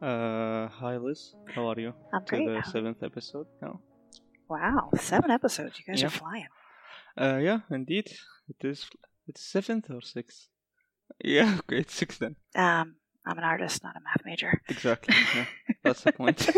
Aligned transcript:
Uh, 0.00 0.68
hi 0.68 0.96
Liz, 0.96 1.34
how 1.54 1.68
are 1.68 1.78
you? 1.78 1.92
I'm 2.12 2.24
To 2.24 2.36
great. 2.36 2.46
the 2.46 2.62
seventh 2.70 3.02
episode 3.02 3.46
now. 3.60 3.80
Wow, 4.48 4.90
seven 4.98 5.30
episodes. 5.30 5.78
You 5.78 5.84
guys 5.84 6.00
Yeah. 6.00 6.06
are 6.06 6.10
flying. 6.10 6.48
Uh, 7.16 7.38
yeah, 7.42 7.60
indeed, 7.70 8.10
it 8.48 8.64
is. 8.64 8.88
It's 9.26 9.42
seventh 9.42 9.90
or 9.90 10.00
sixth. 10.00 10.48
Yeah, 11.22 11.58
okay, 11.60 11.78
it's 11.80 11.94
six 11.94 12.16
then. 12.18 12.36
Um, 12.54 12.96
I'm 13.26 13.36
an 13.38 13.44
artist, 13.44 13.82
not 13.84 13.96
a 13.96 14.00
math 14.00 14.24
major. 14.24 14.62
Exactly. 14.68 15.14
Yeah, 15.34 15.46
that's 15.84 16.02
the 16.02 16.12
point. 16.12 16.48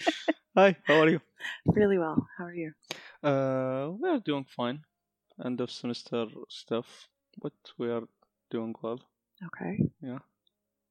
hi, 0.54 0.76
how 0.84 1.00
are 1.00 1.08
you? 1.08 1.20
Really 1.64 1.96
well. 1.98 2.26
How 2.36 2.44
are 2.44 2.54
you? 2.54 2.72
Uh, 3.22 3.92
we 3.98 4.08
are 4.10 4.20
doing 4.20 4.44
fine. 4.44 4.84
End 5.42 5.60
of 5.62 5.70
semester 5.70 6.26
stuff, 6.50 7.08
but 7.40 7.54
we 7.78 7.88
are 7.90 8.02
doing 8.50 8.74
well. 8.82 9.00
Okay. 9.46 9.78
Yeah. 10.02 10.18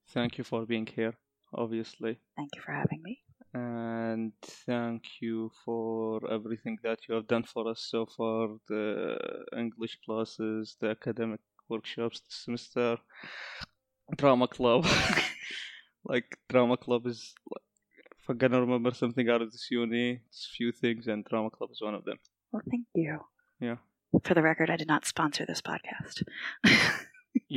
Thank 0.07 0.39
you 0.39 0.43
for 0.43 0.65
being 0.65 0.87
here, 0.87 1.13
obviously. 1.53 2.19
Thank 2.37 2.49
you 2.55 2.61
for 2.61 2.73
having 2.73 3.01
me. 3.03 3.19
and 3.53 4.31
thank 4.67 5.03
you 5.21 5.49
for 5.65 6.19
everything 6.31 6.77
that 6.83 6.99
you 7.07 7.15
have 7.15 7.27
done 7.27 7.43
for 7.53 7.67
us 7.71 7.81
so 7.93 8.05
far 8.15 8.41
the 8.67 8.85
english 9.57 9.95
classes 10.05 10.75
the 10.81 10.89
academic 10.97 11.39
workshops 11.67 12.19
this 12.21 12.37
semester 12.45 12.97
drama 14.21 14.47
club 14.47 14.85
like 16.11 16.37
drama 16.49 16.77
club 16.77 17.07
is 17.07 17.33
if 18.19 18.29
i'm 18.29 18.37
gonna 18.37 18.61
remember 18.61 18.91
something 18.93 19.27
out 19.29 19.41
of 19.41 19.51
this 19.51 19.67
uni 19.71 20.21
it's 20.27 20.45
a 20.49 20.53
few 20.57 20.71
things 20.71 21.07
and 21.07 21.25
drama 21.25 21.49
club 21.49 21.69
is 21.71 21.81
one 21.81 21.95
of 21.99 22.05
them 22.05 22.19
Well, 22.51 22.61
thank 22.69 22.85
you. 22.95 23.19
Yeah. 23.59 23.77
For 24.25 24.33
the 24.33 24.41
record, 24.41 24.69
I 24.73 24.77
did 24.81 24.87
not 24.87 25.05
sponsor 25.05 25.43
this 25.47 25.61
podcast. 25.71 26.15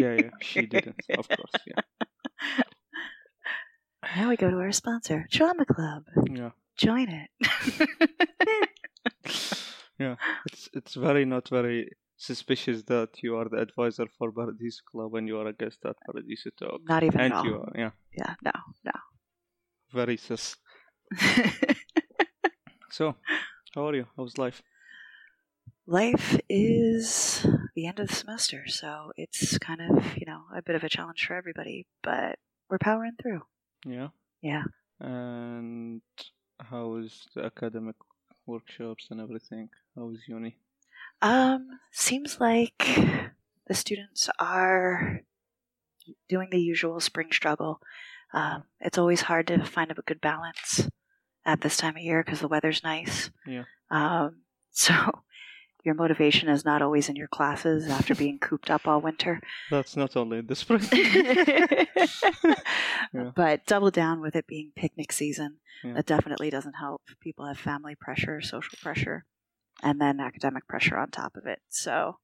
yeah 0.00 0.12
yeah 0.22 0.30
she 0.50 0.66
didn't 0.74 1.00
of 1.19 1.27
course 1.28 1.56
yeah 1.66 1.83
now 4.16 4.28
we 4.28 4.36
go 4.36 4.50
to 4.50 4.56
our 4.58 4.72
sponsor, 4.72 5.26
Drama 5.30 5.64
Club. 5.64 6.05
yeah 6.30 6.50
Join 6.77 7.08
it. 7.08 7.30
yeah 9.98 10.16
it's 10.46 10.69
it's 10.72 10.94
very 10.94 11.24
not 11.24 11.48
very 11.48 11.91
suspicious 12.16 12.82
that 12.84 13.10
you 13.22 13.36
are 13.36 13.48
the 13.48 13.58
advisor 13.58 14.06
for 14.19 14.32
Paradiso 14.32 14.82
Club 14.91 15.14
and 15.14 15.28
you 15.28 15.38
are 15.38 15.48
a 15.48 15.52
guest 15.52 15.78
at 15.84 15.96
Paradiso 16.06 16.50
Talk. 16.58 16.80
not 16.88 17.02
even 17.02 17.20
And 17.20 17.32
at 17.32 17.38
all. 17.38 17.44
you 17.46 17.54
are, 17.56 17.72
yeah, 17.74 17.91
Yeah, 18.16 18.34
no, 18.44 18.52
No. 18.84 18.92
very 19.92 20.16
sus. 20.16 20.56
So, 22.91 23.14
how 23.74 23.88
are 23.88 23.94
you? 23.94 24.06
How's 24.19 24.36
life? 24.36 24.60
Life 25.86 26.38
is 26.50 27.47
the 27.74 27.86
end 27.86 27.98
of 28.00 28.08
the 28.08 28.14
semester, 28.14 28.64
so 28.69 29.12
it's 29.16 29.56
kind 29.58 29.80
of, 29.80 30.16
you 30.19 30.26
know, 30.26 30.42
a 30.54 30.60
bit 30.60 30.76
of 30.76 30.84
a 30.84 30.91
challenge 30.91 31.24
for 31.26 31.34
everybody, 31.34 31.86
but 32.02 32.38
we're 32.69 32.76
powering 32.78 33.12
through. 33.20 33.41
Yeah. 33.84 34.08
Yeah. 34.41 34.64
And 35.00 36.02
how 36.61 36.97
is 36.97 37.27
the 37.34 37.44
academic 37.44 37.97
workshops 38.47 39.08
and 39.11 39.20
everything? 39.20 39.69
How 39.97 40.11
is 40.11 40.20
uni? 40.27 40.56
Um, 41.20 41.80
seems 41.92 42.41
like 42.41 42.78
the 43.66 43.75
students 43.75 44.28
are 44.38 45.20
doing 46.28 46.48
the 46.50 46.60
usual 46.60 47.00
spring 47.00 47.28
struggle. 47.30 47.80
Um, 48.33 48.64
it's 48.80 48.98
always 48.98 49.22
hard 49.22 49.47
to 49.48 49.64
find 49.64 49.91
a 49.91 49.94
good 49.94 50.20
balance 50.20 50.88
at 51.44 51.60
this 51.60 51.77
time 51.77 51.97
of 51.97 52.03
year 52.03 52.22
because 52.25 52.41
the 52.41 52.48
weather's 52.48 52.83
nice. 52.83 53.30
Yeah. 53.47 53.64
Um, 53.91 54.42
so 54.70 54.94
your 55.84 55.94
motivation 55.94 56.48
is 56.48 56.64
not 56.64 56.80
always 56.83 57.08
in 57.08 57.16
your 57.16 57.28
classes 57.28 57.88
after 57.88 58.14
being 58.14 58.38
cooped 58.38 58.70
up 58.70 58.86
all 58.86 59.00
winter. 59.00 59.41
That's 59.70 59.97
not 59.97 60.16
only 60.16 60.38
in 60.38 60.47
the 60.47 60.55
spring. 60.56 60.83
Yeah. 63.14 63.30
But 63.34 63.66
double 63.66 63.91
down 63.91 64.20
with 64.20 64.34
it 64.36 64.47
being 64.47 64.72
picnic 64.75 65.12
season. 65.12 65.56
Yeah. 65.84 65.94
That 65.94 66.06
definitely 66.06 66.48
doesn't 66.50 66.75
help. 66.75 67.03
People 67.20 67.44
have 67.47 67.58
family 67.58 67.94
pressure, 67.94 68.41
social 68.41 68.78
pressure, 68.80 69.25
and 69.82 70.00
then 70.00 70.19
academic 70.20 70.66
pressure 70.66 70.97
on 70.97 71.10
top 71.10 71.37
of 71.37 71.44
it. 71.47 71.60
So 71.69 72.16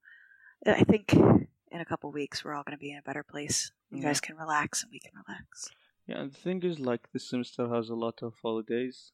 I 0.65 0.83
think 0.83 1.13
in 1.13 1.47
a 1.81 1.85
couple 1.85 2.11
weeks 2.11 2.43
we're 2.43 2.55
all 2.55 2.63
going 2.63 2.77
to 2.77 2.81
be 2.81 2.91
in 2.91 2.97
a 2.97 3.01
better 3.03 3.23
place. 3.23 3.71
You 3.91 3.99
Yeah. 3.99 4.05
guys 4.07 4.19
can 4.19 4.35
relax 4.37 4.81
and 4.83 4.91
we 4.91 4.99
can 4.99 5.11
relax. 5.27 5.69
yeah, 6.07 6.19
and 6.21 6.31
the 6.31 6.37
thing 6.37 6.63
is, 6.63 6.79
like, 6.79 7.11
this 7.13 7.29
semester 7.29 7.67
has 7.69 7.89
a 7.89 7.95
lot 7.95 8.23
of 8.23 8.33
holidays 8.41 9.11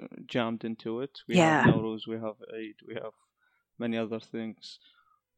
uh, 0.00 0.06
jammed 0.26 0.64
into 0.64 1.00
it. 1.00 1.18
We 1.28 1.36
Yeah. 1.36 1.64
have 1.64 1.74
Nowruz, 1.74 2.06
we 2.06 2.14
have 2.16 2.36
Eid, 2.54 2.76
we 2.86 2.94
have 2.94 3.12
many 3.78 3.96
other 3.96 4.20
things. 4.20 4.78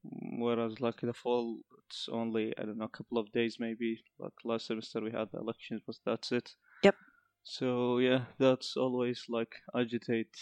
Whereas, 0.02 0.80
like, 0.80 1.00
the 1.02 1.12
fall, 1.12 1.58
it's 1.86 2.08
only, 2.10 2.54
I 2.58 2.62
don't 2.62 2.78
know, 2.78 2.86
a 2.86 2.88
couple 2.88 3.18
of 3.18 3.30
days 3.32 3.56
maybe. 3.60 4.02
Like, 4.18 4.32
last 4.44 4.66
semester 4.66 5.00
we 5.00 5.10
had 5.10 5.28
the 5.32 5.38
elections, 5.40 5.82
but 5.86 5.96
that's 6.06 6.32
it. 6.32 6.54
Yep. 6.82 6.94
So, 7.42 7.98
yeah, 7.98 8.24
that's 8.38 8.76
always, 8.76 9.24
like, 9.28 9.54
agitate, 9.76 10.34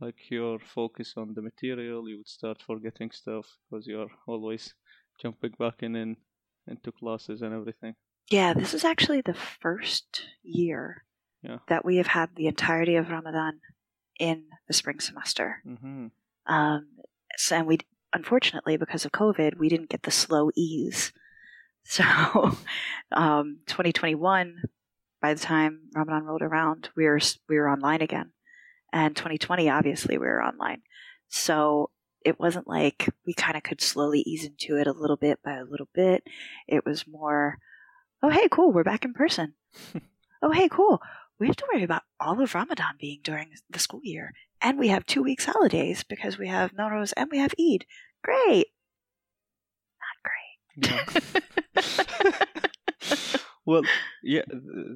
like, 0.00 0.30
your 0.30 0.58
focus 0.58 1.14
on 1.16 1.32
the 1.34 1.42
material. 1.42 2.08
You 2.08 2.18
would 2.18 2.28
start 2.28 2.62
forgetting 2.66 3.10
stuff 3.10 3.46
because 3.70 3.86
you're 3.86 4.10
always 4.26 4.74
jumping 5.20 5.52
back 5.58 5.82
in, 5.82 5.96
in 5.96 6.16
into 6.66 6.92
classes 6.92 7.42
and 7.42 7.52
everything. 7.52 7.94
Yeah, 8.30 8.54
this 8.54 8.72
is 8.72 8.84
actually 8.84 9.20
the 9.20 9.34
first 9.34 10.24
year 10.42 11.04
Yeah. 11.42 11.58
that 11.68 11.84
we 11.84 11.96
have 11.96 12.06
had 12.06 12.30
the 12.36 12.46
entirety 12.46 12.94
of 12.96 13.10
Ramadan 13.10 13.60
in 14.20 14.44
the 14.68 14.72
spring 14.72 15.00
semester. 15.00 15.62
Mm-hmm. 15.66 16.06
Um, 16.46 16.86
so, 17.36 17.56
and 17.56 17.66
we, 17.66 17.78
unfortunately, 18.12 18.76
because 18.76 19.04
of 19.04 19.12
COVID, 19.12 19.58
we 19.58 19.68
didn't 19.68 19.90
get 19.90 20.02
the 20.02 20.10
slow 20.10 20.50
ease. 20.54 21.12
So, 21.84 22.04
um, 23.10 23.58
2021, 23.66 24.62
by 25.20 25.34
the 25.34 25.40
time 25.40 25.80
Ramadan 25.92 26.22
rolled 26.22 26.42
around, 26.42 26.90
we 26.94 27.06
were 27.06 27.18
we 27.48 27.58
were 27.58 27.68
online 27.68 28.02
again, 28.02 28.30
and 28.92 29.16
2020, 29.16 29.68
obviously, 29.68 30.16
we 30.16 30.26
were 30.26 30.44
online. 30.44 30.82
So 31.28 31.90
it 32.24 32.38
wasn't 32.38 32.68
like 32.68 33.08
we 33.26 33.34
kind 33.34 33.56
of 33.56 33.62
could 33.62 33.80
slowly 33.80 34.20
ease 34.20 34.44
into 34.44 34.76
it 34.76 34.86
a 34.86 34.92
little 34.92 35.16
bit 35.16 35.40
by 35.42 35.54
a 35.54 35.64
little 35.64 35.88
bit. 35.94 36.24
It 36.68 36.84
was 36.84 37.06
more, 37.06 37.58
oh 38.22 38.28
hey, 38.28 38.48
cool, 38.50 38.72
we're 38.72 38.84
back 38.84 39.04
in 39.04 39.12
person. 39.14 39.54
oh 40.42 40.50
hey, 40.50 40.68
cool. 40.68 41.00
We 41.38 41.46
have 41.46 41.56
to 41.56 41.66
worry 41.72 41.82
about 41.82 42.02
all 42.20 42.40
of 42.40 42.54
Ramadan 42.54 42.94
being 43.00 43.20
during 43.24 43.50
the 43.70 43.78
school 43.78 44.00
year, 44.02 44.32
and 44.62 44.78
we 44.78 44.88
have 44.88 45.06
two 45.06 45.22
weeks 45.22 45.44
holidays 45.44 46.04
because 46.08 46.38
we 46.38 46.48
have 46.48 46.72
Nowruz 46.72 47.12
and 47.16 47.28
we 47.30 47.38
have 47.38 47.54
Eid. 47.58 47.84
Great. 48.22 48.66
Not 50.76 51.04
great. 51.04 51.24
well, 53.66 53.82
yeah, 54.22 54.42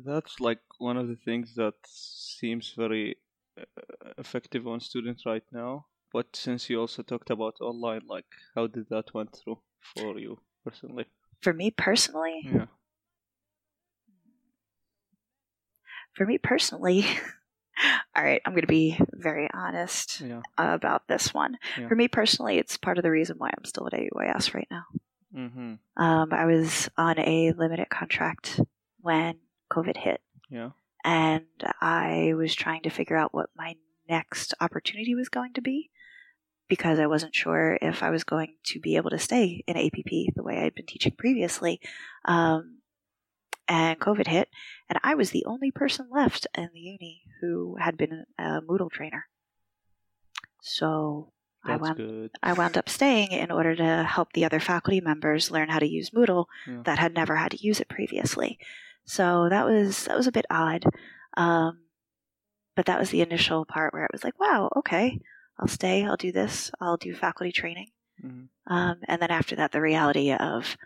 that's 0.05 0.41
like 0.41 0.59
one 0.78 0.97
of 0.97 1.09
the 1.09 1.16
things 1.16 1.55
that 1.56 1.75
seems 1.87 2.72
very 2.76 3.16
uh, 3.59 3.65
effective 4.19 4.66
on 4.66 4.81
students 4.81 5.25
right 5.26 5.44
now. 5.53 5.87
But 6.12 6.34
since 6.34 6.71
you 6.71 6.81
also 6.81 7.03
talked 7.03 7.31
about 7.31 7.56
online, 7.60 8.03
like 8.06 8.26
how 8.55 8.66
did 8.69 8.87
that 8.91 9.12
went 9.15 9.37
through 9.37 9.59
for 9.94 10.19
you 10.19 10.38
personally? 10.65 11.06
For 11.43 11.53
me 11.53 11.71
personally, 11.71 12.41
Yeah. 12.44 12.66
for 16.15 16.26
me 16.26 16.38
personally, 16.38 17.05
all 18.14 18.22
right, 18.25 18.41
I'm 18.44 18.53
going 18.53 18.62
to 18.62 18.66
be 18.66 18.98
very 19.12 19.48
honest 19.53 20.20
Yeah. 20.20 20.41
about 20.56 21.09
this 21.09 21.34
one. 21.34 21.59
Yeah. 21.78 21.88
For 21.88 21.94
me 21.94 22.09
personally, 22.09 22.59
it's 22.59 22.76
part 22.76 22.98
of 22.98 23.03
the 23.04 23.10
reason 23.10 23.37
why 23.38 23.48
I'm 23.56 23.64
still 23.64 23.87
at 23.87 23.92
AUIS 23.92 24.54
right 24.54 24.69
now. 24.70 24.84
Mm-hmm. 25.37 26.03
Um, 26.03 26.32
I 26.32 26.47
was 26.47 26.88
on 26.97 27.19
a 27.19 27.53
limited 27.53 27.88
contract 27.91 28.60
when 29.00 29.38
COVID 29.70 29.97
hit, 29.97 30.20
Yeah. 30.50 30.70
and 31.04 31.44
I 31.81 32.32
was 32.37 32.54
trying 32.54 32.82
to 32.82 32.91
figure 32.91 33.16
out 33.16 33.34
what 33.34 33.50
my 33.56 33.76
next 34.08 34.54
opportunity 34.60 35.14
was 35.14 35.28
going 35.28 35.53
to 35.54 35.60
be 35.60 35.91
because 36.69 36.98
I 36.98 37.06
wasn't 37.06 37.34
sure 37.34 37.78
if 37.82 38.03
I 38.03 38.10
was 38.10 38.25
going 38.25 38.54
to 38.66 38.81
be 38.81 38.97
able 38.97 39.10
to 39.10 39.19
stay 39.19 39.62
in 39.66 39.76
APP 39.76 40.34
the 40.34 40.43
way 40.43 40.58
I'd 40.58 40.75
been 40.75 40.87
teaching 40.87 41.12
previously. 41.16 41.81
Um, 42.25 42.78
and 43.68 43.98
COVID 44.00 44.26
hit, 44.28 44.48
and 44.88 44.98
I 45.02 45.14
was 45.14 45.30
the 45.30 45.44
only 45.46 45.70
person 45.70 46.08
left 46.10 46.46
in 46.56 46.70
the 46.72 46.80
uni 46.80 47.22
who 47.40 47.76
had 47.80 47.96
been 47.96 48.24
a 48.38 48.60
Moodle 48.62 48.90
trainer. 48.90 49.26
So 50.60 51.32
I 51.64 51.72
That's 51.72 51.82
wound, 51.82 51.96
good. 51.96 52.30
I 52.42 52.52
wound 52.52 52.76
up 52.78 52.88
staying 52.88 53.32
in 53.32 53.50
order 53.50 53.74
to 53.76 54.04
help 54.04 54.32
the 54.32 54.44
other 54.44 54.60
faculty 54.60 55.00
members 55.00 55.50
learn 55.50 55.68
how 55.68 55.78
to 55.78 55.86
use 55.88 56.10
Moodle 56.10 56.46
Yeah. 56.66 56.82
that 56.84 56.98
had 56.98 57.14
never 57.14 57.36
had 57.36 57.52
to 57.52 57.62
use 57.66 57.80
it 57.80 57.88
previously. 57.88 58.58
So 59.04 59.48
that 59.50 59.66
was 59.66 60.04
that 60.04 60.16
was 60.16 60.26
a 60.26 60.32
bit 60.32 60.46
odd. 60.50 60.84
Um, 61.36 61.80
but 62.74 62.86
that 62.86 62.98
was 62.98 63.10
the 63.10 63.20
initial 63.22 63.64
part 63.64 63.92
where 63.92 64.04
it 64.04 64.12
was 64.12 64.24
like, 64.24 64.38
wow, 64.38 64.70
okay, 64.76 65.20
I'll 65.58 65.68
stay, 65.68 66.04
I'll 66.04 66.16
do 66.16 66.32
this, 66.32 66.70
I'll 66.80 66.96
do 66.96 67.14
faculty 67.14 67.52
training. 67.52 67.90
Mhm. 68.22 68.48
Um, 68.66 68.98
and 69.08 69.20
then 69.22 69.30
after 69.30 69.56
that, 69.56 69.72
the 69.72 69.80
reality 69.80 70.32
of, 70.32 70.76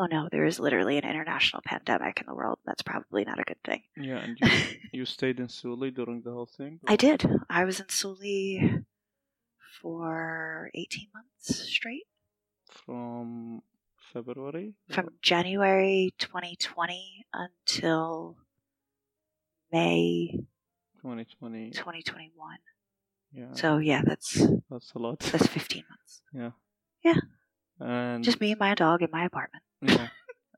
oh 0.00 0.06
no, 0.06 0.28
there 0.32 0.46
is 0.46 0.58
literally 0.58 0.96
an 0.96 1.04
international 1.04 1.60
pandemic 1.64 2.20
in 2.20 2.26
the 2.26 2.34
world. 2.34 2.58
That's 2.64 2.80
probably 2.82 3.24
not 3.24 3.38
a 3.38 3.44
good 3.44 3.62
thing. 3.62 3.82
Yeah, 3.96 4.16
and 4.24 4.38
you, 4.40 4.48
you 5.00 5.04
stayed 5.04 5.38
in 5.38 5.48
Suli 5.48 5.90
during 5.90 6.22
the 6.22 6.32
whole 6.32 6.48
thing? 6.58 6.80
I 6.88 6.96
did. 6.96 7.20
I 7.50 7.64
was 7.64 7.80
in 7.80 7.88
Suli 7.90 8.80
for 9.80 10.70
18 10.74 11.08
months 11.14 11.68
straight. 11.68 12.06
From 12.86 13.60
February? 14.12 14.74
from 14.90 15.10
January 15.22 16.14
2020 16.18 17.26
until 17.34 18.36
May 19.72 20.30
2020. 21.02 21.70
2021. 21.70 22.58
Yeah, 23.32 23.52
So 23.52 23.78
yeah, 23.78 24.02
that's 24.04 24.42
that's 24.70 24.92
a 24.94 24.98
lot. 24.98 25.20
that's 25.20 25.46
15 25.46 25.84
months. 25.88 26.22
yeah. 26.34 26.50
Yeah. 27.04 27.20
And 27.78 28.24
Just 28.24 28.40
me 28.40 28.50
and 28.50 28.60
my 28.60 28.74
dog 28.74 29.02
in 29.02 29.08
my 29.12 29.24
apartment. 29.24 29.62
Yeah. 29.82 30.08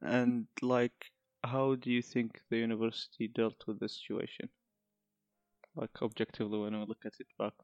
and 0.03 0.47
like, 0.61 1.11
how 1.45 1.75
do 1.75 1.91
you 1.91 2.03
think 2.03 2.41
the 2.51 2.59
university 2.59 3.29
dealt 3.29 3.65
with 3.67 3.81
the 3.81 3.89
situation? 3.89 4.49
Like 5.75 6.03
objectively, 6.03 6.59
when 6.59 6.79
we 6.79 6.87
look 6.87 7.05
at 7.07 7.15
it 7.19 7.27
back 7.39 7.55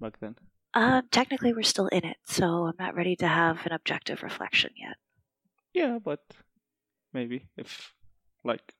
back 0.00 0.18
then. 0.20 0.36
Um, 0.74 1.02
technically, 1.10 1.52
we're 1.52 1.62
still 1.62 1.86
in 1.88 2.04
it, 2.04 2.16
so 2.24 2.66
I'm 2.66 2.74
not 2.78 2.96
ready 2.96 3.14
to 3.16 3.28
have 3.28 3.64
an 3.64 3.72
objective 3.72 4.24
reflection 4.24 4.70
yet. 4.76 4.96
Yeah, 5.72 5.98
but 6.04 6.20
maybe 7.12 7.46
if 7.56 7.92
like 8.44 8.74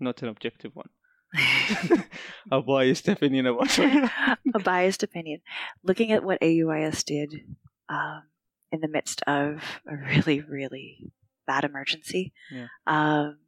not 0.00 0.22
an 0.22 0.28
objective 0.28 0.74
one. 0.74 0.88
a 2.50 2.62
biased 2.62 3.08
opinion 3.08 3.46
about 3.46 3.78
a 3.78 4.38
biased 4.64 5.02
opinion. 5.02 5.40
Looking 5.82 6.12
at 6.12 6.24
what 6.24 6.40
AUIS 6.40 7.04
did 7.04 7.34
um, 7.88 8.22
in 8.72 8.80
the 8.80 8.88
midst 8.88 9.22
of 9.26 9.62
a 9.86 9.96
really, 9.96 10.40
really 10.40 11.12
bad 11.48 11.64
emergency, 11.64 12.34
Yeah. 12.50 12.68
um, 12.86 13.40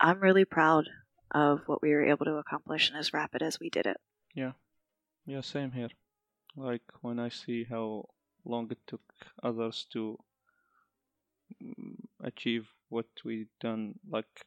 I'm 0.00 0.20
really 0.20 0.44
proud 0.44 0.88
of 1.30 1.68
what 1.68 1.82
we 1.82 1.92
were 1.94 2.04
able 2.04 2.26
to 2.26 2.36
accomplish 2.38 2.88
and 2.90 2.98
as 2.98 3.12
rapid 3.12 3.42
as 3.42 3.60
we 3.60 3.70
did 3.70 3.86
it. 3.86 3.98
Yeah, 4.34 4.54
Yeah, 5.26 5.42
same 5.42 5.72
here. 5.72 5.90
Like 6.56 6.84
when 7.02 7.18
I 7.20 7.30
see 7.30 7.64
how 7.64 8.10
long 8.44 8.70
it 8.72 8.86
took 8.86 9.02
others 9.42 9.86
to 9.92 10.18
mm, 11.62 11.96
achieve 12.20 12.68
what 12.88 13.06
we 13.24 13.48
done, 13.60 13.94
like 14.08 14.44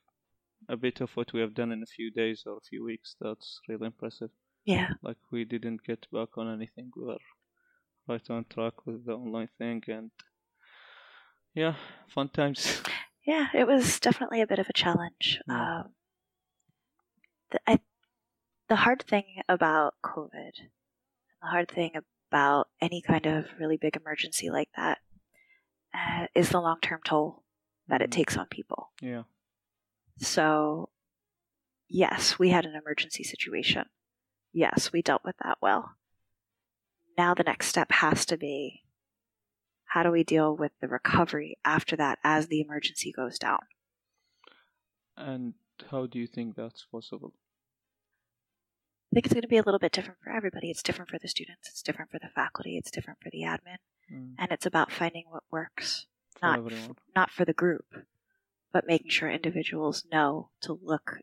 a 0.70 0.78
bit 0.78 1.02
of 1.02 1.12
what 1.18 1.34
we 1.34 1.42
have 1.42 1.54
done 1.56 1.72
in 1.72 1.84
a 1.84 1.94
few 1.98 2.12
days 2.12 2.44
or 2.46 2.58
a 2.58 2.62
few 2.70 2.84
weeks, 2.84 3.16
that's 3.22 3.62
really 3.70 3.88
impressive. 3.88 4.32
Yeah, 4.66 4.94
Like 5.04 5.18
we 5.32 5.46
didn't 5.46 5.84
get 5.84 6.08
back 6.12 6.38
on 6.38 6.48
anything. 6.54 6.92
We 6.96 7.06
were 7.06 7.18
right 8.08 8.30
on 8.32 8.46
track 8.46 8.86
with 8.86 9.06
the 9.06 9.14
online 9.16 9.50
thing, 9.60 9.84
and 9.88 10.12
yeah, 11.54 11.76
fun 12.08 12.30
times. 12.30 12.82
yeah, 13.26 13.48
it 13.54 13.68
was 13.68 14.00
definitely 14.00 14.42
a 14.42 14.48
bit 14.48 14.60
of 14.60 14.68
a 14.70 14.74
challenge. 14.74 15.40
Um, 15.50 15.94
the, 17.52 17.60
I, 17.68 17.80
the 18.70 18.78
hard 18.78 19.04
thing 19.04 19.26
about 19.50 19.96
COVID, 20.04 20.52
the 21.42 21.48
hard 21.48 21.70
thing 21.70 21.92
about 22.32 22.68
any 22.80 23.02
kind 23.02 23.26
of 23.26 23.46
really 23.60 23.78
big 23.78 23.96
emergency 23.98 24.50
like 24.50 24.70
that, 24.78 25.00
uh, 25.94 26.28
is 26.34 26.50
the 26.50 26.62
long 26.62 26.78
term 26.82 27.02
toll 27.04 27.44
that 27.88 28.02
it 28.02 28.10
Mhm. 28.10 28.14
takes 28.14 28.38
on 28.38 28.48
people. 28.48 28.92
Yeah, 29.02 29.24
So, 30.20 30.90
yes, 31.90 32.38
we 32.40 32.50
had 32.50 32.66
an 32.66 32.76
emergency 32.76 33.24
situation. 33.24 33.86
Yes, 34.54 34.92
we 34.94 35.02
dealt 35.02 35.24
with 35.26 35.36
that 35.44 35.58
well. 35.62 35.96
Now 37.18 37.34
the 37.34 37.44
next 37.44 37.68
step 37.68 37.92
has 37.92 38.26
to 38.28 38.38
be 38.38 38.84
how 39.94 40.04
do 40.04 40.12
we 40.12 40.24
deal 40.24 40.56
with 40.56 40.72
the 40.80 40.88
recovery 40.88 41.58
after 41.66 41.96
that 41.98 42.18
as 42.24 42.48
the 42.48 42.62
emergency 42.62 43.12
goes 43.12 43.38
down? 43.40 43.60
and 45.18 45.54
how 45.92 46.06
do 46.06 46.18
you 46.20 46.28
think 46.28 46.56
that's 46.56 46.86
possible? 46.92 47.34
I 49.12 49.16
think 49.16 49.26
it's 49.26 49.34
going 49.34 49.42
to 49.42 49.48
be 49.48 49.58
a 49.58 49.64
little 49.64 49.80
bit 49.80 49.92
different 49.92 50.20
for 50.24 50.32
everybody. 50.32 50.70
It's 50.72 50.82
different 50.84 51.10
for 51.12 51.20
the 51.20 51.28
students, 51.28 51.68
it's 51.70 51.82
different 51.82 52.12
for 52.12 52.20
the 52.20 52.30
faculty, 52.34 52.78
it's 52.78 52.92
different 52.92 53.20
for 53.22 53.30
the 53.30 53.42
admin, 53.44 53.78
Mm, 54.12 54.36
and 54.38 54.52
it's 54.52 54.66
about 54.66 54.92
finding 54.92 55.26
what 55.30 55.44
works, 55.52 56.06
for 56.40 56.46
not 56.46 56.60
everyone. 56.60 56.96
not 57.16 57.30
for 57.30 57.46
the 57.46 57.54
group, 57.54 57.86
but 58.74 58.88
making 58.88 59.10
sure 59.12 59.30
individuals 59.30 60.06
know 60.12 60.50
to 60.62 60.74
look 60.82 61.20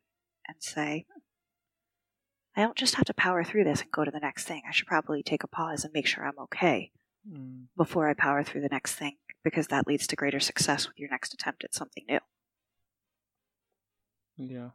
and 0.47 0.57
say, 0.63 1.07
"Hmm, 1.13 1.21
I 2.57 2.63
don't 2.63 2.77
just 2.79 2.95
have 2.97 3.05
to 3.07 3.15
power 3.15 3.43
through 3.45 3.65
this 3.65 3.83
and 3.83 3.91
go 3.91 4.05
to 4.05 4.11
the 4.11 4.21
next 4.21 4.45
thing. 4.45 4.63
I 4.67 4.73
should 4.73 4.87
probably 4.87 5.23
take 5.23 5.43
a 5.45 5.49
pause 5.49 5.85
and 5.85 5.93
make 5.93 6.07
sure 6.07 6.25
I'm 6.27 6.39
okay 6.39 6.93
Mm. 7.29 7.67
before 7.77 8.09
I 8.09 8.15
power 8.15 8.43
through 8.43 8.63
the 8.63 8.69
next 8.71 8.95
thing 8.95 9.17
because 9.45 9.67
that 9.69 9.87
leads 9.87 10.07
to 10.07 10.17
greater 10.17 10.41
success 10.41 10.89
with 10.89 10.99
your 10.99 11.11
next 11.11 11.35
attempt 11.35 11.63
at 11.65 11.75
something 11.75 12.05
new. 12.09 12.21
Yeah, 14.37 14.71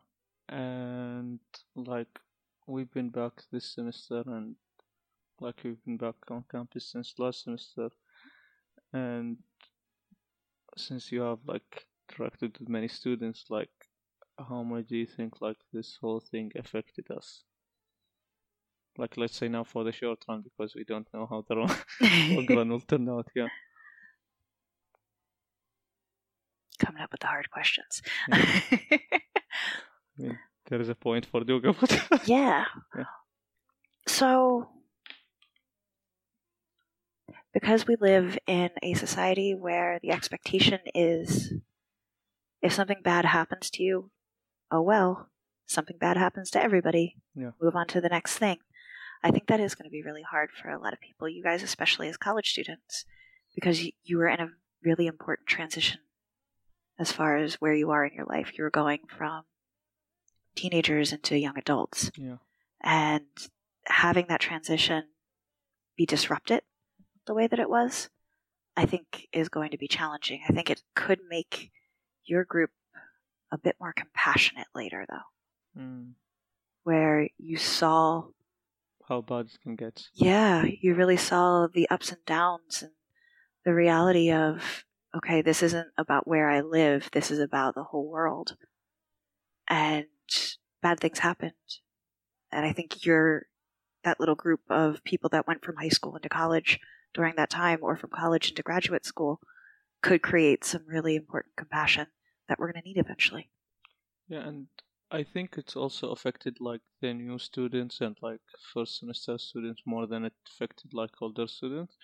and 0.49 1.39
like 1.75 2.19
we've 2.67 2.91
been 2.91 3.09
back 3.09 3.31
this 3.51 3.73
semester, 3.73 4.23
and 4.25 4.55
like 5.39 5.61
we've 5.63 5.83
been 5.85 5.97
back 5.97 6.15
on 6.29 6.43
campus 6.51 6.91
since 6.91 7.13
last 7.17 7.43
semester, 7.43 7.89
and 8.91 9.37
since 10.77 11.11
you 11.11 11.21
have 11.21 11.39
like 11.45 11.87
interacted 12.11 12.59
with 12.59 12.69
many 12.69 12.87
students, 12.87 13.45
like 13.49 13.71
how 14.37 14.63
much 14.63 14.87
do 14.87 14.97
you 14.97 15.05
think 15.05 15.41
like 15.41 15.57
this 15.71 15.97
whole 16.01 16.19
thing 16.19 16.51
affected 16.55 17.09
us? 17.09 17.43
Like 18.97 19.17
let's 19.17 19.35
say 19.35 19.47
now 19.47 19.63
for 19.63 19.83
the 19.83 19.91
short 19.91 20.23
run 20.27 20.41
because 20.41 20.75
we 20.75 20.83
don't 20.83 21.07
know 21.13 21.25
how 21.29 21.43
the 21.47 21.55
long, 21.55 21.75
long 22.35 22.45
run 22.57 22.69
will 22.69 22.79
turn 22.81 23.09
out. 23.09 23.27
Yeah, 23.35 23.47
Coming 26.79 27.01
up 27.01 27.11
with 27.11 27.21
the 27.21 27.27
hard 27.27 27.49
questions. 27.49 28.01
Yeah, 30.17 30.33
there 30.67 30.81
is 30.81 30.89
a 30.89 30.95
point 30.95 31.25
for 31.25 31.43
doing 31.43 31.65
about 31.65 31.91
it. 31.91 32.27
yeah. 32.27 32.65
Yeah. 32.97 33.03
So, 34.07 34.67
because 37.53 37.87
we 37.87 37.95
live 37.99 38.37
in 38.47 38.69
a 38.81 38.93
society 38.95 39.55
where 39.55 39.99
the 40.01 40.11
expectation 40.11 40.79
is 40.93 41.53
if 42.61 42.73
something 42.73 43.01
bad 43.03 43.25
happens 43.25 43.69
to 43.71 43.83
you, 43.83 44.11
oh 44.71 44.81
well, 44.81 45.29
something 45.67 45.97
bad 45.99 46.17
happens 46.17 46.49
to 46.51 46.61
everybody. 46.61 47.15
Yeah. 47.35 47.51
Move 47.61 47.75
on 47.75 47.87
to 47.87 48.01
the 48.01 48.09
next 48.09 48.37
thing. 48.37 48.57
I 49.23 49.31
think 49.31 49.47
that 49.47 49.59
is 49.59 49.75
going 49.75 49.85
to 49.85 49.91
be 49.91 50.03
really 50.03 50.21
hard 50.21 50.49
for 50.51 50.69
a 50.69 50.79
lot 50.79 50.93
of 50.93 50.99
people, 50.99 51.29
you 51.29 51.43
guys, 51.43 51.63
especially 51.63 52.09
as 52.09 52.17
college 52.17 52.49
students, 52.49 53.05
because 53.55 53.83
you, 54.03 54.17
were 54.17 54.27
in 54.27 54.39
a 54.39 54.49
really 54.83 55.07
important 55.07 55.47
transition 55.47 55.99
as 56.99 57.11
far 57.11 57.37
as 57.37 57.55
where 57.55 57.73
you 57.73 57.91
are 57.91 58.05
in 58.05 58.13
your 58.13 58.25
life. 58.25 58.51
You 58.57 58.63
were 58.63 58.69
going 58.69 58.99
from 59.07 59.43
teenagers 60.55 61.13
into 61.13 61.37
young 61.37 61.57
adults 61.57 62.11
yeah, 62.15 62.35
and 62.83 63.25
having 63.85 64.27
that 64.27 64.39
transition 64.39 65.03
be 65.97 66.05
disrupted 66.05 66.61
the 67.25 67.33
way 67.33 67.47
that 67.47 67.59
it 67.59 67.69
was, 67.69 68.09
I 68.75 68.85
think 68.85 69.27
is 69.31 69.49
going 69.49 69.71
to 69.71 69.77
be 69.77 69.87
challenging. 69.87 70.41
I 70.47 70.53
think 70.53 70.69
it 70.69 70.83
could 70.95 71.19
make 71.29 71.71
your 72.25 72.43
group 72.43 72.71
a 73.51 73.57
bit 73.57 73.75
more 73.79 73.93
compassionate 73.93 74.67
later, 74.73 75.05
though, 75.07 75.81
mm. 75.81 76.11
where 76.83 77.29
you 77.37 77.57
saw, 77.57 78.23
how 79.07 79.21
bad 79.21 79.45
it 79.45 79.59
can 79.61 79.75
get. 79.75 80.03
yeah, 80.13 80.65
you 80.81 80.95
really 80.95 81.17
saw 81.17 81.67
the 81.67 81.89
ups 81.89 82.11
and 82.11 82.23
downs 82.25 82.81
and 82.81 82.91
the 83.65 83.73
reality 83.73 84.31
of, 84.31 84.85
okay, 85.15 85.41
this 85.41 85.63
isn't 85.63 85.87
about 85.97 86.27
where 86.27 86.49
I 86.49 86.61
live, 86.61 87.09
this 87.11 87.31
is 87.31 87.39
about 87.39 87.75
the 87.75 87.83
whole 87.83 88.09
world. 88.09 88.55
And 89.67 90.05
bad 90.81 90.99
things 90.99 91.19
happened. 91.19 91.53
And 92.51 92.65
I 92.65 92.73
think 92.73 93.05
you're 93.05 93.47
that 94.03 94.19
little 94.19 94.35
group 94.35 94.59
of 94.69 95.03
people 95.03 95.29
that 95.29 95.47
went 95.47 95.63
from 95.63 95.77
high 95.77 95.89
school 95.89 96.15
into 96.15 96.29
college 96.29 96.79
during 97.13 97.35
that 97.37 97.49
time 97.49 97.79
or 97.81 97.95
from 97.95 98.09
college 98.09 98.49
into 98.49 98.61
graduate 98.61 99.05
school 99.05 99.39
could 100.01 100.21
create 100.21 100.65
some 100.65 100.83
really 100.85 101.15
important 101.15 101.55
compassion 101.55 102.07
that 102.47 102.59
we're 102.59 102.71
going 102.71 102.81
to 102.81 102.87
need 102.87 102.97
eventually. 102.97 103.49
Yeah, 104.27 104.47
and 104.47 104.67
I 105.13 105.21
think 105.23 105.59
it's 105.59 105.75
also 105.75 106.09
affected 106.09 106.57
like 106.59 106.81
the 106.99 107.13
new 107.13 107.37
students 107.37 108.01
and 108.01 108.17
like 108.23 108.41
first 108.73 108.97
semester 108.97 109.37
students 109.37 109.83
more 109.85 110.07
than 110.07 110.25
it 110.25 110.33
affected 110.47 110.91
like 110.91 111.11
older 111.21 111.47
students. 111.47 111.95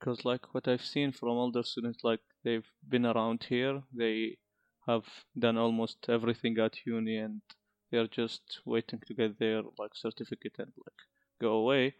Because 0.00 0.24
like 0.24 0.54
what 0.54 0.66
I've 0.66 0.84
seen 0.84 1.12
from 1.12 1.36
older 1.36 1.62
students, 1.62 1.98
like 2.02 2.20
they've 2.44 2.70
been 2.88 3.04
around 3.04 3.44
here, 3.46 3.82
they 3.94 4.38
have 4.86 5.04
done 5.38 5.58
almost 5.58 6.06
everything 6.08 6.58
at 6.58 6.86
uni, 6.86 7.18
and 7.18 7.42
they're 7.90 8.06
just 8.06 8.60
waiting 8.64 9.00
to 9.06 9.12
get 9.12 9.38
their 9.38 9.60
like 9.78 9.94
certificate 9.94 10.54
and 10.58 10.72
like 10.86 11.00
go 11.42 11.50
away. 11.52 11.96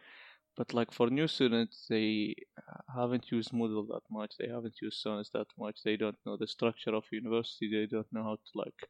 But 0.57 0.73
like 0.73 0.93
for 0.93 1.11
new 1.11 1.28
students, 1.28 1.85
they 1.90 2.35
haven't 2.97 3.31
used 3.31 3.52
Moodle 3.52 3.87
that 3.88 4.07
much. 4.11 4.33
They 4.38 4.49
haven't 4.49 4.81
used 4.81 5.02
SONIS 5.02 5.28
that 5.35 5.49
much. 5.59 5.83
They 5.85 5.99
don't 5.99 6.19
know 6.25 6.38
the 6.38 6.49
structure 6.49 6.95
of 6.95 7.05
university. 7.12 7.69
They 7.71 7.87
don't 7.87 8.11
know 8.12 8.23
how 8.23 8.37
to 8.37 8.52
like 8.55 8.88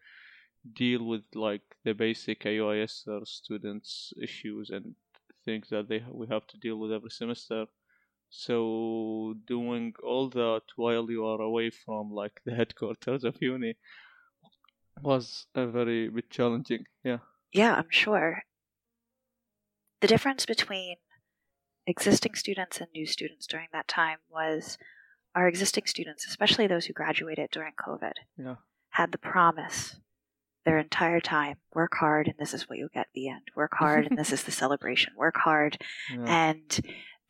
deal 0.75 1.05
with 1.05 1.23
like 1.35 1.63
the 1.85 1.93
basic 1.95 2.41
AUIS 2.45 3.05
or 3.07 3.25
students 3.25 4.13
issues 4.21 4.71
and 4.71 4.95
things 5.45 5.69
that 5.71 5.89
they 5.89 6.03
we 6.11 6.27
have 6.29 6.47
to 6.49 6.59
deal 6.59 6.77
with 6.79 6.93
every 6.93 7.11
semester. 7.11 7.67
So 8.31 9.35
doing 9.47 9.95
all 10.03 10.29
that 10.31 10.63
while 10.77 11.11
you 11.11 11.25
are 11.27 11.41
away 11.41 11.71
from 11.71 12.11
like 12.11 12.41
the 12.45 12.55
headquarters 12.61 13.25
of 13.25 13.37
uni 13.41 13.77
was 15.03 15.47
a 15.55 15.67
very 15.67 16.09
bit 16.09 16.31
challenging. 16.31 16.85
Yeah. 17.05 17.19
Yeah, 17.53 17.75
I'm 17.75 17.91
sure. 17.91 18.43
The 20.01 20.09
difference 20.09 20.45
between 20.45 20.97
existing 21.87 22.35
students 22.35 22.79
and 22.79 22.89
new 22.95 23.07
students 23.07 23.47
during 23.47 23.69
that 23.73 23.89
time 23.89 24.19
was 24.31 24.77
our 25.35 25.49
existing 25.49 25.87
students, 25.87 26.27
especially 26.27 26.67
those 26.67 26.87
who 26.87 26.93
graduated 26.93 27.51
during 27.51 27.73
COVID, 27.75 28.13
Yeah. 28.37 28.57
had 28.91 29.13
the 29.13 29.19
promise 29.19 29.97
their 30.65 30.79
entire 30.79 31.21
time. 31.21 31.57
Work 31.75 31.93
hard, 31.95 32.27
and 32.27 32.37
this 32.39 32.55
is 32.55 32.69
what 32.69 32.79
you'll 32.79 32.89
get 32.93 33.01
at 33.01 33.07
the 33.15 33.29
end. 33.29 33.43
Work 33.57 33.73
hard, 33.75 34.07
and 34.07 34.19
this 34.19 34.33
is 34.33 34.45
the 34.45 34.51
celebration. 34.51 35.13
Work 35.17 35.37
hard, 35.39 35.79
Yeah. 36.11 36.25
and 36.27 36.81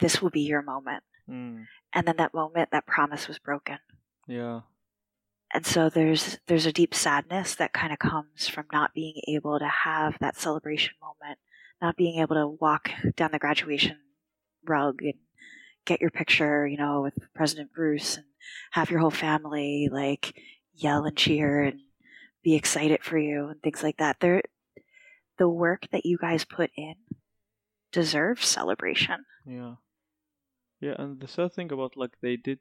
this 0.01 0.21
will 0.23 0.31
be 0.31 0.41
your 0.43 0.63
moment. 0.63 1.03
Mm. 1.29 1.65
And 1.93 2.07
then 2.07 2.17
that 2.19 2.35
moment, 2.35 2.71
that 2.73 2.87
promise 2.87 3.29
was 3.29 3.39
broken. 3.39 3.79
Yeah. 4.27 4.61
And 5.55 5.65
so 5.65 5.89
there's 5.89 6.39
there's 6.47 6.67
a 6.67 6.73
deep 6.73 6.95
sadness 6.95 7.55
that 7.55 7.73
kind 7.73 7.93
of 7.93 7.99
comes 7.99 8.49
from 8.49 8.67
not 8.73 8.93
being 8.95 9.15
able 9.29 9.59
to 9.59 9.67
have 9.85 10.17
that 10.21 10.37
celebration 10.37 10.93
moment, 11.03 11.39
not 11.81 11.97
being 11.97 12.21
able 12.21 12.37
to 12.37 12.57
walk 12.61 12.91
down 13.17 13.31
the 13.33 13.39
graduation 13.39 13.97
rug 14.67 15.01
and 15.03 15.15
get 15.87 16.03
your 16.03 16.11
picture, 16.11 16.67
you 16.67 16.77
know, 16.77 17.01
with 17.01 17.15
President 17.35 17.73
Bruce 17.73 18.17
and 18.19 18.27
have 18.73 18.91
your 18.91 19.01
whole 19.01 19.11
family 19.11 19.89
like 19.91 20.35
yell 20.75 21.05
and 21.07 21.17
cheer 21.17 21.63
and 21.63 21.81
be 22.43 22.55
excited 22.55 23.03
for 23.03 23.19
you 23.19 23.49
and 23.49 23.63
things 23.63 23.83
like 23.83 23.97
that. 23.99 24.17
There 24.21 24.43
the 25.39 25.49
work 25.49 25.87
that 25.93 26.05
you 26.05 26.19
guys 26.19 26.45
put 26.45 26.71
in 26.77 26.95
deserves 27.93 28.47
celebration. 28.47 29.25
Yeah. 29.47 29.75
Yeah, 30.81 30.95
and 30.99 31.21
the 31.21 31.29
sad 31.29 31.53
thing 31.55 31.73
about 31.73 31.97
like 31.97 32.13
they 32.23 32.37
did 32.37 32.61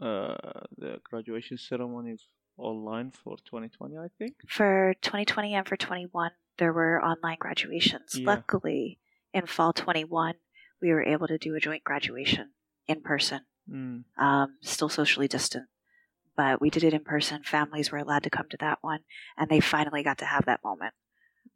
uh 0.00 0.36
the 0.76 0.98
graduation 1.08 1.56
ceremony 1.56 2.16
online 2.58 3.10
for 3.10 3.36
2020, 3.44 3.96
I 3.96 4.08
think. 4.18 4.34
For 4.48 4.94
2020 5.02 5.54
and 5.54 5.66
for 5.66 5.76
21, 5.76 6.30
there 6.58 6.72
were 6.72 7.02
online 7.02 7.36
graduations. 7.40 8.14
Yeah. 8.14 8.26
Luckily, 8.26 8.98
in 9.32 9.46
fall 9.46 9.72
21, 9.72 10.34
we 10.80 10.90
were 10.90 11.02
able 11.02 11.26
to 11.28 11.38
do 11.38 11.54
a 11.54 11.60
joint 11.60 11.84
graduation 11.84 12.50
in 12.86 13.00
person, 13.02 13.40
Mm. 13.70 14.04
um, 14.18 14.56
still 14.62 14.90
socially 14.90 15.26
distant. 15.26 15.66
But 16.36 16.60
we 16.60 16.70
did 16.70 16.84
it 16.84 16.94
in 16.94 17.04
person. 17.04 17.42
Families 17.42 17.90
were 17.92 17.98
allowed 17.98 18.24
to 18.24 18.30
come 18.30 18.48
to 18.50 18.56
that 18.58 18.78
one, 18.82 19.04
and 19.36 19.48
they 19.48 19.60
finally 19.60 20.02
got 20.02 20.18
to 20.18 20.26
have 20.26 20.44
that 20.46 20.62
moment. 20.64 20.94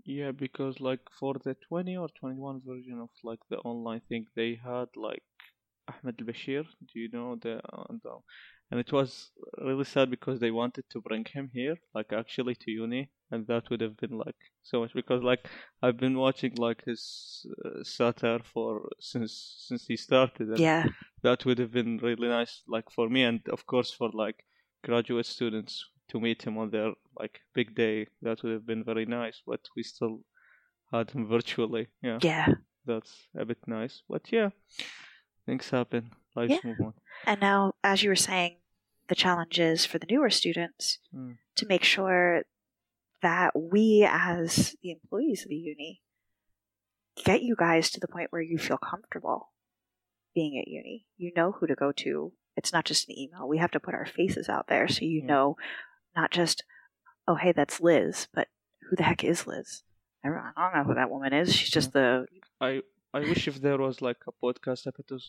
Yeah, 0.05 0.33
because 0.33 0.81
like 0.81 1.01
for 1.19 1.35
the 1.45 1.55
20 1.69 1.97
or 1.97 2.09
21 2.09 2.63
version 2.65 2.99
of 3.01 3.11
like 3.23 3.41
the 3.51 3.59
online 3.59 4.01
thing, 4.09 4.27
they 4.35 4.55
had 4.57 4.89
like 4.97 5.23
Ahmed 5.89 6.21
al-Bashir. 6.21 6.65
Do 6.93 7.01
you 7.01 7.09
know 7.13 7.37
the, 7.37 7.61
uh, 7.73 7.85
the 8.03 8.19
and 8.71 8.81
it 8.81 8.93
was 8.93 9.31
really 9.59 9.85
sad 9.85 10.11
because 10.11 10.41
they 10.41 10.51
wanted 10.51 10.85
to 10.91 11.01
bring 11.01 11.25
him 11.27 11.51
here, 11.53 11.77
like 11.95 12.13
actually 12.13 12.55
to 12.57 12.71
uni, 12.71 13.11
and 13.31 13.47
that 13.49 13.71
would 13.71 13.81
have 13.83 13.97
been 13.97 14.17
like 14.19 14.41
so 14.63 14.81
much 14.81 14.95
because 14.95 15.23
like 15.23 15.49
I've 15.83 15.97
been 15.99 16.19
watching 16.19 16.55
like 16.57 16.85
his 16.85 17.47
uh, 17.65 17.83
satire 17.85 18.41
for 18.45 18.89
since 19.01 19.33
since 19.69 19.87
he 19.87 19.97
started, 19.97 20.49
Yeah, 20.57 20.85
that 21.23 21.45
would 21.45 21.59
have 21.59 21.73
been 21.73 21.99
really 21.99 22.29
nice, 22.29 22.63
like 22.67 22.91
for 22.91 23.09
me, 23.09 23.23
and 23.25 23.41
of 23.51 23.67
course 23.67 23.93
for 23.93 24.11
like 24.13 24.45
graduate 24.85 25.27
students 25.27 25.85
to 26.09 26.21
meet 26.21 26.43
him 26.43 26.57
on 26.59 26.71
their 26.71 26.93
like 27.19 27.41
big 27.55 27.75
day. 27.75 28.07
That 28.23 28.43
would 28.43 28.53
have 28.53 28.67
been 28.67 28.85
very 28.85 29.07
nice, 29.07 29.43
but 29.47 29.61
we 29.77 29.83
still 29.83 30.21
had 30.93 31.11
him 31.11 31.27
virtually. 31.29 31.89
Yeah, 32.03 32.19
yeah. 32.23 32.47
that's 32.87 33.29
a 33.37 33.45
bit 33.45 33.59
nice, 33.67 34.03
but 34.09 34.33
yeah, 34.33 34.51
things 35.47 35.69
happen. 35.71 36.11
Lives 36.37 36.53
Yeah. 36.53 36.61
move 36.65 36.81
on. 36.81 36.95
And 37.27 37.41
now, 37.41 37.75
as 37.83 38.03
you 38.03 38.11
were 38.11 38.17
saying, 38.17 38.59
the 39.09 39.15
challenge 39.15 39.59
is 39.59 39.85
for 39.87 39.99
the 39.99 40.07
newer 40.11 40.31
students 40.31 40.99
Mm. 41.15 41.39
to 41.57 41.67
make 41.67 41.83
sure 41.85 42.43
that 43.23 43.51
we, 43.59 44.07
as 44.09 44.77
the 44.83 44.93
employees 44.93 45.43
of 45.45 45.49
the 45.49 45.57
uni, 45.57 46.03
get 47.25 47.43
you 47.43 47.57
guys 47.59 47.91
to 47.91 48.01
the 48.01 48.07
point 48.09 48.29
where 48.31 48.43
you 48.43 48.59
feel 48.59 48.79
comfortable 48.79 49.53
being 50.35 50.57
at 50.59 50.69
uni. 50.69 51.07
You 51.17 51.33
know 51.35 51.53
who 51.53 51.67
to 51.67 51.75
go 51.75 51.91
to. 51.93 52.33
It's 52.59 52.73
not 52.73 52.85
just 52.85 53.09
an 53.09 53.17
email. 53.19 53.47
We 53.49 53.59
have 53.59 53.71
to 53.71 53.81
put 53.81 53.95
our 53.95 54.05
faces 54.07 54.49
out 54.49 54.67
there 54.69 54.87
so 54.89 55.05
you 55.05 55.21
Yeah. 55.21 55.27
know 55.33 55.57
not 56.17 56.31
just, 56.31 56.65
oh, 57.29 57.37
hey, 57.37 57.53
that's 57.53 57.81
Liz, 57.81 58.27
but 58.35 58.49
who 58.91 58.97
the 58.97 59.05
heck 59.05 59.23
is 59.25 59.47
Liz? 59.47 59.83
I 60.25 60.29
don't 60.29 60.75
know 60.77 60.85
who 60.85 60.95
that 60.95 61.11
woman 61.11 61.33
is. 61.33 61.55
She's 61.55 61.71
just 61.71 61.93
the. 61.93 62.27
I 62.61 62.83
I 63.15 63.21
wish 63.21 63.47
if 63.49 63.61
there 63.63 63.79
was 63.79 64.03
like 64.03 64.19
a 64.27 64.33
podcast 64.45 64.83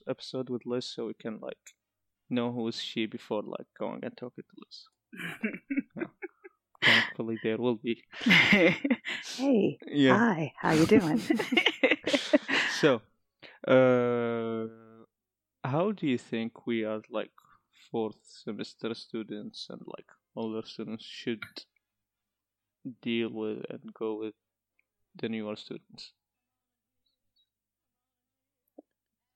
episode 0.09 0.49
with 0.49 0.65
Liz, 0.65 0.85
so 0.93 1.05
we 1.05 1.13
can 1.13 1.39
like 1.39 1.63
know 2.29 2.51
who 2.51 2.67
is 2.67 2.81
she 2.81 3.05
before 3.05 3.43
like 3.43 3.67
going 3.79 4.01
and 4.03 4.17
talking 4.17 4.43
to 4.49 4.55
Liz. 4.61 6.07
Thankfully, 6.83 7.37
there 7.43 7.57
will 7.57 7.75
be. 7.75 8.03
hey, 8.23 9.77
Yeah. 9.87 10.17
hi, 10.17 10.53
how 10.61 10.71
you 10.71 10.85
doing? 10.85 11.21
so, 12.81 13.01
uh, 13.67 14.67
how 15.69 15.91
do 15.91 16.07
you 16.07 16.17
think 16.17 16.65
we 16.67 16.85
as 16.85 17.01
like 17.09 17.31
fourth 17.91 18.17
semester 18.23 18.93
students 18.93 19.67
and 19.69 19.81
like 19.85 20.09
older 20.35 20.65
students 20.65 21.05
should 21.05 21.43
deal 23.01 23.29
with 23.31 23.65
and 23.69 23.93
go 23.93 24.15
with 24.19 24.33
the 25.15 25.29
newer 25.29 25.55
students? 25.55 26.13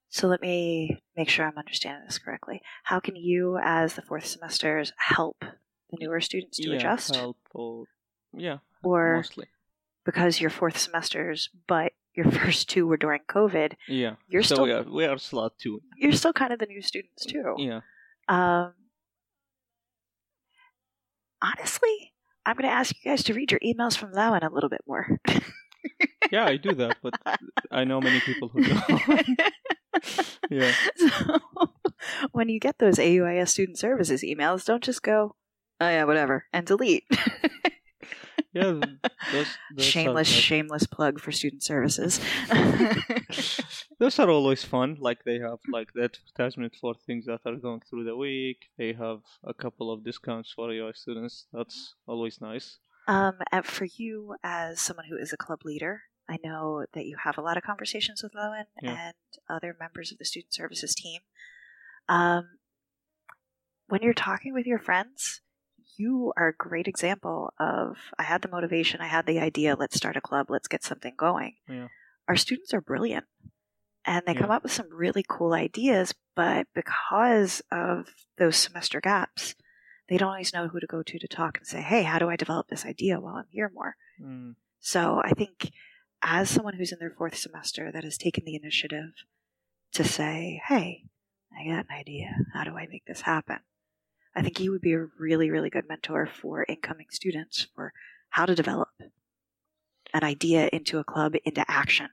So 0.10 0.28
let 0.28 0.42
me 0.42 1.00
make 1.18 1.30
sure 1.30 1.48
I'm 1.48 1.58
understanding 1.58 2.06
this 2.06 2.20
correctly. 2.20 2.62
How 2.84 3.00
can 3.00 3.16
you, 3.16 3.58
as 3.64 3.96
the 3.96 4.04
fourth 4.04 4.28
semesters, 4.28 4.94
help 4.98 5.38
the 5.40 5.98
newer 6.00 6.22
students 6.22 6.58
to 6.58 6.70
yeah, 6.70 6.76
adjust? 6.76 7.16
help 7.16 7.38
or 7.54 7.86
yeah, 8.32 8.58
or 8.84 9.18
mostly. 9.18 9.48
because 10.06 10.40
you're 10.40 10.52
fourth 10.52 10.78
semesters, 10.78 11.50
but 11.68 11.94
your 12.16 12.30
first 12.40 12.70
two 12.70 12.86
were 12.88 12.98
during 12.98 13.22
COVID, 13.30 13.74
Yeah, 13.88 14.16
you're 14.28 14.44
so 14.44 14.56
still 14.56 14.66
we 14.66 14.72
are 14.72 14.84
we 14.84 15.06
are 15.06 15.18
slot 15.18 15.54
two. 15.60 15.82
you're 15.98 16.12
still 16.14 16.34
kind 16.34 16.54
of 16.54 16.60
the 16.60 16.66
new 16.68 16.82
students 16.82 17.26
too. 17.26 17.56
Yeah, 17.58 17.82
Um, 18.28 18.74
honestly, 21.42 22.14
I'm 22.46 22.56
going 22.56 22.70
to 22.70 22.76
ask 22.76 22.96
you 23.04 23.12
guys 23.12 23.24
to 23.24 23.34
read 23.34 23.52
your 23.52 23.60
emails 23.62 23.98
from 23.98 24.14
Lowen 24.14 24.44
a 24.44 24.54
little 24.54 24.70
bit 24.70 24.82
more. 24.88 25.20
yeah, 26.32 26.46
I 26.46 26.58
do 26.58 26.74
that, 26.76 26.98
but 27.02 27.14
I 27.72 27.84
know 27.84 28.02
many 28.02 28.20
people 28.22 28.50
who 28.50 28.64
don't. 28.64 29.28
yeah, 30.50 30.74
So 30.98 31.40
when 32.32 32.50
you 32.50 32.60
get 32.60 32.80
those 32.80 32.98
AUIS 32.98 33.50
student 33.50 33.78
services 33.78 34.24
emails, 34.24 34.66
don't 34.66 34.84
just 34.84 35.04
go, 35.04 35.36
oh 35.82 35.90
yeah, 35.90 36.04
whatever, 36.04 36.46
and 36.54 36.66
delete. 36.66 37.06
Yeah, 38.54 38.80
those, 39.32 39.48
those 39.76 39.86
shameless, 39.86 40.30
are, 40.30 40.36
like, 40.36 40.44
shameless 40.44 40.86
plug 40.88 41.20
for 41.20 41.32
student 41.32 41.64
services. 41.64 42.20
those 44.00 44.20
are 44.20 44.30
always 44.30 44.64
fun. 44.64 44.98
Like 45.00 45.24
they 45.26 45.40
have 45.40 45.60
like 45.72 45.90
the 45.94 46.04
advertisement 46.04 46.74
for 46.80 46.94
things 47.06 47.26
that 47.26 47.40
are 47.46 47.56
going 47.56 47.82
through 47.90 48.06
the 48.06 48.16
week. 48.16 48.58
They 48.78 48.94
have 48.94 49.20
a 49.44 49.54
couple 49.54 49.92
of 49.92 50.04
discounts 50.04 50.52
for 50.56 50.70
UI 50.72 50.92
students. 50.96 51.48
That's 51.54 51.96
always 52.08 52.40
nice. 52.42 52.78
um, 53.08 53.36
and 53.52 53.66
for 53.66 53.86
you, 53.86 54.36
as 54.44 54.80
someone 54.80 55.06
who 55.10 55.18
is 55.18 55.34
a 55.34 55.38
club 55.38 55.62
leader, 55.66 56.02
I 56.30 56.38
know 56.44 56.86
that 56.94 57.06
you 57.06 57.18
have 57.24 57.38
a 57.38 57.42
lot 57.42 57.58
of 57.58 57.64
conversations 57.64 58.24
with 58.24 58.34
Lowen 58.34 58.66
Yeah. 58.82 59.08
and 59.08 59.16
other 59.50 59.76
members 59.80 60.12
of 60.12 60.18
the 60.20 60.26
student 60.26 60.54
services 60.54 60.96
team. 60.96 61.22
Um, 62.08 62.60
when 63.88 64.02
you're 64.02 64.14
talking 64.14 64.54
with 64.54 64.66
your 64.66 64.80
friends, 64.80 65.42
you 65.98 66.34
are 66.38 66.50
a 66.50 66.56
great 66.56 66.88
example 66.88 67.54
of 67.60 67.98
I 68.18 68.24
had 68.24 68.42
the 68.42 68.48
motivation, 68.50 69.02
I 69.02 69.08
had 69.08 69.26
the 69.26 69.40
idea, 69.40 69.76
let's 69.76 69.96
start 69.96 70.18
a 70.18 70.22
club, 70.22 70.48
let's 70.50 70.68
get 70.68 70.84
something 70.84 71.14
going. 71.18 71.56
Yeah. 71.68 71.88
Our 72.28 72.36
students 72.36 72.74
are 72.74 72.82
brilliant 72.82 73.26
and 74.06 74.24
they 74.26 74.34
Yeah. 74.34 74.40
come 74.42 74.52
up 74.52 74.64
with 74.64 74.72
some 74.72 74.88
really 74.92 75.24
cool 75.28 75.54
ideas, 75.54 76.14
but 76.36 76.68
because 76.74 77.62
of 77.72 78.10
those 78.38 78.56
semester 78.58 79.00
gaps, 79.02 79.56
they 80.10 80.18
don't 80.18 80.30
always 80.30 80.54
know 80.54 80.68
who 80.68 80.80
to 80.80 80.88
go 80.88 81.02
to 81.04 81.20
to 81.20 81.28
talk 81.28 81.58
and 81.58 81.68
say, 81.68 81.82
hey, 81.82 82.04
how 82.04 82.20
do 82.20 82.30
I 82.30 82.36
develop 82.36 82.68
this 82.68 82.86
idea 82.86 83.20
while 83.20 83.36
I'm 83.36 83.48
here 83.50 83.72
more? 83.74 83.96
Mm, 84.22 84.56
So 84.80 85.22
I 85.24 85.32
think 85.32 85.72
as 86.22 86.50
someone 86.50 86.76
who's 86.76 86.92
in 86.92 87.00
their 87.00 87.14
fourth 87.18 87.38
semester 87.38 87.92
that 87.92 88.04
has 88.04 88.18
taken 88.18 88.44
the 88.46 88.56
initiative 88.56 89.12
to 89.94 90.04
say, 90.04 90.62
hey, 90.68 91.04
I 91.58 91.66
got 91.66 91.86
an 91.90 91.96
idea. 91.98 92.36
How 92.54 92.64
do 92.64 92.76
I 92.78 92.88
make 92.88 93.06
this 93.06 93.22
happen? 93.22 93.60
I 94.36 94.42
think 94.42 94.60
you 94.60 94.72
would 94.72 94.82
be 94.82 94.94
a 94.94 95.08
really, 95.20 95.52
really 95.52 95.70
good 95.70 95.88
mentor 95.88 96.28
for 96.28 96.66
incoming 96.68 97.08
students 97.12 97.68
for 97.76 97.94
how 98.30 98.46
to 98.46 98.56
develop 98.56 98.90
an 100.14 100.24
idea 100.24 100.70
into 100.74 101.00
a 101.00 101.04
club, 101.04 101.34
into 101.46 101.64
action, 101.68 102.10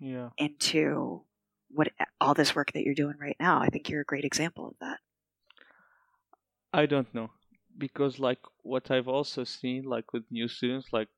yeah, 0.00 0.30
into 0.36 1.24
what 1.68 1.88
all 2.20 2.34
this 2.34 2.54
work 2.54 2.72
that 2.72 2.82
you're 2.82 2.94
doing 2.94 3.16
right 3.18 3.36
now. 3.40 3.60
I 3.60 3.68
think 3.68 3.88
you're 3.88 4.02
a 4.02 4.04
great 4.04 4.24
example 4.24 4.68
of 4.68 4.74
that. 4.80 4.98
I 6.72 6.86
don't 6.86 7.14
know 7.14 7.30
because 7.76 8.18
like 8.18 8.40
what 8.62 8.90
I've 8.90 9.08
also 9.08 9.44
seen 9.44 9.84
like 9.84 10.12
with 10.12 10.24
new 10.30 10.48
students, 10.48 10.88
like 10.92 11.08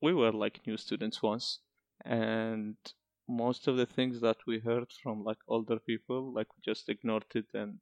we 0.00 0.12
were 0.12 0.32
like 0.32 0.66
new 0.66 0.76
students 0.76 1.22
once, 1.22 1.60
and 2.04 2.76
most 3.28 3.68
of 3.68 3.76
the 3.76 3.86
things 3.86 4.20
that 4.20 4.38
we 4.46 4.58
heard 4.58 4.86
from 5.02 5.22
like 5.24 5.38
older 5.46 5.78
people, 5.78 6.32
like 6.32 6.46
we 6.54 6.62
just 6.64 6.88
ignored 6.88 7.26
it 7.34 7.46
and 7.54 7.78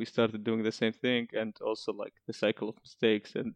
we 0.00 0.06
started 0.06 0.42
doing 0.42 0.62
the 0.64 0.72
same 0.72 0.94
thing, 0.94 1.28
and 1.34 1.54
also 1.60 1.92
like 1.92 2.14
the 2.26 2.32
cycle 2.32 2.70
of 2.70 2.76
mistakes 2.82 3.36
and 3.36 3.54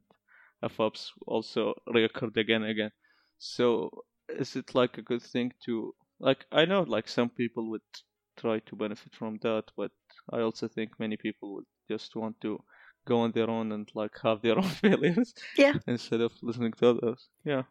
f 0.62 0.78
ups 0.78 1.12
also 1.26 1.74
reoccurred 1.88 2.36
again 2.36 2.62
and 2.62 2.70
again. 2.70 2.92
So 3.38 4.04
is 4.28 4.54
it 4.54 4.74
like 4.74 4.98
a 4.98 5.02
good 5.10 5.22
thing 5.22 5.52
to 5.64 5.94
like? 6.20 6.44
I 6.52 6.66
know 6.66 6.82
like 6.82 7.08
some 7.08 7.30
people 7.30 7.70
would 7.70 7.90
try 8.36 8.60
to 8.60 8.76
benefit 8.76 9.14
from 9.14 9.38
that, 9.42 9.64
but 9.76 9.92
I 10.30 10.40
also 10.40 10.68
think 10.68 10.90
many 10.98 11.16
people 11.16 11.54
would 11.54 11.66
just 11.90 12.14
want 12.14 12.40
to 12.42 12.62
go 13.06 13.20
on 13.20 13.32
their 13.32 13.50
own 13.50 13.72
and 13.72 13.88
like 13.94 14.16
have 14.22 14.42
their 14.42 14.58
own 14.62 14.70
failures. 14.84 15.34
Yeah. 15.56 15.74
Instead 15.86 16.20
of 16.20 16.32
listening 16.42 16.72
to 16.74 16.90
others. 16.90 17.28
Yeah. 17.44 17.64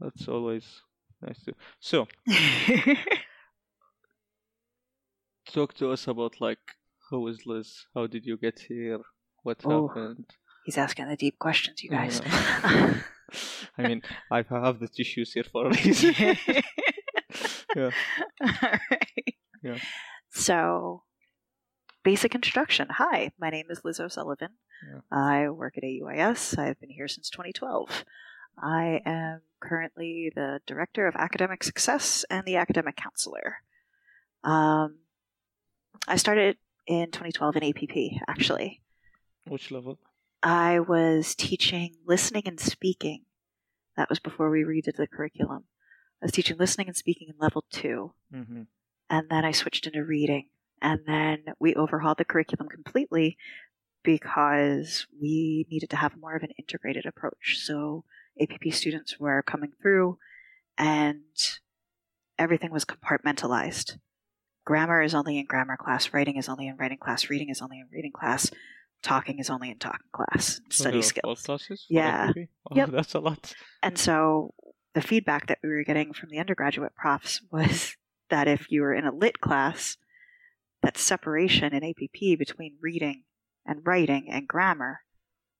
That's 0.00 0.26
always 0.28 0.82
nice 1.20 1.40
to. 1.44 1.54
So 1.80 2.06
talk 5.52 5.74
to 5.74 5.90
us 5.90 6.08
about 6.08 6.40
like 6.40 6.58
who 7.12 7.28
is 7.28 7.44
Liz? 7.46 7.86
How 7.94 8.06
did 8.06 8.24
you 8.24 8.36
get 8.38 8.58
here? 8.58 8.98
What 9.42 9.58
Oh. 9.64 9.88
happened? 9.88 10.26
He's 10.64 10.78
asking 10.78 11.08
the 11.08 11.16
deep 11.16 11.38
questions, 11.38 11.82
you 11.84 11.90
guys. 11.90 12.20
Yeah. 12.24 12.94
I 13.78 13.82
mean, 13.88 14.02
I 14.30 14.42
have 14.48 14.80
the 14.80 14.88
tissues 14.88 15.32
here 15.34 15.44
for 15.44 15.66
a 15.66 15.70
reason. 15.70 16.14
yeah. 17.76 17.90
Alright. 18.42 19.34
Yeah. 19.62 19.78
So, 20.30 21.02
basic 22.02 22.34
introduction. 22.34 22.88
Hi, 22.90 23.32
my 23.38 23.50
name 23.50 23.66
is 23.68 23.82
Liz 23.84 24.00
O'Sullivan. 24.00 24.54
Yeah. 24.90 25.00
I 25.10 25.50
work 25.50 25.76
at 25.76 25.84
AUIS. 25.84 26.56
I've 26.58 26.80
been 26.80 26.90
here 26.90 27.08
since 27.08 27.28
2012. 27.28 28.04
I 28.58 29.00
am 29.04 29.42
currently 29.60 30.32
the 30.34 30.60
Director 30.66 31.06
of 31.06 31.16
Academic 31.16 31.62
Success 31.62 32.24
and 32.30 32.44
the 32.46 32.56
Academic 32.56 32.96
Counselor. 32.96 33.56
Um, 34.44 34.98
I 36.08 36.16
started 36.16 36.56
in 36.86 37.06
2012 37.10 37.56
in 37.56 37.64
APP, 37.64 38.20
actually. 38.28 38.82
Which 39.46 39.70
level? 39.70 39.98
I 40.42 40.80
was 40.80 41.34
teaching 41.34 41.94
listening 42.06 42.42
and 42.46 42.58
speaking. 42.58 43.24
That 43.96 44.08
was 44.08 44.18
before 44.18 44.50
we 44.50 44.62
redid 44.62 44.96
the 44.96 45.06
curriculum. 45.06 45.64
I 46.22 46.26
was 46.26 46.32
teaching 46.32 46.56
listening 46.58 46.88
and 46.88 46.96
speaking 46.96 47.28
in 47.28 47.34
level 47.38 47.64
two, 47.70 48.14
Mm-hmm. 48.34 48.62
and 49.10 49.28
then 49.28 49.44
I 49.44 49.52
switched 49.52 49.86
into 49.86 50.04
reading. 50.04 50.48
And 50.80 51.00
then 51.06 51.44
we 51.60 51.74
overhauled 51.74 52.18
the 52.18 52.24
curriculum 52.24 52.68
completely 52.68 53.36
because 54.02 55.06
we 55.20 55.66
needed 55.70 55.90
to 55.90 55.96
have 55.96 56.16
more 56.16 56.34
of 56.34 56.42
an 56.42 56.50
integrated 56.58 57.06
approach. 57.06 57.58
So 57.58 58.04
APP 58.40 58.72
students 58.72 59.18
were 59.20 59.42
coming 59.42 59.70
through, 59.80 60.18
and 60.76 61.22
everything 62.38 62.72
was 62.72 62.84
compartmentalized. 62.84 63.98
Grammar 64.64 65.02
is 65.02 65.14
only 65.14 65.38
in 65.38 65.46
grammar 65.46 65.76
class, 65.76 66.12
writing 66.12 66.36
is 66.36 66.48
only 66.48 66.68
in 66.68 66.76
writing 66.76 66.98
class, 66.98 67.28
reading 67.28 67.48
is 67.48 67.60
only 67.60 67.80
in 67.80 67.86
reading 67.92 68.12
class, 68.12 68.50
talking 69.02 69.38
is 69.38 69.50
only 69.50 69.70
in 69.70 69.78
talking 69.78 70.06
class, 70.12 70.60
study 70.70 71.02
skills. 71.02 71.42
classes? 71.42 71.84
Yeah. 71.88 72.30
Oh, 72.70 72.76
Yep. 72.76 72.90
That's 72.90 73.14
a 73.14 73.20
lot. 73.20 73.54
And 73.82 73.98
so 73.98 74.54
the 74.94 75.02
feedback 75.02 75.48
that 75.48 75.58
we 75.62 75.68
were 75.70 75.82
getting 75.84 76.12
from 76.12 76.28
the 76.30 76.38
undergraduate 76.38 76.94
profs 76.94 77.40
was 77.50 77.96
that 78.30 78.46
if 78.46 78.70
you 78.70 78.82
were 78.82 78.94
in 78.94 79.04
a 79.06 79.12
lit 79.14 79.40
class, 79.40 79.96
that 80.82 80.96
separation 80.96 81.72
in 81.74 81.82
APP 81.84 82.38
between 82.38 82.76
reading 82.80 83.24
and 83.66 83.80
writing 83.84 84.28
and 84.30 84.46
grammar 84.48 85.00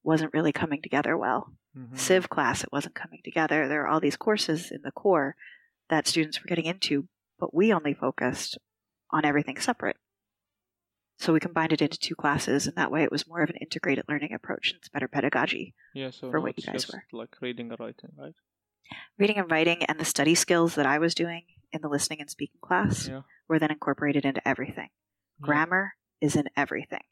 wasn't 0.03 0.33
really 0.33 0.51
coming 0.51 0.81
together 0.81 1.17
well. 1.17 1.51
Mhm. 1.77 1.97
Civ 1.97 2.29
class, 2.29 2.63
it 2.63 2.71
wasn't 2.71 2.95
coming 2.95 3.19
together. 3.23 3.67
There 3.67 3.83
are 3.83 3.87
all 3.87 3.99
these 3.99 4.17
courses 4.17 4.71
in 4.71 4.81
the 4.83 4.91
core 4.91 5.35
that 5.89 6.07
students 6.07 6.41
were 6.41 6.47
getting 6.47 6.65
into, 6.65 7.07
but 7.39 7.53
we 7.53 7.73
only 7.73 7.93
focused 7.93 8.57
on 9.13 9.23
everything 9.23 9.57
separate. 9.59 9.95
So 11.19 11.31
we 11.31 11.39
combined 11.39 11.71
it 11.71 11.81
into 11.81 11.97
two 11.97 12.15
classes, 12.15 12.67
and 12.67 12.75
that 12.75 12.91
way 12.91 13.03
it 13.03 13.11
was 13.11 13.27
more 13.27 13.41
of 13.43 13.49
an 13.49 13.55
integrated 13.57 14.05
learning 14.09 14.33
approach 14.33 14.71
and 14.71 14.79
it's 14.79 14.89
better 14.89 15.07
pedagogy. 15.07 15.75
Yeah, 15.93 16.09
so 16.09 16.29
for 16.31 16.41
what 16.41 16.57
you 16.57 16.63
guys 16.65 16.81
just 16.81 16.91
were. 16.93 17.03
like 17.13 17.35
reading 17.41 17.69
and 17.69 17.79
writing, 17.79 18.09
right? 18.17 18.33
reading 19.17 19.37
and 19.37 19.49
writing 19.49 19.83
and 19.85 19.97
the 19.99 20.05
study 20.05 20.35
skills 20.35 20.75
that 20.75 20.85
I 20.85 20.99
was 20.99 21.15
doing 21.15 21.43
in 21.71 21.81
the 21.81 21.87
listening 21.87 22.19
and 22.19 22.29
speaking 22.29 22.59
class 22.61 23.07
Yeah. 23.07 23.21
were 23.47 23.57
then 23.57 23.71
incorporated 23.71 24.25
into 24.25 24.45
everything. 24.47 24.89
Yeah. 25.39 25.45
Grammar 25.45 25.93
is 26.19 26.35
in 26.35 26.45
everything. 26.57 27.03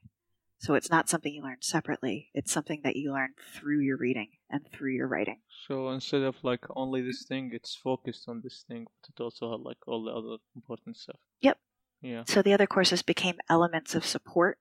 So 0.60 0.74
it's 0.76 0.92
not 0.92 1.10
something 1.10 1.34
you 1.34 1.42
learn 1.42 1.62
separately. 1.62 2.30
It's 2.34 2.52
something 2.52 2.82
that 2.84 2.96
you 2.98 3.14
learn 3.14 3.30
through 3.54 3.80
your 3.80 3.98
reading 3.98 4.30
and 4.50 4.62
through 4.72 4.92
your 4.92 5.08
writing. 5.08 5.40
So 5.68 5.90
instead 5.90 6.22
of 6.22 6.36
like 6.44 6.66
only 6.76 7.02
this 7.02 7.24
thing, 7.28 7.52
it's 7.54 7.74
focused 7.76 8.26
on 8.28 8.42
this 8.44 8.64
thing, 8.68 8.86
but 8.86 9.10
it 9.10 9.24
also 9.24 9.52
had 9.52 9.62
like 9.62 9.78
all 9.88 10.04
the 10.04 10.12
other 10.12 10.38
important 10.56 10.98
stuff. 10.98 11.20
Yep. 11.40 11.58
Yeah, 12.02 12.24
So 12.28 12.42
the 12.42 12.54
other 12.54 12.68
courses 12.68 13.02
became 13.04 13.36
elements 13.50 13.94
of 13.96 14.06
support 14.06 14.58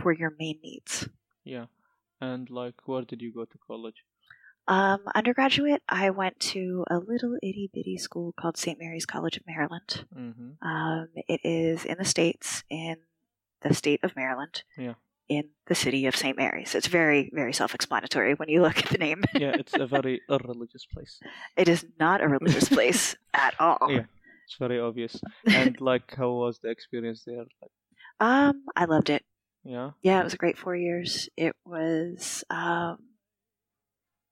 for 0.00 0.12
your 0.12 0.32
main 0.38 0.58
needs. 0.62 1.08
yeah. 1.44 1.66
And 2.20 2.50
like, 2.50 2.74
where 2.86 3.02
did 3.02 3.22
you 3.22 3.32
go 3.32 3.44
to 3.44 3.58
college? 3.64 4.02
Um, 4.66 5.00
undergraduate, 5.14 5.82
I 5.88 6.10
went 6.10 6.40
to 6.52 6.84
a 6.90 6.98
little 6.98 7.36
itty 7.42 7.70
bitty 7.72 7.96
school 7.96 8.34
called 8.38 8.56
St. 8.56 8.76
Mary's 8.78 9.06
College 9.06 9.36
of 9.36 9.46
Maryland. 9.46 10.04
Mm-hmm. 10.14 10.66
Um, 10.68 11.08
it 11.28 11.40
is 11.44 11.84
in 11.84 11.96
the 11.96 12.04
States, 12.04 12.64
in 12.68 12.96
the 13.62 13.72
state 13.72 14.00
of 14.02 14.16
Maryland. 14.16 14.64
Yeah. 14.76 14.94
In 15.28 15.50
the 15.68 15.74
city 15.76 16.06
of 16.06 16.16
St. 16.16 16.36
Mary's. 16.36 16.74
It's 16.74 16.86
very, 16.88 17.30
very 17.32 17.52
self 17.52 17.72
explanatory 17.74 18.34
when 18.34 18.48
you 18.48 18.62
look 18.62 18.78
at 18.78 18.86
the 18.86 18.98
name. 18.98 19.22
Yeah, 19.34 19.52
it's 19.54 19.74
a 19.74 19.86
very 19.86 20.20
irreligious 20.28 20.86
place. 20.86 21.20
it 21.56 21.68
is 21.68 21.86
not 22.00 22.20
a 22.20 22.28
religious 22.28 22.68
place 22.76 23.14
at 23.32 23.54
all. 23.60 23.86
Yeah. 23.90 24.04
It's 24.48 24.56
very 24.58 24.80
obvious. 24.80 25.20
And 25.46 25.78
like, 25.80 26.14
how 26.16 26.30
was 26.32 26.58
the 26.58 26.70
experience 26.70 27.22
there? 27.26 27.44
Um, 28.18 28.64
I 28.74 28.86
loved 28.86 29.10
it. 29.10 29.22
yeah. 29.62 29.90
Yeah, 30.02 30.20
it 30.20 30.24
was 30.24 30.32
a 30.32 30.38
great 30.38 30.56
four 30.56 30.74
years. 30.74 31.28
It 31.36 31.54
was 31.66 32.44
um, 32.48 32.96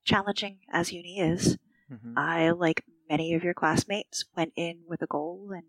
challenging 0.04 0.58
as 0.72 0.90
uni 0.90 1.20
is. 1.20 1.58
Mm-hmm. 1.92 2.16
I, 2.16 2.50
like 2.52 2.82
many 3.10 3.34
of 3.34 3.44
your 3.44 3.52
classmates, 3.54 4.24
went 4.34 4.52
in 4.56 4.80
with 4.88 5.02
a 5.02 5.06
goal 5.06 5.50
and 5.54 5.64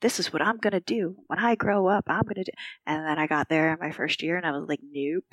this 0.00 0.18
is 0.18 0.32
what 0.32 0.42
I'm 0.42 0.56
going 0.58 0.72
to 0.72 0.80
do. 0.80 1.16
When 1.28 1.38
I 1.38 1.54
grow 1.54 1.86
up, 1.86 2.04
I'm 2.08 2.22
going 2.24 2.34
to 2.34 2.44
do. 2.44 2.52
And 2.84 3.06
then 3.06 3.18
I 3.20 3.28
got 3.28 3.48
there 3.48 3.72
in 3.72 3.78
my 3.80 3.92
first 3.92 4.20
year 4.22 4.36
and 4.36 4.44
I 4.44 4.50
was 4.50 4.68
like, 4.68 4.80
nope, 4.82 5.32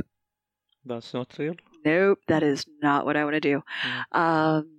That's 0.86 1.12
not 1.14 1.36
real. 1.40 1.56
nope, 1.84 2.20
that 2.28 2.44
is 2.44 2.66
not 2.84 3.04
what 3.06 3.18
I 3.18 3.24
want 3.24 3.34
to 3.34 3.40
do. 3.40 3.64
Yeah. 3.84 4.04
Um, 4.12 4.79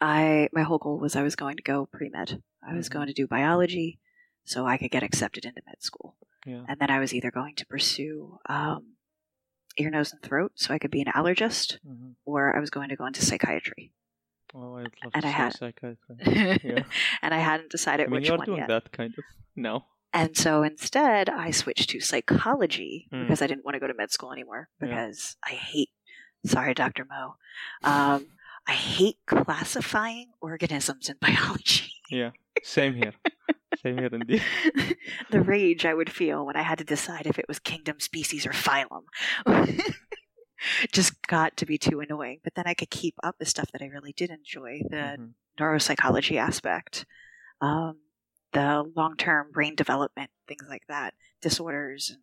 I 0.00 0.48
my 0.52 0.62
whole 0.62 0.78
goal 0.78 0.98
was 0.98 1.16
I 1.16 1.22
was 1.22 1.36
going 1.36 1.56
to 1.56 1.62
go 1.62 1.86
pre 1.86 2.08
med. 2.08 2.42
I 2.66 2.74
was 2.74 2.88
Mhm. 2.88 2.92
going 2.92 3.06
to 3.08 3.12
do 3.12 3.26
biology, 3.26 3.98
so 4.44 4.66
I 4.66 4.76
could 4.78 4.90
get 4.90 5.02
accepted 5.02 5.44
into 5.44 5.62
med 5.66 5.82
school, 5.82 6.16
Yeah. 6.46 6.64
and 6.68 6.78
then 6.80 6.90
I 6.90 6.98
was 6.98 7.12
either 7.14 7.30
going 7.30 7.54
to 7.56 7.66
pursue 7.66 8.38
um, 8.48 8.96
ear, 9.76 9.90
nose, 9.90 10.12
and 10.12 10.22
throat, 10.22 10.52
so 10.56 10.74
I 10.74 10.78
could 10.78 10.90
be 10.90 11.00
an 11.00 11.12
allergist, 11.14 11.78
Mm-hmm. 11.86 12.12
or 12.24 12.54
I 12.56 12.60
was 12.60 12.70
going 12.70 12.88
to 12.90 12.96
go 12.96 13.06
into 13.06 13.24
psychiatry. 13.24 13.92
Oh, 14.52 14.76
I'd 14.76 14.92
love 15.04 15.12
And 15.14 15.22
to 15.22 15.28
I 15.28 15.30
had- 15.30 15.52
psychiatry. 15.56 15.96
and 17.22 17.32
I 17.34 17.38
hadn't 17.38 17.70
decided 17.70 18.04
I 18.04 18.06
mean, 18.08 18.20
which 18.20 18.28
you're 18.28 18.36
one 18.38 18.46
doing 18.46 18.58
yet. 18.58 18.68
that 18.68 18.92
kind 18.92 19.14
of 19.16 19.24
no. 19.54 19.84
And 20.12 20.36
so 20.36 20.64
instead, 20.64 21.28
I 21.30 21.52
switched 21.52 21.90
to 21.90 22.00
psychology 22.00 23.06
Mm. 23.12 23.22
because 23.22 23.40
I 23.42 23.46
didn't 23.46 23.64
want 23.64 23.74
to 23.76 23.80
go 23.80 23.86
to 23.86 23.94
med 23.94 24.10
school 24.10 24.32
anymore 24.32 24.68
Yeah. 24.80 24.88
because 24.88 25.36
I 25.44 25.50
hate, 25.50 25.90
sorry, 26.44 26.74
Dr. 26.74 27.04
Mo, 27.04 27.36
um, 27.84 28.26
I 28.70 28.74
hate 28.74 29.16
classifying 29.26 30.28
organisms 30.40 31.08
in 31.08 31.16
biology. 31.20 31.92
Yeah. 32.08 32.30
Same 32.62 32.94
here. 32.94 33.12
Same 33.82 33.98
here 33.98 34.10
indeed. 34.12 34.42
the 35.32 35.40
rage 35.40 35.84
I 35.84 35.92
would 35.94 36.08
feel 36.10 36.46
when 36.46 36.54
I 36.54 36.62
had 36.62 36.78
to 36.78 36.84
decide 36.84 37.26
if 37.26 37.36
it 37.36 37.46
was 37.48 37.58
kingdom, 37.58 37.98
species, 37.98 38.46
or 38.46 38.50
phylum. 38.50 39.02
Just 40.92 41.20
got 41.26 41.56
to 41.56 41.66
be 41.66 41.78
too 41.78 41.98
annoying. 41.98 42.38
But 42.44 42.54
then 42.54 42.66
I 42.68 42.74
could 42.74 42.90
keep 42.90 43.14
up 43.24 43.36
the 43.40 43.44
stuff 43.46 43.72
that 43.72 43.82
I 43.82 43.86
really 43.86 44.12
did 44.12 44.30
enjoy 44.30 44.82
the 44.88 45.16
Mhm. 45.18 45.34
neuropsychology 45.58 46.36
aspect, 46.36 47.06
um, 47.60 47.98
the 48.52 48.84
long 48.94 49.16
term 49.16 49.50
brain 49.50 49.74
development, 49.74 50.30
things 50.46 50.66
like 50.68 50.86
that, 50.88 51.14
disorders 51.40 52.10
and 52.10 52.22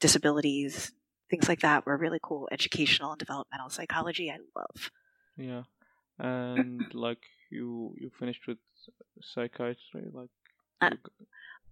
disabilities, 0.00 0.92
things 1.28 1.48
like 1.50 1.60
that 1.60 1.84
were 1.84 1.98
really 1.98 2.20
cool. 2.22 2.48
Educational 2.50 3.10
and 3.12 3.18
developmental 3.18 3.68
psychology, 3.68 4.30
I 4.30 4.38
love. 4.54 4.90
Yeah. 5.36 5.62
And 6.18 6.92
like 6.94 7.22
you 7.50 7.94
you 8.00 8.10
finished 8.18 8.46
with 8.46 8.58
psychiatry 9.22 10.06
like 10.12 10.30
Uh, 10.80 10.90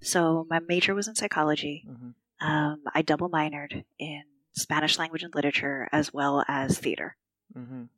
So 0.00 0.46
my 0.50 0.60
major 0.60 0.94
was 0.94 1.08
in 1.08 1.14
psychology. 1.14 1.84
mhm. 1.88 2.14
Um, 2.40 2.82
I 2.94 3.00
double 3.02 3.30
minored 3.30 3.84
in 3.98 4.22
Spanish 4.52 4.98
language 4.98 5.22
and 5.22 5.34
literature 5.34 5.88
as 5.92 6.12
well 6.12 6.44
as 6.48 6.78
theater. 6.78 7.16
Mhm. 7.56 7.88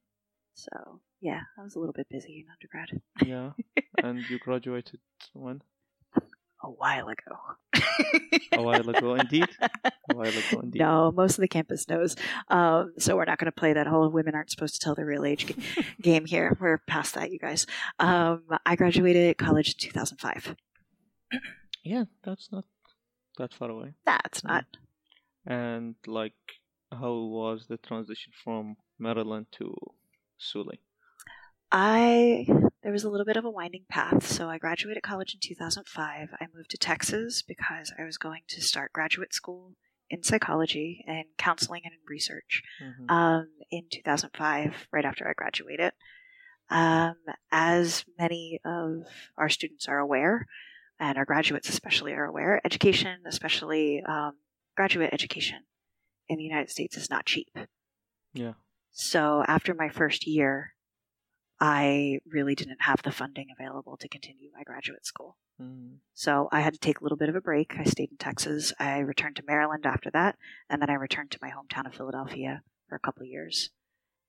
So 0.54 1.00
yeah, 1.20 1.40
I 1.58 1.62
was 1.62 1.74
a 1.74 1.78
little 1.80 1.92
bit 1.94 2.08
busy 2.08 2.44
in 2.44 2.50
undergrad. 2.52 3.02
Yeah. 3.24 3.52
and 4.04 4.28
you 4.30 4.38
graduated 4.38 5.00
when? 5.32 5.62
A 6.62 6.68
while 6.68 7.08
ago. 7.08 7.36
A 8.52 8.62
while 8.62 8.88
ago 8.88 9.14
indeed. 9.14 9.48
A 10.10 10.14
while 10.14 10.28
ago 10.28 10.60
indeed. 10.62 10.78
No, 10.80 11.12
most 11.12 11.36
of 11.38 11.42
the 11.42 11.48
campus 11.48 11.88
knows. 11.88 12.16
Um, 12.48 12.94
so 12.98 13.14
we're 13.16 13.24
not 13.26 13.38
going 13.38 13.46
to 13.46 13.52
play 13.52 13.72
that 13.74 13.86
whole 13.86 14.08
women 14.08 14.34
aren't 14.34 14.50
supposed 14.50 14.74
to 14.74 14.80
tell 14.80 14.94
their 14.94 15.04
real 15.06 15.24
age 15.24 15.46
ga- 15.46 15.82
game 16.00 16.24
here. 16.24 16.56
We're 16.60 16.78
past 16.78 17.14
that, 17.14 17.30
you 17.30 17.38
guys. 17.38 17.66
Um, 17.98 18.42
I 18.64 18.74
graduated 18.76 19.36
college 19.38 19.68
in 19.74 19.90
2005. 19.90 20.56
Yeah, 21.84 22.06
that's 22.24 22.50
not 22.50 22.64
that 23.38 23.54
far 23.54 23.70
away. 23.70 23.94
That's 24.04 24.42
not. 24.42 24.64
And 25.46 25.94
like 26.04 26.32
how 26.90 27.12
was 27.14 27.66
the 27.68 27.76
transition 27.76 28.32
from 28.42 28.76
Maryland 28.98 29.46
to 29.58 29.72
Sully? 30.36 30.80
I 31.72 32.46
there 32.82 32.92
was 32.92 33.04
a 33.04 33.10
little 33.10 33.26
bit 33.26 33.36
of 33.36 33.44
a 33.44 33.50
winding 33.50 33.84
path. 33.88 34.24
So 34.26 34.48
I 34.48 34.58
graduated 34.58 35.02
college 35.02 35.34
in 35.34 35.40
2005. 35.42 36.28
I 36.40 36.46
moved 36.54 36.70
to 36.70 36.78
Texas 36.78 37.42
because 37.42 37.92
I 37.98 38.04
was 38.04 38.16
going 38.18 38.42
to 38.48 38.60
start 38.62 38.92
graduate 38.92 39.34
school 39.34 39.74
in 40.08 40.22
psychology 40.22 41.04
and 41.08 41.24
counseling 41.36 41.82
and 41.84 41.94
research 42.08 42.62
Mhm. 42.80 43.10
um, 43.10 43.48
in 43.72 43.88
2005, 43.90 44.86
right 44.92 45.04
after 45.04 45.28
I 45.28 45.32
graduated. 45.32 45.92
Um, 46.70 47.16
as 47.50 48.04
many 48.16 48.60
of 48.64 49.04
our 49.36 49.48
students 49.48 49.88
are 49.88 49.98
aware, 49.98 50.46
and 51.00 51.18
our 51.18 51.24
graduates 51.24 51.68
especially 51.68 52.12
are 52.12 52.24
aware, 52.24 52.60
education, 52.64 53.22
especially 53.26 54.00
um, 54.02 54.38
graduate 54.76 55.10
education 55.12 55.64
in 56.28 56.36
the 56.38 56.44
United 56.44 56.70
States, 56.70 56.96
is 56.96 57.10
not 57.10 57.26
cheap. 57.26 57.48
yeah. 58.32 58.52
So 58.92 59.44
after 59.48 59.74
my 59.74 59.88
first 59.88 60.26
year, 60.26 60.72
I 61.58 62.18
really 62.30 62.54
didn't 62.54 62.82
have 62.82 63.02
the 63.02 63.12
funding 63.12 63.48
available 63.58 63.96
to 63.98 64.08
continue 64.08 64.50
my 64.54 64.62
graduate 64.62 65.06
school. 65.06 65.36
Mm. 65.60 65.96
So 66.14 66.48
I 66.52 66.60
had 66.60 66.74
to 66.74 66.78
take 66.78 67.00
a 67.00 67.02
little 67.02 67.16
bit 67.16 67.30
of 67.30 67.36
a 67.36 67.40
break. 67.40 67.76
I 67.78 67.84
stayed 67.84 68.10
in 68.10 68.18
Texas. 68.18 68.72
I 68.78 68.98
returned 68.98 69.36
to 69.36 69.42
Maryland 69.46 69.86
after 69.86 70.10
that, 70.10 70.36
and 70.68 70.82
then 70.82 70.90
I 70.90 70.94
returned 70.94 71.30
to 71.32 71.38
my 71.40 71.50
hometown 71.50 71.86
of 71.86 71.94
Philadelphia 71.94 72.62
for 72.88 72.96
a 72.96 73.00
couple 73.00 73.22
of 73.22 73.28
years. 73.28 73.70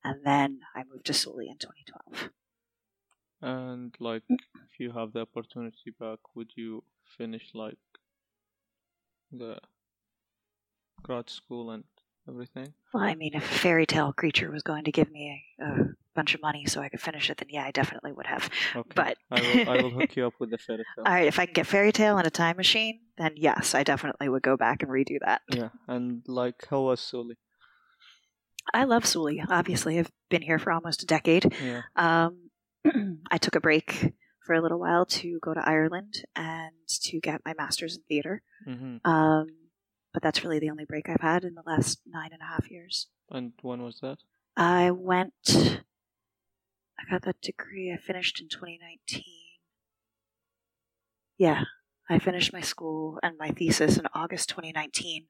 And 0.04 0.26
then 0.26 0.60
I 0.76 0.84
moved 0.90 1.06
to 1.08 1.14
Sully 1.14 1.50
in 1.50 1.58
2012. 1.58 2.32
And 3.42 3.94
like, 4.00 4.24
if 4.30 4.80
you 4.80 4.94
have 4.94 5.14
the 5.14 5.22
opportunity 5.22 5.94
back, 6.00 6.20
would 6.34 6.52
you 6.56 6.84
finish 7.18 7.52
like 7.54 7.78
the 9.32 9.58
grad 11.04 11.30
school 11.30 11.72
and 11.72 11.84
everything? 12.28 12.74
Well, 12.94 13.04
I 13.04 13.16
mean, 13.16 13.34
if 13.34 13.44
a 13.44 13.56
fairy 13.60 13.86
tale 13.86 14.14
creature 14.14 14.50
was 14.50 14.64
going 14.64 14.86
to 14.86 14.92
give 14.92 15.12
me 15.12 15.44
a, 15.60 15.66
a 15.66 15.76
bunch 16.18 16.36
of 16.36 16.42
money 16.42 16.66
so 16.66 16.82
I 16.82 16.90
could 16.90 17.00
finish 17.00 17.30
it, 17.30 17.38
then 17.38 17.48
yeah, 17.50 17.64
I 17.64 17.72
definitely 17.72 18.12
would 18.12 18.26
have. 18.26 18.50
Okay. 18.76 18.90
But 18.94 19.18
I 19.32 19.40
will, 19.42 19.70
I 19.70 19.82
will 19.82 19.92
hook 19.92 20.16
you 20.18 20.28
up 20.28 20.34
with 20.40 20.50
the 20.50 20.58
fairy 20.58 20.84
tale. 20.96 21.06
all 21.06 21.14
right, 21.14 21.28
if 21.28 21.40
I 21.40 21.46
can 21.46 21.54
get 21.54 21.68
fairy 21.68 21.92
tale 21.94 22.18
and 22.18 22.28
a 22.28 22.32
time 22.32 22.58
machine, 22.58 23.00
then 23.18 23.34
yes, 23.38 23.74
I 23.76 23.84
definitely 23.84 24.28
would 24.28 24.44
go 24.44 24.58
back 24.58 24.84
and 24.84 24.92
redo 24.92 25.18
that. 25.24 25.42
Yeah, 25.50 25.70
and 25.88 26.24
like, 26.28 26.68
how 26.70 26.82
was 26.82 27.00
Sully? 27.00 27.38
I 28.74 28.84
love 28.84 29.06
Sully. 29.06 29.42
Obviously, 29.48 29.98
I've 30.00 30.12
been 30.30 30.42
here 30.42 30.60
for 30.60 30.74
almost 30.74 31.04
a 31.04 31.06
decade. 31.06 31.54
Yeah. 31.64 31.84
Um, 31.96 32.50
I 33.32 33.38
took 33.38 33.56
a 33.56 33.62
break 33.62 34.14
for 34.46 34.54
a 34.54 34.62
little 34.62 34.80
while 34.80 35.06
to 35.06 35.40
go 35.42 35.54
to 35.54 35.62
Ireland 35.64 36.24
and 36.36 36.74
to 37.04 37.20
get 37.20 37.42
my 37.46 37.54
master's 37.58 37.96
in 37.96 38.04
theater. 38.04 38.42
Mm-hmm. 38.68 39.10
Um, 39.10 39.48
but 40.14 40.24
that's 40.24 40.44
really 40.44 40.60
the 40.60 40.72
only 40.72 40.86
break 40.86 41.10
I've 41.10 41.22
had 41.22 41.44
in 41.44 41.54
the 41.54 41.64
last 41.66 42.00
nine 42.08 42.32
and 42.32 42.42
a 42.42 42.46
half 42.46 42.72
years. 42.72 43.08
And 43.30 43.54
when 43.62 43.84
was 43.84 44.00
that? 44.02 44.18
I 44.56 44.92
went, 44.92 45.34
I 47.00 47.10
got 47.10 47.24
that 47.24 47.42
degree, 47.42 47.92
I 47.92 47.98
finished 47.98 48.42
in 48.42 48.50
2019. 48.50 49.24
Yeah, 51.38 51.64
I 52.10 52.20
finished 52.20 52.54
my 52.54 52.62
school 52.62 53.20
and 53.22 53.38
my 53.38 53.50
thesis 53.50 53.98
in 53.98 54.08
August 54.14 54.50
2019. 54.50 55.26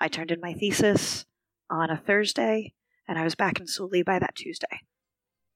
I 0.00 0.08
turned 0.08 0.30
in 0.32 0.40
my 0.40 0.54
thesis 0.54 1.26
on 1.70 1.90
a 1.90 1.96
Thursday, 1.96 2.74
and 3.06 3.18
I 3.18 3.24
was 3.24 3.34
back 3.34 3.60
in 3.60 3.66
Sully 3.66 4.02
by 4.02 4.18
that 4.18 4.34
Tuesday. 4.34 4.80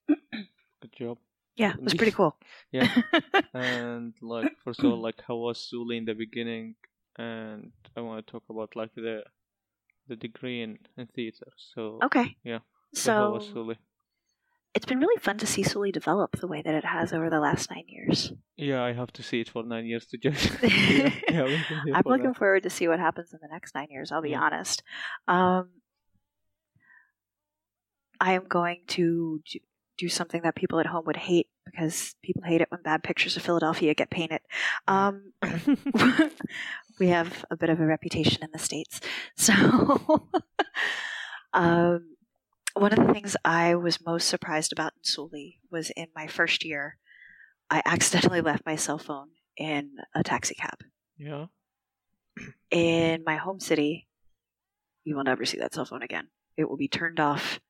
Good 0.06 0.92
job. 0.96 1.18
Yeah, 1.56 1.72
it 1.72 1.82
was 1.82 1.94
pretty 1.94 2.12
cool. 2.12 2.36
Yeah. 2.70 2.88
and 3.54 4.12
like, 4.20 4.52
first 4.62 4.80
of 4.80 4.86
all, 4.86 5.00
like, 5.00 5.22
how 5.26 5.36
was 5.36 5.58
Sully 5.58 5.96
in 5.96 6.04
the 6.04 6.14
beginning? 6.14 6.74
And 7.18 7.72
I 7.96 8.02
want 8.02 8.26
to 8.26 8.30
talk 8.30 8.42
about 8.50 8.76
like 8.76 8.94
the 8.94 9.22
the 10.08 10.16
degree 10.16 10.62
in, 10.62 10.78
in 10.96 11.06
theater. 11.06 11.46
So, 11.56 11.98
okay. 12.04 12.36
Yeah. 12.44 12.60
so 12.94 13.12
how 13.12 13.32
was 13.32 13.48
Sully? 13.48 13.78
It's 14.76 14.84
been 14.84 15.00
really 15.00 15.18
fun 15.20 15.38
to 15.38 15.46
see 15.46 15.62
Sully 15.62 15.90
develop 15.90 16.36
the 16.38 16.46
way 16.46 16.60
that 16.60 16.74
it 16.74 16.84
has 16.84 17.12
over 17.14 17.30
the 17.30 17.40
last 17.40 17.70
nine 17.70 17.84
years. 17.88 18.30
Yeah, 18.58 18.84
I 18.84 18.92
have 18.92 19.10
to 19.14 19.22
see 19.22 19.40
it 19.40 19.48
for 19.48 19.62
nine 19.62 19.86
years 19.86 20.04
to 20.08 20.18
judge. 20.18 20.50
yeah, 20.62 21.10
yeah, 21.30 21.44
we've 21.44 21.66
been 21.68 21.80
here 21.86 21.94
I'm 21.94 22.02
for 22.02 22.10
looking 22.10 22.26
that. 22.26 22.36
forward 22.36 22.62
to 22.64 22.70
see 22.70 22.86
what 22.86 23.00
happens 23.00 23.32
in 23.32 23.38
the 23.40 23.48
next 23.50 23.74
nine 23.74 23.88
years. 23.90 24.12
I'll 24.12 24.20
be 24.20 24.30
Yeah. 24.30 24.42
honest. 24.42 24.82
Um, 25.26 25.70
I 28.20 28.34
am 28.34 28.44
going 28.48 28.82
to 28.88 29.40
do- 29.50 29.60
do 29.96 30.08
something 30.10 30.42
that 30.42 30.54
people 30.54 30.78
at 30.78 30.86
home 30.86 31.04
would 31.06 31.16
hate 31.16 31.48
because 31.64 32.14
people 32.22 32.42
hate 32.42 32.60
it 32.60 32.70
when 32.70 32.82
bad 32.82 33.02
pictures 33.02 33.36
of 33.38 33.42
Philadelphia 33.42 33.94
get 33.94 34.10
painted. 34.10 34.40
Um, 34.86 35.32
we 37.00 37.08
have 37.08 37.46
a 37.50 37.56
bit 37.56 37.70
of 37.70 37.80
a 37.80 37.86
reputation 37.86 38.42
in 38.42 38.50
the 38.52 38.58
states, 38.58 39.00
so 39.36 39.54
um, 41.54 42.15
one 42.76 42.92
of 42.92 43.06
the 43.06 43.12
things 43.12 43.36
I 43.44 43.74
was 43.74 44.04
most 44.04 44.28
surprised 44.28 44.72
about 44.72 44.92
in 44.96 45.04
Sully 45.04 45.60
was 45.70 45.90
in 45.90 46.08
my 46.14 46.26
first 46.26 46.64
year, 46.64 46.98
I 47.70 47.82
accidentally 47.84 48.40
left 48.40 48.66
my 48.66 48.76
cell 48.76 48.98
phone 48.98 49.28
in 49.56 49.96
a 50.14 50.22
taxi 50.22 50.54
cab 50.54 50.78
yeah. 51.18 51.46
in 52.70 53.24
my 53.24 53.36
home 53.36 53.60
city, 53.60 54.06
you 55.04 55.16
will 55.16 55.24
never 55.24 55.44
see 55.44 55.58
that 55.58 55.74
cell 55.74 55.84
phone 55.84 56.02
again. 56.02 56.28
It 56.56 56.68
will 56.68 56.76
be 56.76 56.88
turned 56.88 57.20
off. 57.20 57.60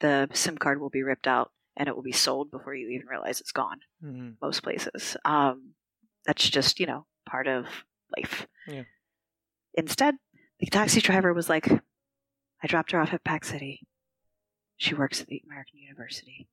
The 0.00 0.28
SIM 0.32 0.58
card 0.58 0.80
will 0.80 0.90
be 0.90 1.02
ripped 1.02 1.26
out, 1.26 1.52
and 1.76 1.88
it 1.88 1.94
will 1.94 2.02
be 2.02 2.12
sold 2.12 2.50
before 2.50 2.74
you 2.74 2.88
even 2.88 3.06
realize 3.06 3.40
it's 3.40 3.52
gone. 3.52 3.80
Mm-hmm. 4.04 4.30
Most 4.42 4.62
places. 4.62 5.16
Um, 5.24 5.74
that's 6.26 6.48
just 6.48 6.80
you 6.80 6.86
know 6.86 7.06
part 7.26 7.46
of 7.46 7.66
life. 8.16 8.46
Yeah. 8.66 8.82
Instead, 9.74 10.16
the 10.60 10.66
taxi 10.66 11.00
driver 11.00 11.32
was 11.32 11.48
like, 11.48 11.70
"I 11.70 12.66
dropped 12.66 12.92
her 12.92 13.00
off 13.00 13.12
at 13.12 13.24
Pack 13.24 13.44
City. 13.44 13.86
She 14.84 14.94
works 14.94 15.20
at 15.20 15.28
the 15.28 15.42
American 15.46 15.78
University. 15.78 16.46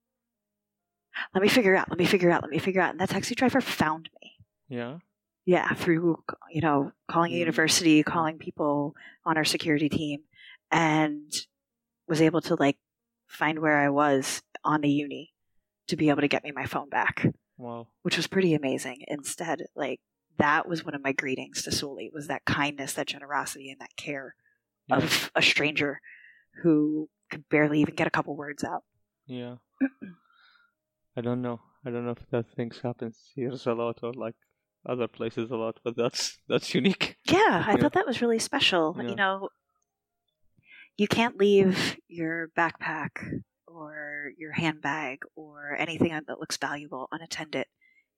Let 1.33 1.41
me 1.41 1.49
figure 1.49 1.75
out. 1.75 1.89
Let 1.89 1.99
me 1.99 2.05
figure 2.05 2.31
out. 2.31 2.41
Let 2.41 2.51
me 2.51 2.59
figure 2.59 2.81
out." 2.81 2.91
And 2.91 2.99
that 3.01 3.09
taxi 3.09 3.35
driver 3.35 3.59
found 3.59 4.09
me. 4.21 4.37
Yeah. 4.69 4.99
Yeah, 5.43 5.73
through 5.73 6.23
you 6.49 6.61
know 6.61 6.93
calling 7.09 7.33
a 7.33 7.37
university, 7.37 8.03
calling 8.03 8.37
people 8.37 8.95
on 9.25 9.35
our 9.37 9.43
security 9.43 9.89
team, 9.89 10.21
and 10.71 11.29
was 12.07 12.21
able 12.21 12.39
to 12.41 12.55
like 12.55 12.77
find 13.27 13.59
where 13.59 13.77
I 13.77 13.89
was 13.89 14.41
on 14.63 14.79
the 14.81 14.89
uni 14.89 15.33
to 15.87 15.97
be 15.97 16.09
able 16.09 16.21
to 16.21 16.27
get 16.29 16.43
me 16.45 16.51
my 16.51 16.65
phone 16.65 16.87
back, 16.89 17.25
Wow. 17.57 17.87
which 18.03 18.15
was 18.15 18.27
pretty 18.27 18.53
amazing. 18.53 19.03
Instead, 19.09 19.63
like 19.75 19.99
that 20.37 20.69
was 20.69 20.85
one 20.85 20.95
of 20.95 21.03
my 21.03 21.11
greetings 21.11 21.63
to 21.63 21.71
Sully 21.71 22.09
was 22.13 22.27
that 22.27 22.45
kindness, 22.45 22.93
that 22.93 23.07
generosity, 23.07 23.71
and 23.71 23.81
that 23.81 23.95
care 23.97 24.35
Yeah. 24.87 24.97
of 24.97 25.31
a 25.35 25.41
stranger 25.41 25.99
who 26.61 27.09
could 27.31 27.49
barely 27.49 27.79
even 27.81 27.95
get 27.95 28.07
a 28.07 28.11
couple 28.11 28.35
words 28.35 28.63
out. 28.63 28.83
Yeah. 29.25 29.55
I 31.17 31.21
don't 31.21 31.41
know. 31.41 31.59
I 31.85 31.89
don't 31.89 32.05
know 32.05 32.11
if 32.11 32.29
that 32.29 32.45
things 32.55 32.79
happens 32.81 33.17
here 33.35 33.51
a 33.65 33.73
lot 33.73 33.99
or 34.03 34.13
like 34.13 34.35
other 34.85 35.07
places 35.07 35.51
a 35.51 35.55
lot, 35.55 35.79
but 35.83 35.95
that's 35.95 36.37
that's 36.47 36.73
unique. 36.73 37.17
Yeah, 37.25 37.63
I 37.67 37.71
Yeah. 37.71 37.77
thought 37.77 37.93
that 37.93 38.05
was 38.07 38.21
really 38.21 38.39
special. 38.39 38.95
Yeah. 38.97 39.09
You 39.09 39.15
know, 39.15 39.49
you 40.97 41.07
can't 41.07 41.37
leave 41.37 41.97
your 42.07 42.49
backpack 42.57 43.41
or 43.67 44.31
your 44.37 44.51
handbag 44.51 45.19
or 45.35 45.75
anything 45.79 46.11
that 46.11 46.39
looks 46.39 46.57
valuable 46.57 47.07
unattended 47.11 47.65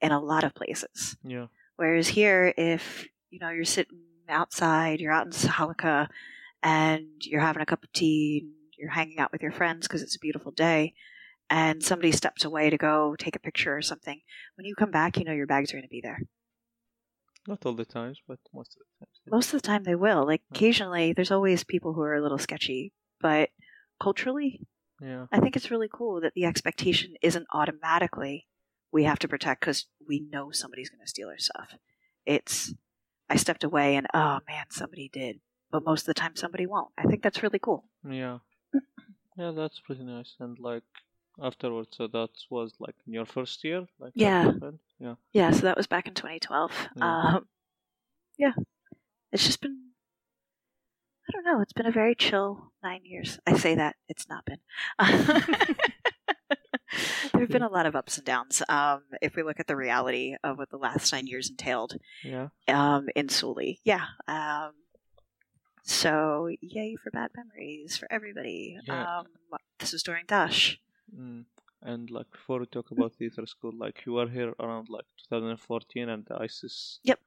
in 0.02 0.12
a 0.12 0.20
lot 0.20 0.44
of 0.44 0.54
places. 0.56 1.16
Yeah. 1.24 1.48
Whereas 1.78 2.08
here, 2.10 2.54
if 2.58 3.08
you 3.30 3.40
know 3.40 3.50
you're 3.50 3.66
sitting 3.66 4.00
outside, 4.30 5.00
you're 5.00 5.12
out 5.12 5.26
in 5.26 5.32
Salika, 5.32 6.08
and 6.62 7.08
you're 7.22 7.42
having 7.42 7.62
a 7.62 7.66
cup 7.66 7.84
of 7.84 7.92
tea, 7.94 8.42
and 8.44 8.54
you're 8.78 8.92
hanging 8.92 9.20
out 9.20 9.32
with 9.32 9.42
your 9.42 9.52
friends 9.52 9.88
because 9.88 10.02
it's 10.02 10.16
a 10.16 10.20
beautiful 10.20 10.52
day, 10.52 10.94
and 11.50 11.84
somebody 11.84 12.12
steps 12.12 12.46
away 12.46 12.70
to 12.70 12.78
go 12.78 13.16
take 13.18 13.36
a 13.36 13.40
picture 13.40 13.76
or 13.76 13.82
something. 13.82 14.22
When 14.56 14.66
you 14.66 14.76
come 14.76 14.92
back, 14.92 15.18
you 15.18 15.24
know 15.26 15.34
your 15.34 15.48
bags 15.48 15.72
are 15.72 15.78
going 15.78 15.84
to 15.84 15.90
be 15.90 16.02
there. 16.02 16.22
Not 17.48 17.66
all 17.66 17.74
the 17.74 17.86
times, 17.86 18.20
but 18.28 18.40
most 18.54 18.76
of 18.78 18.80
the 18.80 19.06
times. 19.06 19.20
Most 19.28 19.54
of 19.54 19.62
the 19.62 19.68
time 19.68 19.84
they 19.84 19.96
will. 19.96 20.26
Like 20.26 20.42
occasionally 20.52 21.14
there's 21.14 21.32
always 21.32 21.64
people 21.64 21.94
who 21.94 22.02
are 22.02 22.16
a 22.16 22.22
little 22.22 22.38
sketchy, 22.38 22.94
but 23.20 23.50
culturally, 24.02 24.62
Yeah. 25.02 25.26
I 25.32 25.40
think 25.40 25.56
it's 25.56 25.72
really 25.72 25.90
cool 25.92 26.22
that 26.22 26.34
the 26.36 26.46
expectation 26.46 27.16
isn't 27.22 27.48
automatically 27.52 28.48
we 28.94 29.04
have 29.04 29.20
to 29.20 29.28
protect 29.28 29.62
because 29.62 29.88
we 30.08 30.20
know 30.32 30.52
somebody's 30.52 30.90
going 30.90 31.04
to 31.04 31.10
steal 31.10 31.28
our 31.28 31.38
stuff. 31.40 31.74
It's 32.26 32.74
I 33.30 33.36
stepped 33.36 33.64
away 33.64 33.96
and 33.96 34.08
oh 34.14 34.40
man, 34.48 34.66
somebody 34.70 35.10
did, 35.12 35.40
but 35.72 35.84
most 35.84 36.02
of 36.02 36.06
the 36.08 36.14
time 36.14 36.36
somebody 36.36 36.66
won't. 36.66 36.92
I 36.98 37.04
think 37.04 37.24
that's 37.24 37.44
really 37.44 37.60
cool. 37.60 37.86
Yeah. 38.10 38.38
Yeah, 39.38 39.52
that's 39.52 39.80
pretty 39.80 40.04
nice. 40.04 40.36
And 40.40 40.60
like 40.60 40.84
afterwards, 41.42 41.98
so 41.98 42.08
that 42.08 42.30
was 42.52 42.74
like 42.80 42.96
in 43.08 43.14
your 43.14 43.26
first 43.26 43.64
year, 43.64 43.86
like 44.00 44.12
Yeah. 44.16 44.52
Yeah. 45.00 45.16
Yeah, 45.34 45.52
so 45.52 45.62
that 45.62 45.78
was 45.78 45.88
back 45.88 46.08
in 46.08 46.14
2012. 46.14 46.72
Yeah. 46.96 47.36
Um, 47.36 47.48
yeah, 48.38 48.54
it's 49.32 49.46
just 49.46 49.60
been. 49.62 49.80
I 51.28 51.32
don't 51.32 51.46
know. 51.46 51.62
It's 51.62 51.74
been 51.74 51.86
a 51.88 51.92
very 51.92 52.16
chill 52.16 52.72
nine 52.84 53.02
years. 53.06 53.40
I 53.48 53.58
say 53.58 53.76
that 53.76 53.96
it's 54.10 54.28
not 54.30 54.46
been. 54.46 54.60
there 57.32 57.42
have 57.42 57.50
been 57.50 57.62
a 57.64 57.70
lot 57.70 57.86
of 57.86 57.96
ups 57.96 58.18
and 58.18 58.26
downs. 58.26 58.62
Um, 58.70 59.02
if 59.22 59.36
we 59.36 59.44
look 59.44 59.60
at 59.60 59.68
the 59.68 59.76
reality 59.76 60.36
of 60.44 60.58
what 60.58 60.70
the 60.70 60.78
last 60.78 61.12
nine 61.14 61.26
years 61.28 61.50
entailed 61.50 61.96
Yeah. 62.24 62.50
um, 62.68 63.08
in 63.16 63.30
Sully, 63.30 63.80
yeah. 63.84 64.06
Um, 64.28 64.74
so 65.84 66.50
yay 66.62 66.96
for 67.02 67.12
bad 67.12 67.32
memories 67.36 67.98
for 67.98 68.08
everybody. 68.12 68.78
Yeah. 68.88 69.20
Um, 69.20 69.26
this 69.80 69.92
was 69.94 70.04
during 70.04 70.26
Daesh. 70.26 70.78
Mm. 71.16 71.46
And 71.82 72.10
like 72.10 72.32
before 72.32 72.60
we 72.60 72.66
talk 72.66 72.92
about 72.92 73.14
theater 73.14 73.46
school, 73.46 73.74
like 73.78 74.06
you 74.06 74.14
were 74.14 74.30
here 74.30 74.54
around 74.60 74.88
like 74.90 75.06
2014 75.30 76.08
and 76.10 76.26
the 76.26 76.36
ISIS 76.42 77.00
Yep. 77.04 77.20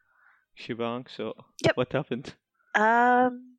shebang. 0.55 1.07
So 1.15 1.35
Yep. 1.65 1.77
what 1.77 1.93
happened? 1.93 2.35
Um, 2.75 3.59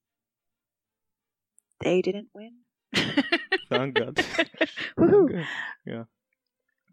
they 1.82 2.02
didn't 2.02 2.30
win. 2.34 2.54
Thank 3.70 3.96
God. 3.96 4.16
Woohoo! 4.98 5.46
Yeah. 5.86 6.06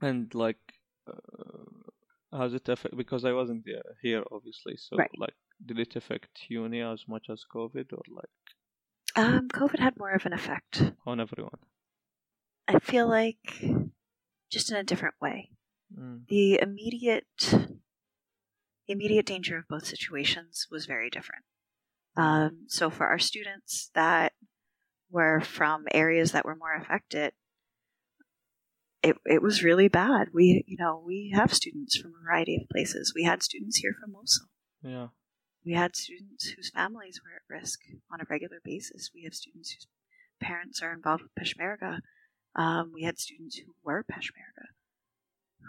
And 0.02 0.34
like, 0.34 0.58
uh, 1.06 1.88
how's 2.32 2.52
it 2.54 2.68
affect? 2.68 2.96
Because 2.96 3.24
I 3.24 3.32
wasn't 3.32 3.64
there, 3.64 3.96
here, 4.02 4.22
obviously. 4.30 4.76
So, 4.76 4.96
Right. 4.96 5.10
like, 5.18 5.34
did 5.64 5.78
it 5.78 5.96
affect 5.96 6.48
uni 6.48 6.80
as 6.80 7.04
much 7.08 7.26
as 7.30 7.44
COVID, 7.52 7.92
or 7.92 8.02
like 8.10 8.30
Um, 9.16 9.48
COVID 9.48 9.78
had 9.78 9.96
more 9.98 10.12
of 10.12 10.26
an 10.26 10.32
effect. 10.32 10.92
on 11.06 11.20
everyone? 11.20 11.60
I 12.66 12.78
feel 12.78 13.06
like 13.08 13.62
just 14.50 14.70
in 14.70 14.76
a 14.76 14.82
different 14.84 15.14
way. 15.20 15.50
Mm. 15.96 16.26
The 16.28 16.60
immediate 16.60 17.26
the 18.86 18.92
immediate 18.92 19.26
danger 19.26 19.56
of 19.58 19.68
both 19.68 19.86
situations 19.86 20.66
was 20.70 20.86
very 20.86 21.08
different. 21.10 21.44
Um, 22.16 22.64
so 22.68 22.90
for 22.90 23.06
our 23.06 23.18
students 23.18 23.90
that 23.94 24.32
were 25.10 25.40
from 25.40 25.84
areas 25.92 26.32
that 26.32 26.44
were 26.44 26.56
more 26.56 26.74
affected, 26.74 27.32
it 29.02 29.16
it 29.26 29.42
was 29.42 29.62
really 29.62 29.88
bad. 29.88 30.28
We 30.32 30.64
you 30.66 30.76
know 30.78 31.02
we 31.04 31.32
have 31.34 31.52
students 31.54 31.96
from 31.96 32.12
a 32.14 32.24
variety 32.24 32.56
of 32.56 32.68
places. 32.68 33.12
We 33.14 33.24
had 33.24 33.42
students 33.42 33.76
here 33.78 33.94
from 34.00 34.12
Mosul. 34.12 34.46
Yeah. 34.82 35.08
We 35.64 35.72
had 35.72 35.96
students 35.96 36.48
whose 36.50 36.70
families 36.70 37.20
were 37.22 37.36
at 37.36 37.60
risk 37.60 37.80
on 38.12 38.20
a 38.20 38.26
regular 38.28 38.60
basis. 38.62 39.10
We 39.14 39.22
have 39.24 39.34
students 39.34 39.72
whose 39.72 39.86
parents 40.40 40.82
are 40.82 40.92
involved 40.92 41.22
with 41.22 41.34
Peshmerga. 41.34 42.00
Um, 42.54 42.92
we 42.92 43.02
had 43.02 43.18
students 43.18 43.56
who 43.56 43.74
were 43.82 44.04
Peshmerga, 44.04 44.66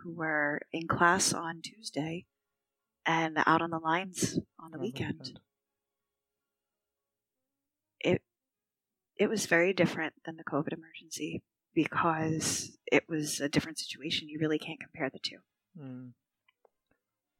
who 0.04 0.14
were 0.14 0.62
in 0.74 0.88
class 0.88 1.34
on 1.34 1.62
Tuesday 1.62 2.26
and 3.06 3.38
out 3.46 3.62
on 3.62 3.70
the 3.70 3.80
lines 3.80 4.40
on 4.60 4.72
the 4.72 4.80
weekend. 4.80 5.40
It 8.00 8.22
it 9.18 9.30
was 9.30 9.46
very 9.46 9.74
different 9.74 10.14
than 10.26 10.36
the 10.36 10.44
COVID 10.44 10.74
emergency 10.74 11.42
because 11.74 12.78
it 12.92 13.04
was 13.08 13.40
a 13.40 13.50
different 13.50 13.80
situation. 13.80 14.30
You 14.30 14.40
really 14.40 14.60
can't 14.60 14.80
compare 14.80 15.10
the 15.10 15.20
two. 15.20 15.38
Mm. 15.80 16.12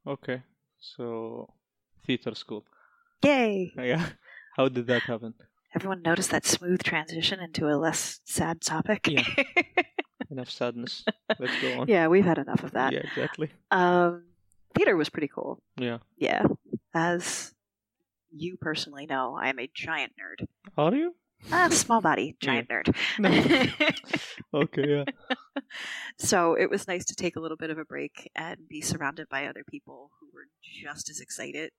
Okay. 0.08 0.44
So, 0.80 1.54
theater 2.06 2.36
school. 2.36 2.66
Yay! 3.24 3.74
Yeah. 3.78 4.06
How 4.56 4.70
did 4.70 4.88
that 4.88 5.02
happen? 5.04 5.34
Everyone 5.76 6.02
noticed 6.02 6.32
that 6.32 6.46
smooth 6.46 6.82
transition 6.84 7.40
into 7.42 7.68
a 7.68 7.76
less 7.76 8.22
sad 8.24 8.62
topic. 8.62 9.08
Yeah. 9.08 9.28
Enough 10.32 10.50
sadness. 10.50 11.04
Let's 11.38 11.62
go 11.62 11.82
on. 11.82 11.88
yeah, 11.90 12.08
we've 12.08 12.24
had 12.26 12.38
enough 12.38 12.64
of 12.64 12.72
that. 12.72 12.94
Yeah, 12.94 13.00
exactly. 13.00 13.50
Um, 13.70 14.24
theater 14.74 14.96
was 14.96 15.10
pretty 15.10 15.28
cool. 15.28 15.62
Yeah. 15.78 15.98
Yeah, 16.18 16.46
as 16.94 17.54
you 18.32 18.58
personally 18.58 19.06
know, 19.06 19.38
I 19.40 19.50
am 19.50 19.60
a 19.60 19.70
giant 19.74 20.14
nerd. 20.14 20.48
Are 20.78 20.96
you? 20.96 21.14
Ah, 21.52 21.70
small 21.70 22.02
body, 22.02 22.36
giant 22.40 22.70
nerd. 22.70 22.96
Okay, 24.54 24.86
yeah. 24.88 25.04
so 26.18 26.54
it 26.54 26.70
was 26.70 26.88
nice 26.88 27.04
to 27.06 27.16
take 27.16 27.36
a 27.36 27.40
little 27.42 27.58
bit 27.58 27.70
of 27.70 27.78
a 27.78 27.84
break 27.84 28.32
and 28.36 28.68
be 28.70 28.80
surrounded 28.82 29.28
by 29.30 29.46
other 29.48 29.64
people 29.70 30.12
who 30.20 30.28
were 30.34 30.48
just 30.62 31.10
as 31.10 31.20
excited 31.20 31.72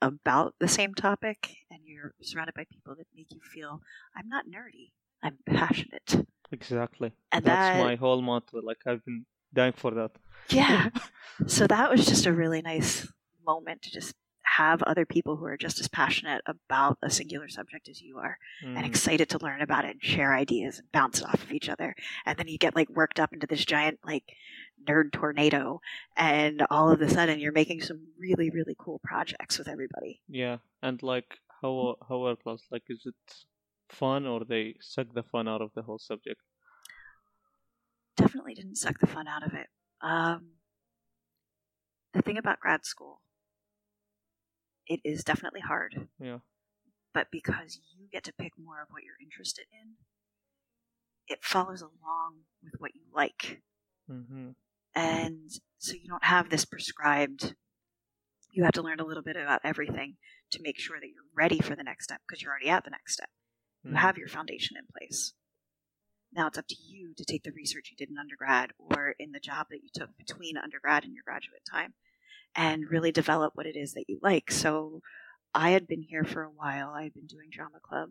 about 0.00 0.54
the 0.58 0.66
same 0.66 0.94
topic. 0.94 1.56
And 1.70 1.80
you're 1.84 2.12
surrounded 2.22 2.54
by 2.54 2.64
people 2.70 2.96
that 2.96 3.06
make 3.14 3.28
you 3.30 3.40
feel 3.40 3.80
I'm 4.16 4.28
not 4.28 4.46
nerdy, 4.46 4.90
I'm 5.22 5.38
passionate. 5.46 6.26
Exactly. 6.50 7.12
And 7.30 7.44
That's 7.44 7.78
that, 7.78 7.84
my 7.84 7.94
whole 7.94 8.20
motto. 8.20 8.60
Like, 8.62 8.78
I've 8.84 9.04
been 9.04 9.24
dying 9.54 9.74
for 9.74 9.92
that. 9.92 10.10
yeah. 10.48 10.88
so 11.46 11.66
that 11.68 11.88
was 11.90 12.04
just 12.04 12.26
a 12.26 12.32
really 12.32 12.62
nice 12.62 13.06
moment 13.46 13.82
to 13.82 13.90
just 13.90 14.14
have 14.58 14.82
other 14.82 15.06
people 15.06 15.36
who 15.36 15.44
are 15.46 15.56
just 15.56 15.80
as 15.80 15.88
passionate 15.88 16.42
about 16.46 16.98
a 17.02 17.10
singular 17.10 17.48
subject 17.48 17.88
as 17.88 18.00
you 18.02 18.18
are 18.18 18.36
and 18.62 18.84
Mm. 18.84 18.86
excited 18.86 19.28
to 19.30 19.38
learn 19.38 19.62
about 19.62 19.84
it 19.84 19.92
and 19.92 20.02
share 20.02 20.34
ideas 20.34 20.78
and 20.78 20.92
bounce 20.92 21.22
off 21.22 21.42
of 21.42 21.52
each 21.52 21.68
other. 21.68 21.94
And 22.26 22.36
then 22.38 22.48
you 22.48 22.58
get 22.58 22.76
like 22.76 22.90
worked 22.90 23.18
up 23.20 23.32
into 23.32 23.46
this 23.46 23.64
giant 23.64 23.98
like 24.04 24.24
nerd 24.88 25.12
tornado 25.12 25.80
and 26.16 26.62
all 26.70 26.90
of 26.90 27.00
a 27.00 27.08
sudden 27.08 27.38
you're 27.40 27.52
making 27.52 27.80
some 27.82 28.00
really, 28.18 28.50
really 28.50 28.76
cool 28.78 29.00
projects 29.04 29.58
with 29.58 29.68
everybody. 29.68 30.20
Yeah, 30.28 30.58
and 30.82 31.02
like, 31.02 31.38
how 31.60 31.96
how 32.08 32.26
are 32.26 32.36
class? 32.36 32.62
Like, 32.70 32.82
is 32.88 33.02
it 33.06 33.14
fun 33.90 34.26
or 34.26 34.44
they 34.44 34.74
suck 34.80 35.08
the 35.14 35.22
fun 35.22 35.46
out 35.48 35.62
of 35.62 35.70
the 35.74 35.82
whole 35.82 35.98
subject? 35.98 36.40
Definitely 38.16 38.54
didn't 38.54 38.76
suck 38.76 38.98
the 39.00 39.06
fun 39.06 39.26
out 39.28 39.46
of 39.46 39.54
it. 39.54 39.68
Um, 40.02 40.40
the 42.12 42.20
thing 42.22 42.36
about 42.36 42.60
grad 42.60 42.84
school, 42.84 43.20
it 44.86 45.00
is 45.04 45.24
definitely 45.24 45.60
hard, 45.60 46.08
Yeah. 46.18 46.38
but 47.14 47.28
because 47.30 47.78
you 47.96 48.08
get 48.10 48.24
to 48.24 48.32
pick 48.32 48.52
more 48.58 48.82
of 48.82 48.88
what 48.90 49.02
you're 49.04 49.20
interested 49.22 49.66
in, 49.72 49.94
it 51.28 51.44
follows 51.44 51.80
along 51.82 52.40
with 52.62 52.74
what 52.78 52.94
you 52.94 53.02
like. 53.14 53.60
Mm-hmm. 54.10 54.50
and 54.94 55.50
so 55.78 55.94
you 55.94 56.08
don't 56.08 56.24
have 56.24 56.50
this 56.50 56.64
prescribed 56.64 57.54
you 58.52 58.64
have 58.64 58.72
to 58.72 58.82
learn 58.82 59.00
a 59.00 59.04
little 59.06 59.22
bit 59.22 59.36
about 59.36 59.60
everything 59.64 60.16
to 60.50 60.60
make 60.60 60.78
sure 60.78 60.98
that 61.00 61.06
you're 61.06 61.24
ready 61.34 61.60
for 61.60 61.74
the 61.76 61.84
next 61.84 62.04
step 62.04 62.20
because 62.26 62.42
you're 62.42 62.50
already 62.50 62.68
at 62.68 62.84
the 62.84 62.90
next 62.90 63.14
step 63.14 63.30
you 63.84 63.94
have 63.94 64.18
your 64.18 64.28
foundation 64.28 64.76
in 64.76 64.84
place 64.92 65.32
now 66.32 66.48
it's 66.48 66.58
up 66.58 66.66
to 66.68 66.74
you 66.84 67.14
to 67.16 67.24
take 67.24 67.44
the 67.44 67.52
research 67.52 67.90
you 67.90 67.96
did 67.96 68.10
in 68.10 68.18
undergrad 68.18 68.72
or 68.78 69.14
in 69.20 69.30
the 69.32 69.40
job 69.40 69.68
that 69.70 69.82
you 69.82 69.88
took 69.94 70.10
between 70.18 70.56
undergrad 70.58 71.04
and 71.04 71.14
your 71.14 71.24
graduate 71.24 71.62
time 71.70 71.94
and 72.54 72.90
really 72.90 73.12
develop 73.12 73.52
what 73.54 73.66
it 73.66 73.76
is 73.76 73.94
that 73.94 74.04
you 74.08 74.18
like 74.22 74.50
so 74.50 75.00
i 75.54 75.70
had 75.70 75.86
been 75.86 76.02
here 76.02 76.24
for 76.24 76.42
a 76.42 76.50
while 76.50 76.90
i 76.90 77.02
had 77.04 77.14
been 77.14 77.26
doing 77.26 77.48
drama 77.50 77.78
club 77.82 78.10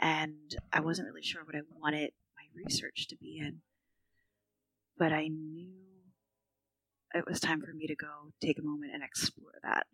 and 0.00 0.56
i 0.72 0.80
wasn't 0.80 1.06
really 1.06 1.22
sure 1.22 1.44
what 1.44 1.56
i 1.56 1.60
wanted 1.80 2.10
my 2.36 2.62
research 2.64 3.06
to 3.08 3.16
be 3.16 3.38
in 3.38 3.60
but 4.98 5.12
I 5.12 5.28
knew 5.28 5.70
it 7.14 7.24
was 7.26 7.40
time 7.40 7.62
for 7.62 7.72
me 7.72 7.86
to 7.86 7.94
go 7.94 8.32
take 8.40 8.58
a 8.58 8.62
moment 8.62 8.92
and 8.92 9.02
explore 9.02 9.52
that. 9.62 9.86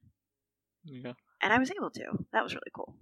Yeah. 0.85 1.13
And 1.43 1.53
I 1.53 1.59
was 1.59 1.71
able 1.71 1.91
to. 1.91 2.05
That 2.33 2.43
was 2.43 2.55
really 2.55 2.73
cool. 2.75 2.97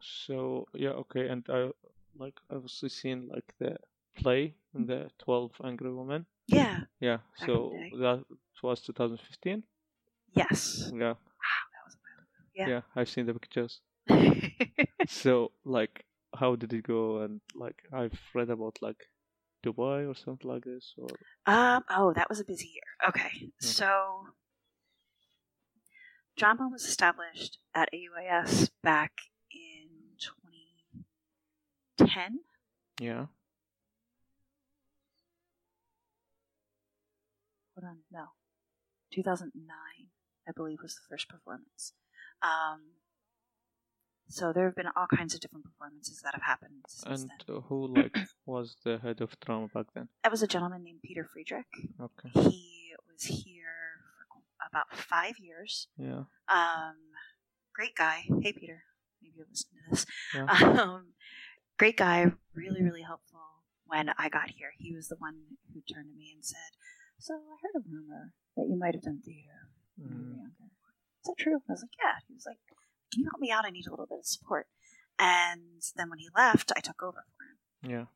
So 0.00 0.66
yeah, 0.74 0.90
okay, 0.90 1.28
and 1.28 1.44
I 1.48 1.70
like 2.16 2.34
I 2.50 2.54
obviously 2.54 2.88
seen 2.88 3.28
like 3.28 3.52
the 3.58 3.76
play, 4.16 4.54
mm-hmm. 4.74 4.86
the 4.86 5.10
Twelve 5.18 5.52
Angry 5.62 5.92
Women. 5.92 6.26
Yeah. 6.48 6.80
Yeah. 7.00 7.18
Back 7.38 7.46
So 7.46 7.72
that 8.00 8.24
was 8.62 8.80
2015. 8.80 9.62
Yes. 10.34 10.90
Yeah. 10.92 10.98
That 10.98 11.84
was 11.84 11.96
Yeah. 12.54 12.68
Yeah. 12.68 12.80
I've 12.96 13.08
seen 13.08 13.26
the 13.26 13.34
pictures. 13.34 13.80
So 15.08 15.52
like, 15.64 16.04
how 16.34 16.56
did 16.56 16.72
it 16.72 16.82
go? 16.82 17.22
And 17.22 17.40
like, 17.54 17.82
I've 17.92 18.18
read 18.34 18.50
about 18.50 18.78
like 18.82 19.08
Dubai 19.64 20.08
or 20.08 20.14
something 20.14 20.50
like 20.50 20.64
this, 20.64 20.94
or 20.96 21.08
um, 21.46 21.84
oh, 21.90 22.12
that 22.14 22.28
was 22.28 22.40
a 22.40 22.44
busy 22.44 22.66
year. 22.74 23.08
Okay. 23.08 23.50
So 23.60 24.26
drama 26.36 26.68
was 26.70 26.84
established 26.84 27.58
at 27.74 27.88
AUIS 27.92 28.70
back 28.82 29.12
in 29.50 29.88
2010. 31.98 32.40
yeah. 33.00 33.26
Hold 37.78 37.90
on, 37.90 37.98
no, 38.10 38.26
2009, 39.12 39.66
I 40.48 40.52
believe, 40.54 40.78
was 40.82 40.94
the 40.94 41.00
first 41.08 41.28
performance. 41.28 41.92
Um, 42.42 42.80
so 44.28 44.52
there 44.52 44.64
have 44.66 44.76
been 44.76 44.88
all 44.96 45.06
kinds 45.06 45.34
of 45.34 45.40
different 45.40 45.64
performances 45.64 46.20
that 46.22 46.34
have 46.34 46.42
happened 46.42 46.84
since 46.86 47.22
And 47.22 47.30
then. 47.46 47.62
who 47.68 47.86
like 47.94 48.16
was 48.46 48.76
the 48.84 48.98
head 48.98 49.20
of 49.20 49.38
drama 49.40 49.68
back 49.72 49.86
then? 49.94 50.08
That 50.22 50.30
was 50.32 50.42
a 50.42 50.46
gentleman 50.46 50.84
named 50.84 51.00
Peter 51.02 51.24
Friedrich. 51.32 51.66
Okay. 52.00 52.30
He 52.50 52.92
was 53.10 53.24
here 53.24 53.64
for 54.28 54.66
about 54.70 54.94
five 54.94 55.38
years. 55.38 55.88
Yeah. 55.96 56.24
Um, 56.48 56.96
great 57.74 57.94
guy. 57.96 58.24
Hey, 58.42 58.52
Peter. 58.52 58.82
Maybe 59.22 59.34
you'll 59.36 59.46
listen 59.50 59.70
to 59.84 59.90
this. 59.90 60.06
Yeah. 60.34 60.82
Um, 60.82 61.12
great 61.78 61.96
guy. 61.96 62.32
Really, 62.54 62.82
really 62.82 63.02
helpful. 63.02 63.40
When 63.86 64.10
I 64.18 64.28
got 64.28 64.50
here, 64.50 64.72
he 64.78 64.94
was 64.94 65.08
the 65.08 65.16
one 65.18 65.36
who 65.72 65.80
turned 65.92 66.10
to 66.10 66.16
me 66.18 66.32
and 66.34 66.44
said, 66.44 66.76
"So 67.18 67.34
I 67.34 67.56
heard 67.62 67.74
a 67.82 67.88
rumor 67.88 68.32
that 68.56 68.66
you 68.68 68.76
might 68.78 68.94
have 68.94 69.02
done 69.02 69.20
theater 69.22 69.68
when 69.96 70.08
you 70.10 70.16
were 70.16 70.32
Mm. 70.32 70.36
younger. 70.36 70.54
Is 71.20 71.26
that 71.26 71.36
true?" 71.38 71.56
I 71.68 71.72
was 71.72 71.82
like, 71.82 71.96
"Yeah." 71.98 72.18
He 72.26 72.34
was 72.34 72.46
like, 72.46 72.60
"Can 73.12 73.22
you 73.22 73.28
help 73.30 73.40
me 73.40 73.50
out? 73.50 73.64
I 73.66 73.70
need 73.70 73.86
a 73.86 73.90
little 73.90 74.06
bit 74.06 74.18
of 74.20 74.26
support." 74.26 74.68
And 75.18 75.82
then 75.96 76.08
when 76.10 76.18
he 76.20 76.28
left, 76.34 76.72
I 76.76 76.80
took 76.80 77.02
over 77.02 77.24
for 77.36 77.44
him. 77.44 77.90
Yeah. 77.90 78.06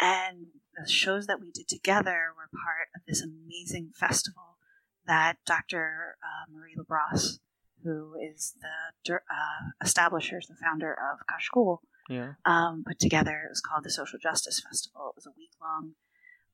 And 0.00 0.46
the 0.74 0.88
shows 0.90 1.26
that 1.26 1.40
we 1.40 1.52
did 1.52 1.68
together 1.68 2.32
were 2.36 2.48
part 2.48 2.88
of 2.96 3.02
this 3.06 3.22
amazing 3.22 3.92
festival 3.94 4.58
that 5.04 5.38
Dr. 5.44 6.16
Uh, 6.22 6.50
Marie 6.50 6.74
Labrosse, 6.76 7.38
who 7.84 8.14
is 8.20 8.56
the 8.60 9.14
uh, 9.14 9.70
establisher, 9.84 10.40
the 10.48 10.56
founder 10.56 10.92
of 10.92 11.24
Kashkul, 11.28 11.82
Yeah. 12.08 12.34
um, 12.44 12.82
put 12.84 12.98
together. 12.98 13.42
It 13.46 13.50
was 13.50 13.60
called 13.60 13.84
the 13.84 13.90
Social 13.90 14.18
Justice 14.18 14.60
Festival. 14.60 15.10
It 15.10 15.16
was 15.16 15.26
a 15.26 15.32
week 15.36 15.52
long 15.60 15.94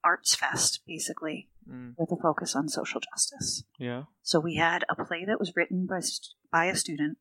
arts 0.05 0.35
fest, 0.35 0.81
basically, 0.87 1.49
Mm. 1.69 1.95
with 1.99 2.11
a 2.11 2.17
focus 2.17 2.57
on 2.57 2.67
social 2.69 2.99
justice. 2.99 3.63
Yeah. 3.79 4.05
So 4.23 4.41
we 4.41 4.55
had 4.57 4.85
a 4.89 5.05
play 5.05 5.27
that 5.27 5.39
was 5.39 5.55
written 5.55 5.85
by, 5.87 6.01
by 6.51 6.65
a 6.65 6.75
student 6.75 7.19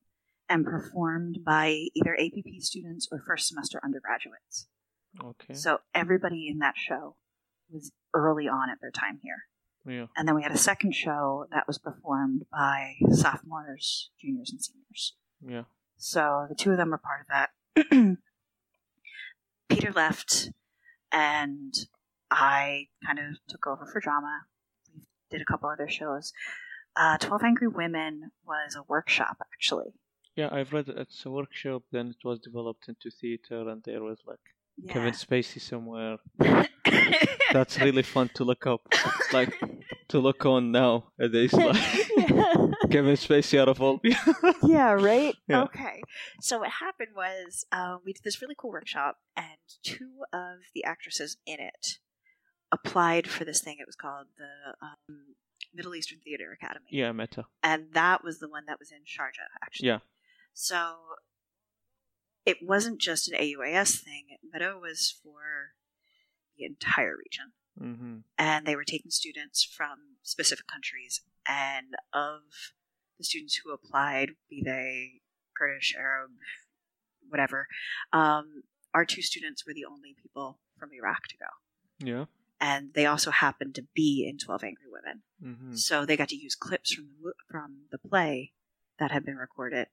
and 0.47 0.63
performed 0.63 1.39
by 1.43 1.87
either 1.93 2.15
APP 2.17 2.61
students 2.61 3.09
or 3.11 3.21
first 3.27 3.49
semester 3.49 3.81
undergraduates. 3.83 4.67
Okay. 5.21 5.53
So 5.53 5.79
everybody 5.93 6.47
in 6.47 6.59
that 6.59 6.75
show 6.77 7.17
was 7.69 7.91
early 8.13 8.47
on 8.47 8.69
at 8.69 8.79
their 8.79 8.91
time 8.91 9.19
here. 9.21 9.47
yeah. 9.85 10.05
And 10.15 10.25
then 10.25 10.35
we 10.35 10.43
had 10.43 10.53
a 10.53 10.57
second 10.57 10.93
show 10.95 11.47
that 11.51 11.67
was 11.67 11.77
performed 11.77 12.45
by 12.49 12.93
sophomores, 13.11 14.11
juniors, 14.21 14.49
and 14.51 14.63
seniors. 14.63 15.15
Yeah. 15.45 15.63
So 15.97 16.45
the 16.47 16.55
two 16.55 16.71
of 16.71 16.77
them 16.77 16.91
were 16.91 16.97
part 16.99 17.21
of 17.21 17.27
that. 17.27 17.49
Peter 19.69 19.91
left, 19.91 20.51
and 21.11 21.73
I 22.31 22.87
kind 23.05 23.19
of 23.19 23.37
took 23.47 23.67
over 23.67 23.85
for 23.85 23.99
drama. 23.99 24.41
We 24.93 25.01
did 25.29 25.41
a 25.41 25.45
couple 25.45 25.69
other 25.69 25.89
shows. 25.89 26.33
Uh, 26.95 27.17
Twelve 27.17 27.43
Angry 27.43 27.67
Women 27.67 28.31
was 28.45 28.75
a 28.75 28.83
workshop, 28.87 29.37
actually. 29.53 29.93
Yeah, 30.35 30.49
I've 30.51 30.73
read 30.73 30.89
it. 30.89 30.97
It's 30.97 31.25
a 31.25 31.31
workshop, 31.31 31.83
then 31.91 32.07
it 32.09 32.23
was 32.27 32.39
developed 32.39 32.87
into 32.89 33.09
theater, 33.09 33.69
and 33.69 33.81
there 33.83 34.03
was 34.03 34.19
like 34.25 34.39
Yeah. 34.77 34.93
Kevin 34.93 35.13
Spacey 35.13 35.59
somewhere. 35.61 36.17
That's 37.53 37.79
really 37.79 38.03
fun 38.03 38.29
to 38.35 38.43
look 38.43 38.67
up. 38.67 38.81
like 39.33 39.53
to 40.09 40.19
look 40.19 40.45
on 40.45 40.71
now. 40.71 41.11
It 41.17 41.33
is 41.35 41.53
like 41.53 41.75
Kevin 42.91 43.15
Spacey 43.15 43.59
out 43.59 43.69
of 43.69 43.81
all 43.81 43.99
yeah, 44.63 44.91
right? 44.91 45.35
Yeah. 45.47 45.63
Okay. 45.63 46.01
So 46.41 46.59
what 46.59 46.69
happened 46.69 47.09
was 47.15 47.65
um, 47.71 47.99
we 48.05 48.13
did 48.13 48.23
this 48.23 48.41
really 48.41 48.55
cool 48.57 48.71
workshop, 48.71 49.17
and 49.35 49.57
two 49.83 50.23
of 50.33 50.59
the 50.75 50.83
actresses 50.83 51.37
in 51.45 51.59
it 51.59 51.99
applied 52.71 53.27
for 53.27 53.45
this 53.45 53.61
thing. 53.61 53.77
It 53.79 53.87
was 53.87 53.95
called 53.95 54.27
the 54.37 54.85
um, 54.85 55.35
Middle 55.73 55.95
Eastern 55.95 56.19
Theater 56.19 56.51
Academy. 56.51 56.87
yeah, 56.91 57.11
meta. 57.11 57.45
And 57.63 57.93
that 57.93 58.23
was 58.23 58.39
the 58.39 58.49
one 58.49 58.63
that 58.67 58.79
was 58.79 58.91
in 58.91 58.99
Sharjah, 58.99 59.49
actually. 59.63 59.87
Yeah. 59.87 59.99
So 60.53 60.95
it 62.45 62.57
wasn't 62.61 62.99
just 62.99 63.29
an 63.31 63.39
AUIS 63.39 63.99
thing. 64.03 64.37
Meta 64.51 64.75
was 64.81 65.13
for 65.23 65.73
the 66.57 66.65
entire 66.65 67.15
region. 67.17 67.51
Mm-hmm. 67.79 68.15
and 68.39 68.65
they 68.65 68.75
were 68.75 68.83
taking 68.83 69.11
students 69.11 69.63
from 69.63 69.99
specific 70.23 70.65
countries 70.65 71.21
and 71.47 71.93
of 72.11 72.39
the 73.19 73.23
students 73.23 73.57
who 73.63 73.71
applied 73.71 74.31
be 74.49 74.63
they 74.65 75.21
kurdish 75.55 75.93
arab 75.95 76.31
whatever 77.29 77.67
um, 78.13 78.63
our 78.95 79.05
two 79.05 79.21
students 79.21 79.63
were 79.63 79.75
the 79.75 79.85
only 79.85 80.15
people 80.19 80.57
from 80.79 80.89
iraq 80.91 81.27
to 81.27 81.37
go 81.37 81.45
Yeah. 82.03 82.25
And 82.59 82.93
they 82.95 83.05
also 83.05 83.29
happened 83.31 83.75
to 83.75 83.85
be 83.93 84.27
in 84.29 84.37
12 84.37 84.63
angry 84.63 84.85
women 84.91 85.21
Mm-hmm. 85.43 85.75
so 85.75 86.03
they 86.05 86.17
got 86.17 86.29
to 86.29 86.35
use 86.35 86.55
clips 86.55 86.93
from 86.93 87.05
the 87.21 87.33
from 87.51 87.69
the 87.91 87.99
play 87.99 88.53
that 88.99 89.11
had 89.11 89.23
been 89.23 89.35
recorded 89.37 89.87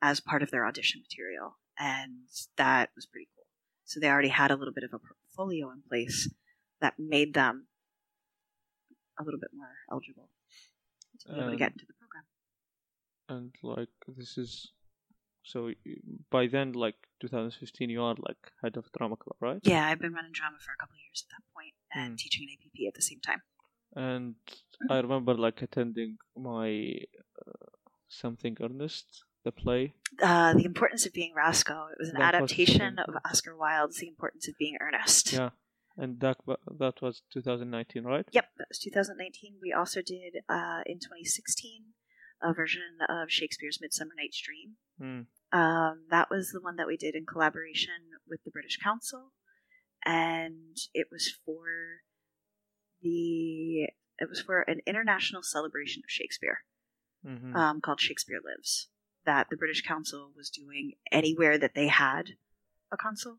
as 0.00 0.20
part 0.20 0.40
of 0.42 0.50
their 0.52 0.64
audition 0.64 1.00
material 1.02 1.56
and 1.78 2.28
that 2.56 2.90
was 2.94 3.06
pretty 3.06 3.26
cool 3.34 3.46
so 3.84 3.98
they 3.98 4.08
already 4.08 4.28
had 4.28 4.52
a 4.52 4.56
little 4.56 4.72
bit 4.72 4.84
of 4.84 4.92
a 4.94 4.98
portfolio 5.00 5.70
in 5.72 5.82
place 5.88 6.30
that 6.80 6.94
made 6.96 7.34
them 7.34 7.66
a 9.18 9.24
little 9.24 9.40
bit 9.40 9.50
more 9.52 9.74
eligible 9.90 10.28
to 11.20 11.32
be 11.32 11.40
able 11.40 11.50
to 11.50 11.56
get 11.56 11.72
into 11.72 11.86
the 11.86 11.94
program 11.94 12.24
And 13.28 13.52
like 13.62 13.88
this 14.16 14.38
is 14.38 14.70
so 15.46 15.72
by 16.30 16.46
then, 16.46 16.72
like 16.72 16.94
2015, 17.20 17.90
you 17.90 18.00
are 18.02 18.14
like 18.18 18.38
head 18.62 18.78
of 18.78 18.90
drama 18.96 19.16
club, 19.16 19.36
right? 19.40 19.60
yeah 19.64 19.86
i've 19.88 19.98
been 20.00 20.14
running 20.14 20.32
drama 20.32 20.56
for 20.64 20.72
a 20.72 20.76
couple 20.80 20.94
of 20.94 21.00
years 21.06 21.24
at 21.26 21.30
that 21.34 21.44
point 21.54 21.74
and 21.94 22.10
Hmm. 22.12 22.16
teaching 22.16 22.46
an 22.48 22.56
app 22.66 22.88
at 22.88 22.94
the 22.94 23.02
same 23.10 23.20
time 23.20 23.42
And 23.96 24.34
I 24.90 24.96
remember 24.98 25.34
like 25.34 25.62
attending 25.62 26.18
my 26.36 26.98
uh, 27.40 27.68
something 28.08 28.56
Ernest, 28.60 29.06
the 29.44 29.52
play. 29.52 29.94
uh, 30.22 30.52
the 30.54 30.64
importance 30.64 31.06
of 31.06 31.12
being 31.12 31.32
Roscoe. 31.34 31.86
It 31.92 31.98
was 31.98 32.08
an 32.10 32.18
That 32.18 32.34
adaptation 32.34 32.98
of 32.98 33.14
Oscar 33.24 33.54
Wilde's 33.56 33.98
The 33.98 34.08
Importance 34.08 34.48
of 34.48 34.54
Being 34.58 34.76
Earnest. 34.80 35.32
Yeah. 35.32 35.50
And 35.96 36.18
that 36.20 36.38
that 36.82 36.96
was 37.00 37.22
2019, 37.32 38.02
right? 38.04 38.26
Yep, 38.32 38.46
that 38.58 38.68
was 38.68 38.78
2019. 38.80 39.58
We 39.62 39.72
also 39.72 40.00
did 40.02 40.32
uh, 40.48 40.80
in 40.86 40.98
2016 40.98 41.94
a 42.42 42.52
version 42.52 42.98
of 43.08 43.30
Shakespeare's 43.30 43.78
Midsummer 43.80 44.14
Night's 44.18 44.40
Dream. 44.42 44.68
Mm. 45.00 45.26
Um, 45.56 45.94
that 46.10 46.28
was 46.34 46.50
the 46.50 46.60
one 46.60 46.76
that 46.76 46.88
we 46.88 46.96
did 46.96 47.14
in 47.14 47.24
collaboration 47.26 48.00
with 48.28 48.40
the 48.44 48.50
British 48.50 48.76
Council, 48.78 49.32
and 50.04 50.76
it 50.92 51.06
was 51.10 51.32
for 51.44 51.64
the 53.02 53.84
it 54.18 54.28
was 54.28 54.40
for 54.40 54.62
an 54.62 54.80
international 54.86 55.42
celebration 55.42 56.02
of 56.04 56.10
Shakespeare 56.10 56.58
Mm-hmm. 57.26 57.56
um, 57.56 57.80
called 57.80 58.00
Shakespeare 58.02 58.38
Lives 58.44 58.88
that 59.24 59.46
the 59.48 59.56
British 59.56 59.80
Council 59.82 60.30
was 60.36 60.50
doing 60.50 60.92
anywhere 61.10 61.56
that 61.56 61.74
they 61.74 61.88
had 61.88 62.32
a 62.92 62.98
consul 62.98 63.38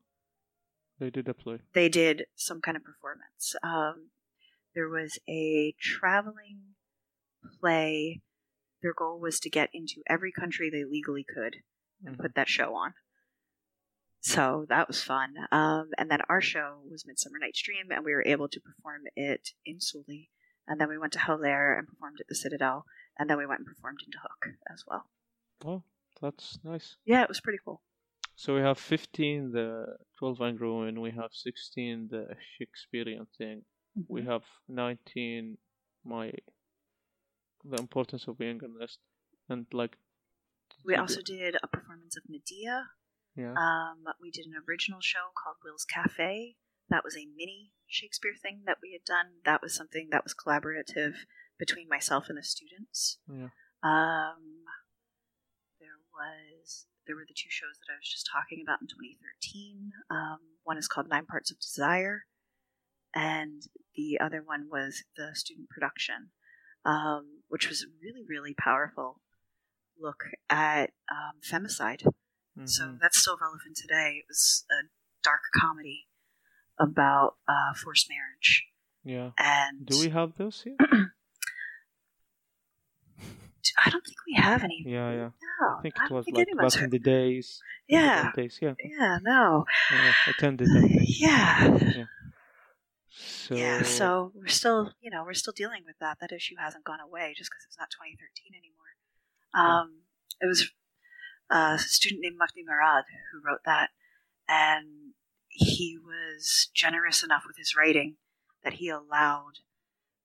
they 0.99 1.11
did 1.11 1.27
a 1.27 1.35
play. 1.35 1.59
they 1.73 1.87
did 1.87 2.23
some 2.35 2.61
kind 2.61 2.75
of 2.77 2.83
performance. 2.83 3.53
Um, 3.61 4.09
there 4.73 4.89
was 4.89 5.19
a 5.29 5.75
traveling 5.79 6.61
play. 7.59 8.21
Their 8.81 8.93
goal 8.97 9.19
was 9.19 9.39
to 9.41 9.49
get 9.51 9.69
into 9.71 10.01
every 10.09 10.31
country 10.31 10.71
they 10.71 10.83
legally 10.83 11.23
could 11.23 11.57
and 12.03 12.17
Mhm. 12.17 12.21
put 12.21 12.33
that 12.35 12.49
show 12.49 12.73
on. 12.73 12.95
So 14.25 14.65
that 14.69 14.87
was 14.87 15.03
fun. 15.03 15.35
Um, 15.51 15.91
and 15.99 16.09
then 16.09 16.21
our 16.29 16.41
show 16.41 16.79
was 16.89 17.05
Midsummer 17.05 17.37
Night's 17.39 17.61
Dream, 17.61 17.91
and 17.91 18.03
we 18.03 18.11
were 18.15 18.23
able 18.25 18.47
to 18.49 18.59
perform 18.59 19.01
it 19.15 19.49
in 19.67 19.79
Sully. 19.79 20.31
And 20.67 20.81
then 20.81 20.89
we 20.89 20.97
went 20.97 21.13
to 21.13 21.19
Hawler 21.19 21.77
and 21.77 21.87
performed 21.87 22.17
at 22.19 22.27
the 22.27 22.33
Citadel. 22.33 22.85
And 23.19 23.29
then 23.29 23.37
we 23.37 23.45
went 23.45 23.59
and 23.59 23.67
performed 23.67 23.99
in 24.03 24.09
Duhok 24.09 24.55
as 24.73 24.83
well. 24.87 25.03
Oh, 25.63 25.83
that's 26.19 26.57
nice. 26.63 26.95
Yeah, 27.05 27.21
it 27.21 27.29
was 27.29 27.39
pretty 27.39 27.59
cool. 27.63 27.81
So 28.35 28.55
we 28.55 28.61
have 28.61 28.79
15 28.79 29.51
the 29.51 29.95
12 30.17 30.41
Angry 30.41 30.71
Women, 30.73 31.01
we 31.01 31.11
have 31.11 31.29
16 31.31 32.07
the 32.09 32.35
Shakespearean 32.57 33.27
thing, 33.37 33.61
we 34.07 34.21
Mm-hmm. 34.21 34.31
have 34.31 34.43
19 34.67 35.57
my 36.03 36.31
the 37.63 37.77
importance 37.77 38.27
of 38.27 38.37
being 38.39 38.59
honest, 38.63 38.99
and 39.49 39.65
like 39.71 39.97
We 40.83 40.95
also 40.95 41.21
did 41.21 41.55
a 41.63 41.67
performance 41.67 42.17
of 42.17 42.23
Medea 42.27 42.89
yeah 43.35 43.53
Um, 43.53 44.03
we 44.21 44.31
did 44.31 44.45
an 44.45 44.53
original 44.67 44.99
show 45.01 45.31
called 45.35 45.57
Will's 45.63 45.85
Cafe. 45.85 46.55
That 46.89 47.03
was 47.03 47.15
a 47.15 47.25
mini 47.35 47.71
Shakespeare 47.87 48.35
thing 48.39 48.63
that 48.65 48.77
we 48.81 48.93
had 48.93 49.03
done. 49.05 49.41
That 49.43 49.61
was 49.61 49.73
something 49.75 50.09
that 50.11 50.23
was 50.23 50.33
collaborative 50.33 51.15
between 51.57 51.87
myself 51.89 52.29
and 52.29 52.37
the 52.37 52.43
students. 52.43 53.19
yeah 53.27 53.49
Um, 53.83 54.65
there 55.79 55.99
was 56.13 56.85
there 57.07 57.15
were 57.15 57.25
the 57.27 57.35
two 57.35 57.49
shows 57.49 57.77
that 57.79 57.93
I 57.93 57.97
was 57.97 58.09
just 58.09 58.27
talking 58.31 58.63
about 58.65 58.81
in 58.81 58.87
2013. 58.87 59.91
Um, 60.09 60.39
one 60.63 60.77
is 60.77 60.87
called 60.87 61.07
Nine 61.07 61.25
Parts 61.27 61.51
of 61.51 61.59
Desire, 61.59 62.25
and 63.13 63.61
the 63.95 64.19
other 64.19 64.41
one 64.43 64.67
was 64.71 65.03
the 65.15 65.35
student 65.35 65.69
production, 65.69 66.31
um, 66.83 67.41
which 67.47 67.69
was 67.69 67.83
a 67.83 67.93
really 68.01 68.23
really 68.27 68.53
powerful 68.53 69.21
look 69.99 70.23
at 70.49 70.91
um, 71.11 71.39
femicide. 71.43 72.05
So 72.63 72.83
Mhm. 72.85 72.99
that's 73.01 73.17
still 73.19 73.37
relevant 73.39 73.75
today. 73.75 74.19
It 74.19 74.25
was 74.29 74.65
a 74.71 74.87
dark 75.21 75.41
comedy 75.53 76.07
about 76.79 77.35
uh, 77.47 77.73
forced 77.75 78.07
marriage, 78.09 78.65
yeah. 79.03 79.31
and 79.37 79.85
Do 79.85 79.99
we 79.99 80.09
have 80.09 80.35
those 80.37 80.61
here? 80.63 80.77
I 83.77 83.89
don't 83.89 84.05
think 84.05 84.17
we 84.25 84.35
have 84.41 84.63
any. 84.63 84.83
yeah, 84.85 85.11
yeah. 85.11 85.29
No, 85.59 85.77
I 85.79 85.81
think 85.81 85.95
it 85.97 86.11
was 86.11 86.25
think 86.25 86.37
like 86.37 86.47
back 86.73 86.81
in 86.81 86.89
the 86.91 86.99
days. 86.99 87.61
Yeah, 87.89 88.23
old 88.27 88.33
days, 88.35 88.59
yeah. 88.61 88.73
yeah, 88.79 89.19
no, 89.21 89.65
yeah. 89.91 90.13
Attended, 90.27 90.67
think. 90.71 91.01
yeah, 91.19 92.05
So 93.09 93.55
yeah. 93.55 93.81
So 93.83 94.31
we're 94.33 94.47
still, 94.47 94.93
you 95.01 95.11
know, 95.11 95.23
we're 95.25 95.33
still 95.33 95.53
dealing 95.53 95.83
with 95.85 95.97
that. 95.99 96.19
That 96.21 96.31
issue 96.31 96.55
hasn't 96.57 96.83
gone 96.85 96.99
away 97.01 97.33
just 97.35 97.49
because 97.51 97.65
it's 97.67 97.77
not 97.77 97.89
2013 97.91 98.53
anymore. 98.55 98.91
Um, 99.53 100.01
it 100.41 100.47
was 100.47 100.69
a 101.49 101.77
student 101.79 102.21
named 102.21 102.37
Mahdi 102.37 102.63
Murad 102.63 103.05
who 103.31 103.41
wrote 103.45 103.61
that, 103.65 103.89
and 104.47 105.13
he 105.47 105.97
was 105.97 106.69
generous 106.73 107.23
enough 107.23 107.43
with 107.47 107.57
his 107.57 107.75
writing 107.75 108.17
that 108.63 108.73
he 108.73 108.89
allowed 108.89 109.59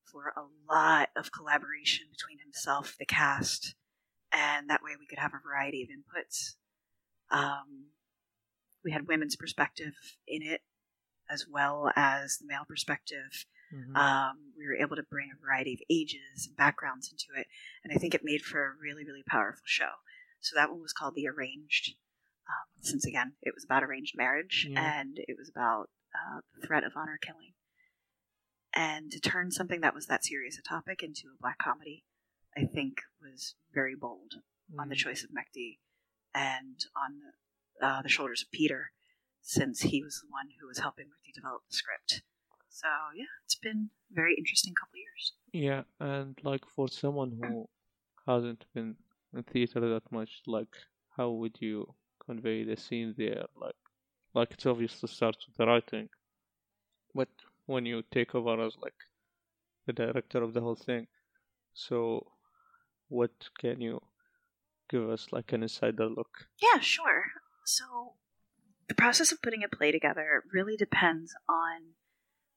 for 0.04 0.32
a 0.36 0.72
lot 0.72 1.10
of 1.16 1.30
collaboration 1.32 2.06
between 2.10 2.38
himself, 2.38 2.96
the 2.98 3.06
cast, 3.06 3.74
and 4.32 4.68
that 4.68 4.82
way 4.82 4.92
we 4.98 5.06
could 5.06 5.18
have 5.18 5.34
a 5.34 5.46
variety 5.46 5.82
of 5.82 5.88
inputs. 5.88 6.54
Um, 7.30 7.90
we 8.82 8.90
had 8.90 9.06
women's 9.06 9.36
perspective 9.36 9.94
in 10.26 10.42
it 10.42 10.62
as 11.28 11.46
well 11.48 11.92
as 11.94 12.38
the 12.38 12.46
male 12.46 12.64
perspective. 12.66 13.46
Mhm. 13.72 13.96
Um, 13.96 14.52
we 14.56 14.66
were 14.66 14.74
able 14.74 14.96
to 14.96 15.02
bring 15.04 15.30
a 15.30 15.36
variety 15.40 15.74
of 15.74 15.80
ages 15.88 16.46
and 16.48 16.56
backgrounds 16.56 17.12
into 17.12 17.38
it, 17.38 17.46
and 17.84 17.92
I 17.92 17.96
think 17.96 18.14
it 18.14 18.24
made 18.24 18.42
for 18.42 18.66
a 18.66 18.74
really, 18.74 19.04
really 19.04 19.22
powerful 19.22 19.62
show. 19.64 19.92
So 20.40 20.56
that 20.56 20.70
one 20.70 20.80
was 20.80 20.92
called 20.92 21.14
The 21.14 21.28
Arranged. 21.28 21.94
Um, 22.48 22.82
since 22.82 23.06
again, 23.06 23.34
it 23.42 23.54
was 23.54 23.64
about 23.64 23.84
arranged 23.84 24.14
marriage, 24.16 24.66
Yeah. 24.68 25.00
and 25.00 25.18
it 25.18 25.36
was 25.38 25.48
about 25.48 25.90
uh, 26.12 26.40
the 26.58 26.66
threat 26.66 26.82
of 26.82 26.92
honor 26.96 27.18
killing. 27.22 27.54
And 28.72 29.10
to 29.12 29.20
turn 29.20 29.50
something 29.52 29.80
that 29.80 29.94
was 29.94 30.06
that 30.06 30.24
serious 30.24 30.58
a 30.58 30.62
topic 30.62 31.02
into 31.02 31.28
a 31.28 31.40
black 31.40 31.58
comedy, 31.58 32.04
I 32.56 32.64
think 32.64 33.02
was 33.20 33.54
very 33.72 33.94
bold 33.94 34.34
on 34.78 34.88
the 34.88 34.94
Mhm. 34.96 34.98
choice 34.98 35.22
of 35.22 35.30
Mahdi 35.32 35.80
and 36.34 36.80
on 36.96 37.20
the, 37.20 37.86
uh, 37.86 38.02
the 38.02 38.08
shoulders 38.08 38.42
of 38.42 38.50
Peter, 38.50 38.92
since 39.40 39.82
he 39.82 40.02
was 40.02 40.20
the 40.20 40.28
one 40.28 40.50
who 40.58 40.66
was 40.66 40.78
helping 40.78 41.08
Ricky 41.08 41.32
develop 41.32 41.62
the 41.68 41.74
script. 41.76 42.22
So 42.68 42.88
yeah, 43.14 43.26
it's 43.44 43.56
been 43.56 43.90
a 44.10 44.14
very 44.14 44.34
interesting 44.36 44.74
couple 44.74 44.98
years. 44.98 45.34
Yeah, 45.52 45.84
and 46.00 46.42
like 46.42 46.66
for 46.66 46.88
someone 46.88 47.32
who 47.40 47.68
hasn't 48.26 48.64
been 48.72 48.96
in 49.34 49.42
theater 49.42 49.80
that 49.80 50.10
much, 50.10 50.42
like 50.46 50.74
how 51.16 51.30
would 51.30 51.56
you 51.60 51.94
convey 52.24 52.64
the 52.64 52.76
scene 52.76 53.14
there? 53.16 53.44
Like, 53.56 53.74
like 54.34 54.52
it's 54.52 54.66
obvious 54.66 55.00
to 55.00 55.08
start 55.08 55.36
with 55.46 55.56
the 55.56 55.66
writing, 55.66 56.08
but 57.14 57.28
when 57.66 57.86
you 57.86 58.02
take 58.10 58.34
over 58.34 58.64
as 58.64 58.76
like 58.80 58.94
the 59.86 59.92
director 59.92 60.42
of 60.42 60.54
the 60.54 60.60
whole 60.60 60.76
thing, 60.76 61.06
so 61.74 62.32
what 63.08 63.30
can 63.58 63.80
you 63.80 64.00
give 64.88 65.08
us 65.08 65.28
like 65.32 65.52
an 65.52 65.62
insider 65.62 66.08
look? 66.08 66.48
Yeah, 66.60 66.80
sure. 66.80 67.24
So 67.64 68.14
the 68.88 68.94
process 68.94 69.32
of 69.32 69.42
putting 69.42 69.62
a 69.62 69.68
play 69.68 69.92
together 69.92 70.42
really 70.52 70.76
depends 70.76 71.32
on 71.48 71.94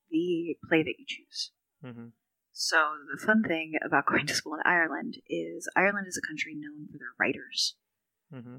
the 0.09 0.57
play 0.67 0.83
that 0.83 0.95
you 0.97 1.05
choose. 1.07 1.51
Mm-hmm. 1.85 2.07
So 2.53 2.77
the 3.11 3.19
fun 3.19 3.43
thing 3.43 3.73
about 3.85 4.05
going 4.09 4.27
to 4.27 4.33
school 4.33 4.53
in 4.53 4.61
Ireland 4.63 5.17
is 5.27 5.67
Ireland 5.75 6.07
is 6.07 6.17
a 6.17 6.27
country 6.27 6.55
known 6.55 6.87
for 6.91 6.97
their 6.99 7.13
writers. 7.19 7.75
Mm-hmm. 8.33 8.57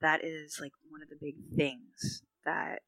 That 0.00 0.24
is 0.24 0.58
like 0.60 0.72
one 0.88 1.02
of 1.02 1.08
the 1.08 1.18
big 1.20 1.34
things 1.56 2.22
that 2.44 2.80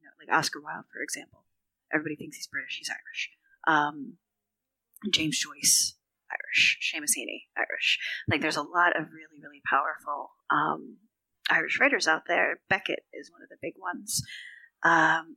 you 0.00 0.06
know, 0.06 0.12
like 0.18 0.36
Oscar 0.36 0.60
Wilde, 0.60 0.84
for 0.92 1.02
example. 1.02 1.44
Everybody 1.92 2.16
thinks 2.16 2.36
he's 2.36 2.46
British. 2.46 2.78
He's 2.78 2.90
Irish. 2.90 3.30
Um, 3.66 4.14
James 5.10 5.38
Joyce, 5.38 5.96
Irish. 6.30 6.78
Seamus 6.82 7.18
Heaney, 7.18 7.46
Irish. 7.56 7.98
Like 8.28 8.40
there's 8.40 8.56
a 8.56 8.62
lot 8.62 8.96
of 8.96 9.08
really, 9.12 9.40
really 9.42 9.60
powerful 9.68 10.30
um, 10.50 10.98
Irish 11.50 11.78
writers 11.80 12.08
out 12.08 12.22
there. 12.26 12.60
Beckett 12.68 13.04
is 13.12 13.30
one 13.30 13.42
of 13.42 13.48
the 13.48 13.56
big 13.60 13.74
ones. 13.78 14.22
Um, 14.82 15.36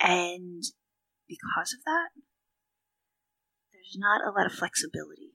and 0.00 0.62
because 1.28 1.72
of 1.72 1.84
that, 1.84 2.08
there's 3.80 3.98
not 3.98 4.20
a 4.26 4.30
lot 4.30 4.46
of 4.46 4.52
flexibility. 4.52 5.34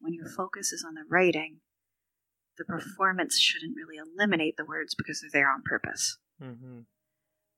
When 0.00 0.12
your 0.12 0.28
focus 0.28 0.72
is 0.72 0.84
on 0.86 0.94
the 0.94 1.04
writing, 1.08 1.60
the 2.58 2.64
performance 2.64 3.38
shouldn't 3.38 3.76
really 3.76 3.96
eliminate 3.96 4.56
the 4.56 4.64
words 4.64 4.94
because 4.94 5.20
they're 5.20 5.42
there 5.42 5.50
on 5.50 5.62
purpose. 5.64 6.18
Mm-hmm. 6.42 6.80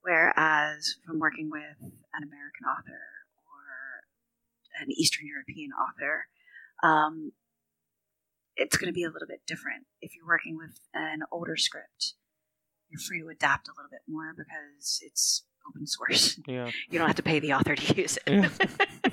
Whereas 0.03 0.97
from 1.07 1.19
working 1.19 1.51
with 1.51 1.79
an 1.81 2.23
American 2.23 2.67
author 2.67 3.03
or 3.47 4.81
an 4.81 4.91
Eastern 4.91 5.27
European 5.27 5.71
author, 5.73 6.27
um, 6.83 7.33
it's 8.57 8.77
going 8.77 8.89
to 8.89 8.95
be 8.95 9.05
a 9.05 9.11
little 9.11 9.29
bit 9.29 9.43
different. 9.47 9.87
If 10.01 10.15
you're 10.15 10.27
working 10.27 10.57
with 10.57 10.79
an 10.95 11.23
older 11.31 11.57
script, 11.57 12.15
you're 12.91 13.01
free 13.01 13.21
to 13.21 13.29
adapt 13.29 13.69
a 13.69 13.73
little 13.77 13.91
bit 13.91 14.03
more 14.09 14.35
because 14.37 15.01
it's 15.03 15.45
open 15.69 15.87
source. 15.87 16.39
Yeah. 16.47 16.71
You 16.91 16.99
don't 16.99 17.09
have 17.09 17.17
to 17.17 17.23
pay 17.23 17.39
the 17.39 17.55
author 17.55 17.75
to 17.75 17.95
use 17.95 18.19
it. 18.27 18.33
yeah. 18.33 18.49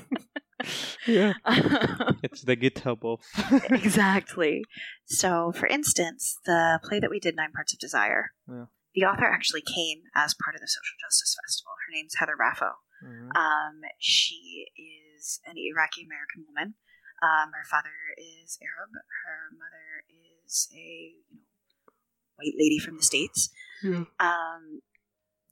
it's 2.24 2.41
the 2.43 2.55
GitHub 2.57 3.03
of. 3.03 3.20
exactly. 3.72 4.64
So, 5.05 5.51
for 5.51 5.68
instance, 5.68 6.38
the 6.45 6.80
play 6.84 6.99
that 6.99 7.10
we 7.10 7.20
did, 7.20 7.36
Nine 7.36 7.51
Parts 7.51 7.74
of 7.74 7.80
Desire, 7.80 8.32
Yeah. 8.47 8.66
the 8.95 9.03
author 9.05 9.26
actually 9.26 9.62
came 9.62 10.03
as 10.16 10.34
part 10.34 10.55
of 10.55 10.62
the 10.62 10.68
Social 10.68 10.95
Justice 11.05 11.36
Festival. 11.45 11.72
Her 11.88 11.91
name's 11.93 12.16
Heather 12.16 12.38
Raffo. 12.39 12.74
Mhm. 13.03 13.36
Um, 13.36 13.82
she 13.99 14.68
is 14.78 15.39
an 15.45 15.55
Iraqi 15.57 16.03
American 16.03 16.45
woman. 16.47 16.76
Um, 17.22 17.51
her 17.53 17.66
father 17.70 17.91
is 18.18 18.57
Arab. 18.62 18.91
Her 19.26 19.51
mother 19.51 20.03
is 20.10 20.68
a 20.74 21.16
you 21.30 21.36
know, 21.36 21.93
white 22.36 22.55
lady 22.57 22.80
from 22.80 22.97
the 22.97 23.03
States. 23.03 23.49
Yeah. 23.84 24.03
Um, 24.20 24.82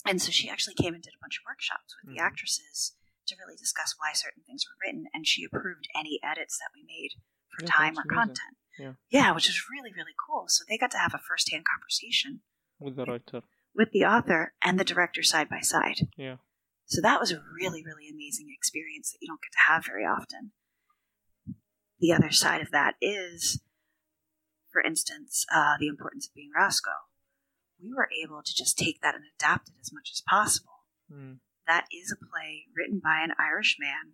and 0.05 0.21
so 0.21 0.31
she 0.31 0.49
actually 0.49 0.75
came 0.75 0.93
and 0.93 1.03
did 1.03 1.13
a 1.15 1.21
bunch 1.23 1.39
of 1.39 1.45
workshops 1.47 1.95
with 2.03 2.13
the 2.15 2.21
Mhm. 2.21 2.25
actresses 2.25 2.95
to 3.27 3.35
really 3.39 3.55
discuss 3.57 3.95
why 3.97 4.11
certain 4.13 4.43
things 4.45 4.65
were 4.67 4.77
written, 4.85 5.05
and 5.13 5.27
she 5.27 5.43
approved 5.45 5.87
any 5.95 6.19
edits 6.23 6.57
that 6.57 6.71
we 6.75 6.83
made 6.87 7.11
for 7.49 7.63
Yeah, 7.65 7.71
time 7.71 7.95
or 7.97 8.03
content. 8.03 8.57
Yeah. 8.79 8.93
yeah, 9.09 9.31
which 9.33 9.49
is 9.49 9.63
really 9.71 9.91
really 9.91 10.13
cool. 10.27 10.45
So 10.47 10.63
they 10.67 10.77
got 10.77 10.91
to 10.91 10.97
have 10.99 11.13
a 11.13 11.19
first-hand 11.19 11.65
conversation 11.65 12.41
With 12.79 12.95
the 12.95 13.05
writer. 13.05 13.41
with 13.73 13.91
the 13.91 14.05
author 14.05 14.53
and 14.63 14.79
the 14.79 14.83
director 14.83 15.23
side 15.23 15.49
by 15.49 15.61
side. 15.61 16.07
Yeah. 16.17 16.37
So 16.85 17.01
that 17.01 17.19
was 17.19 17.31
a 17.31 17.41
really, 17.59 17.83
really 17.83 18.07
amazing 18.09 18.47
experience 18.55 19.11
that 19.11 19.17
you 19.21 19.27
don't 19.27 19.41
get 19.41 19.51
to 19.51 19.71
have 19.71 19.85
very 19.85 20.05
often. 20.05 20.51
The 21.99 22.13
other 22.13 22.31
side 22.31 22.61
of 22.61 22.71
that 22.71 22.95
is, 23.01 23.61
for 24.71 24.81
instance, 24.81 25.45
uh, 25.53 25.75
the 25.79 25.87
importance 25.87 26.27
of 26.27 26.33
being 26.35 26.51
Roscoe. 26.55 26.91
We 27.81 27.93
were 27.93 28.09
able 28.23 28.41
to 28.43 28.53
just 28.55 28.77
take 28.77 29.01
that 29.01 29.15
and 29.15 29.23
adapt 29.35 29.69
it 29.69 29.75
as 29.81 29.91
much 29.91 30.09
as 30.13 30.21
possible. 30.29 30.85
Mm. 31.11 31.39
That 31.67 31.85
is 31.91 32.11
a 32.11 32.25
play 32.25 32.65
written 32.75 33.01
by 33.03 33.21
an 33.23 33.33
Irish 33.37 33.77
man 33.79 34.13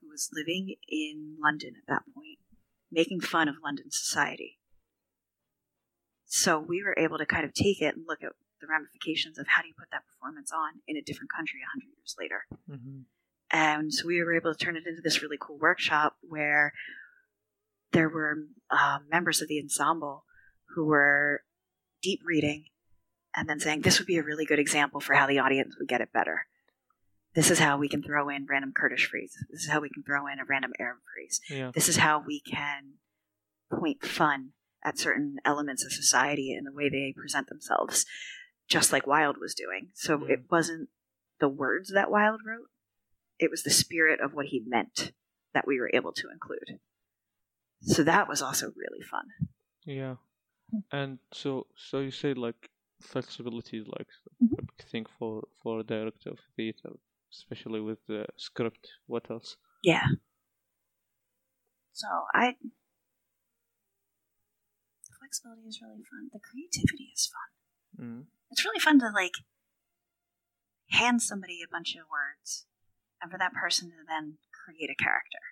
who 0.00 0.08
was 0.08 0.30
living 0.32 0.74
in 0.88 1.36
London 1.42 1.74
at 1.76 1.86
that 1.88 2.02
point, 2.14 2.38
making 2.90 3.20
fun 3.20 3.48
of 3.48 3.56
London 3.62 3.90
society. 3.90 4.58
So 6.26 6.58
we 6.58 6.82
were 6.82 6.96
able 6.98 7.18
to 7.18 7.26
kind 7.26 7.44
of 7.44 7.54
take 7.54 7.80
it 7.80 7.96
and 7.96 8.04
look 8.06 8.22
at 8.22 8.32
the 8.60 8.66
ramifications 8.66 9.38
of 9.38 9.46
how 9.48 9.62
do 9.62 9.68
you 9.68 9.74
put 9.78 9.90
that 9.92 10.02
performance 10.06 10.50
on 10.52 10.80
in 10.86 10.96
a 10.96 11.02
different 11.02 11.32
country 11.32 11.60
100 11.62 11.86
years 11.96 12.16
later. 12.18 12.44
Mm-hmm. 12.68 13.00
And 13.50 13.94
so 13.94 14.06
we 14.06 14.22
were 14.22 14.36
able 14.36 14.52
to 14.54 14.58
turn 14.58 14.76
it 14.76 14.86
into 14.86 15.00
this 15.00 15.22
really 15.22 15.38
cool 15.40 15.58
workshop 15.58 16.16
where 16.20 16.72
there 17.92 18.08
were 18.08 18.36
uh, 18.70 18.98
members 19.10 19.40
of 19.40 19.48
the 19.48 19.60
ensemble 19.60 20.24
who 20.74 20.86
were 20.86 21.42
deep 22.02 22.20
reading 22.26 22.64
and 23.34 23.48
then 23.48 23.60
saying, 23.60 23.80
This 23.80 23.98
would 23.98 24.06
be 24.06 24.18
a 24.18 24.22
really 24.22 24.44
good 24.44 24.58
example 24.58 25.00
for 25.00 25.14
how 25.14 25.26
the 25.26 25.38
audience 25.38 25.76
would 25.78 25.88
get 25.88 26.00
it 26.00 26.12
better. 26.12 26.47
This 27.38 27.52
is 27.52 27.60
how 27.60 27.78
we 27.78 27.88
can 27.88 28.02
throw 28.02 28.28
in 28.28 28.46
random 28.50 28.72
Kurdish 28.74 29.08
phrases. 29.08 29.46
This 29.48 29.62
is 29.62 29.70
how 29.70 29.78
we 29.80 29.90
can 29.90 30.02
throw 30.02 30.26
in 30.26 30.40
a 30.40 30.44
random 30.44 30.72
Arab 30.80 30.98
phrase. 31.14 31.40
Yeah. 31.48 31.70
This 31.72 31.88
is 31.88 31.98
how 31.98 32.18
we 32.26 32.40
can 32.40 32.94
point 33.70 34.04
fun 34.04 34.54
at 34.82 34.98
certain 34.98 35.36
elements 35.44 35.84
of 35.84 35.92
society 35.92 36.52
and 36.52 36.66
the 36.66 36.72
way 36.72 36.88
they 36.88 37.14
present 37.16 37.48
themselves, 37.48 38.04
just 38.68 38.92
like 38.92 39.06
Wilde 39.06 39.36
was 39.40 39.54
doing. 39.54 39.90
So 39.94 40.18
Mm. 40.18 40.30
it 40.30 40.40
wasn't 40.50 40.88
the 41.38 41.48
words 41.48 41.92
that 41.92 42.10
Wilde 42.10 42.40
wrote, 42.44 42.70
it 43.38 43.52
was 43.52 43.62
the 43.62 43.70
spirit 43.70 44.20
of 44.20 44.34
what 44.34 44.46
he 44.46 44.58
meant 44.66 45.12
that 45.54 45.64
we 45.64 45.78
were 45.78 45.92
able 45.94 46.12
to 46.14 46.30
include. 46.32 46.80
So 47.82 48.02
that 48.02 48.26
was 48.28 48.42
also 48.42 48.72
really 48.76 49.02
fun. 49.02 49.26
Yeah. 49.84 50.16
And 50.90 51.20
so, 51.32 51.68
so 51.76 52.00
you 52.00 52.10
say 52.10 52.34
like 52.34 52.70
flexibility 53.00 53.78
is 53.78 53.86
like 53.86 54.08
Mhm. 54.42 54.58
a 54.58 54.62
big 54.62 54.82
thing 54.90 55.06
for 55.18 55.46
for 55.62 55.78
a 55.78 55.84
director 55.84 56.30
of 56.30 56.40
theater, 56.56 56.94
especially 57.32 57.80
with 57.80 57.98
the 58.06 58.26
script. 58.36 58.88
What 59.06 59.30
else? 59.30 59.56
Yeah. 59.82 60.06
So 61.92 62.06
I 62.34 62.54
flexibility 65.18 65.68
is 65.68 65.80
really 65.82 66.04
fun. 66.08 66.30
The 66.32 66.40
creativity 66.40 67.10
is 67.14 67.30
fun. 67.30 68.06
Mm. 68.06 68.24
It's 68.50 68.64
really 68.64 68.80
fun 68.80 68.98
to 69.00 69.10
like 69.14 69.34
hand 70.90 71.20
somebody 71.22 71.60
a 71.62 71.70
bunch 71.70 71.94
of 71.94 72.08
words 72.10 72.66
and 73.20 73.30
for 73.30 73.38
that 73.38 73.52
person 73.52 73.90
to 73.90 74.06
then 74.08 74.38
create 74.64 74.90
a 74.90 75.02
character. 75.02 75.44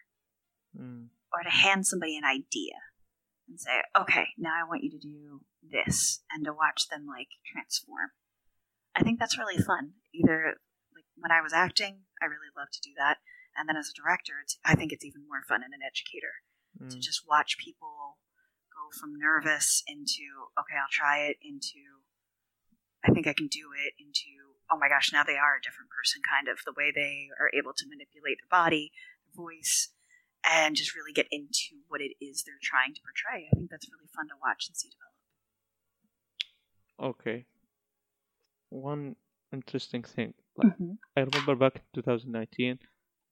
Mm. 0.79 1.09
Or 1.33 1.43
to 1.43 1.51
hand 1.51 1.87
somebody 1.87 2.17
an 2.17 2.25
idea 2.25 2.79
and 3.49 3.61
say, 3.61 3.83
okay, 3.99 4.29
now 4.39 4.55
I 4.55 4.67
want 4.67 4.83
you 4.83 4.91
to 4.91 4.99
do 4.99 5.41
this 5.63 6.23
and 6.31 6.45
to 6.45 6.53
watch 6.53 6.89
them 6.89 7.07
like 7.07 7.29
transform. 7.45 8.11
I 8.95 9.03
think 9.03 9.19
that's 9.19 9.39
really 9.39 9.59
fun. 9.59 9.93
Either 10.15 10.55
when 11.17 11.33
I 11.33 11.41
was 11.41 11.53
acting, 11.53 12.05
I 12.21 12.27
really 12.27 12.53
loved 12.57 12.73
to 12.75 12.81
do 12.81 12.95
that. 12.99 13.19
And 13.57 13.69
then 13.69 13.77
as 13.77 13.89
a 13.89 13.97
director, 13.97 14.35
it's, 14.43 14.59
I 14.65 14.75
think 14.75 14.93
it's 14.93 15.05
even 15.05 15.27
more 15.29 15.43
fun 15.49 15.63
and 15.65 15.73
an 15.75 15.81
educator 15.85 16.43
to 16.79 16.97
Mm. 16.97 17.01
just 17.01 17.27
watch 17.27 17.57
people 17.57 18.19
go 18.69 18.91
from 19.01 19.17
nervous 19.19 19.83
into 19.89 20.53
okay 20.61 20.77
i'll 20.77 20.93
try 20.93 21.25
it 21.25 21.39
into 21.41 22.05
i 23.03 23.11
think 23.11 23.27
i 23.27 23.33
can 23.33 23.47
do 23.47 23.73
it 23.73 23.95
into 23.97 24.61
oh 24.71 24.77
my 24.77 24.87
gosh 24.87 25.09
now 25.11 25.25
they 25.25 25.41
are 25.41 25.57
a 25.57 25.63
different 25.65 25.89
person 25.89 26.21
kind 26.21 26.49
of 26.53 26.61
the 26.67 26.75
way 26.77 26.93
they 26.95 27.29
are 27.41 27.49
able 27.57 27.73
to 27.73 27.89
manipulate 27.89 28.37
their 28.37 28.53
body 28.53 28.93
their 29.25 29.33
voice 29.43 29.89
and 30.45 30.77
just 30.77 30.95
really 30.95 31.15
get 31.15 31.27
into 31.33 31.81
what 31.89 32.03
it 32.03 32.13
is 32.21 32.45
they're 32.45 32.61
trying 32.61 32.93
to 32.93 33.01
portray 33.01 33.49
i 33.49 33.57
think 33.57 33.71
that's 33.71 33.89
really 33.89 34.13
fun 34.15 34.29
to 34.29 34.37
watch 34.45 34.69
and 34.69 34.77
see 34.77 34.91
develop 34.91 35.17
Okay. 37.17 37.47
One 38.71 39.17
interesting 39.53 40.03
thing. 40.03 40.35
Like, 40.57 40.73
I 41.17 41.21
remember 41.21 41.55
back 41.55 41.77
in 41.77 41.83
2019, 42.03 42.79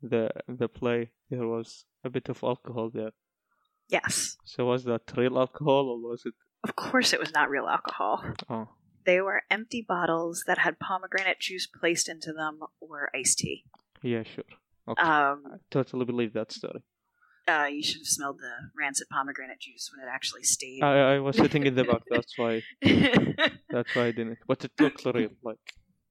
the 0.02 0.28
the 0.48 0.68
play 0.68 1.10
there 1.30 1.46
was 1.46 1.84
a 2.04 2.10
bit 2.10 2.28
of 2.28 2.42
alcohol 2.42 2.90
there. 2.90 3.12
yes 3.88 4.36
So 4.44 4.66
was 4.66 4.84
that 4.84 5.02
real 5.16 5.38
alcohol 5.38 5.88
or 5.92 5.98
was 6.10 6.22
it? 6.26 6.34
of 6.68 6.74
course 6.76 7.12
it 7.12 7.20
was 7.20 7.32
not 7.32 7.50
real 7.50 7.66
alcohol 7.66 8.24
Oh, 8.48 8.68
they 9.04 9.20
were 9.20 9.42
empty 9.50 9.84
bottles 9.86 10.44
that 10.46 10.58
had 10.58 10.78
pomegranate 10.78 11.40
juice 11.40 11.66
placed 11.80 12.08
into 12.08 12.32
them 12.32 12.60
or 12.80 13.10
iced 13.14 13.38
tea 13.38 13.64
yeah, 14.02 14.22
sure. 14.22 14.44
Okay. 14.86 15.02
um, 15.02 15.38
I 15.54 15.56
totally 15.70 16.04
believe 16.04 16.32
that 16.34 16.52
story. 16.52 16.82
Uh, 17.48 17.68
you 17.76 17.82
should 17.82 18.00
have 18.00 18.06
smelled 18.16 18.38
the 18.38 18.54
rancid 18.78 19.06
pomegranate 19.10 19.60
juice 19.60 19.90
when 19.90 20.06
it 20.06 20.10
actually 20.10 20.42
stayed. 20.42 20.82
I, 20.82 21.14
I 21.14 21.18
was 21.20 21.36
sitting 21.36 21.64
in 21.66 21.74
the 21.74 21.84
back. 21.84 22.02
That's 22.10 22.34
why. 22.36 22.52
That's 23.76 23.94
why 23.94 24.06
I 24.08 24.12
didn't. 24.12 24.38
But 24.46 24.64
it 24.66 24.72
looked 24.78 25.04
real. 25.06 25.30
Like, 25.42 25.58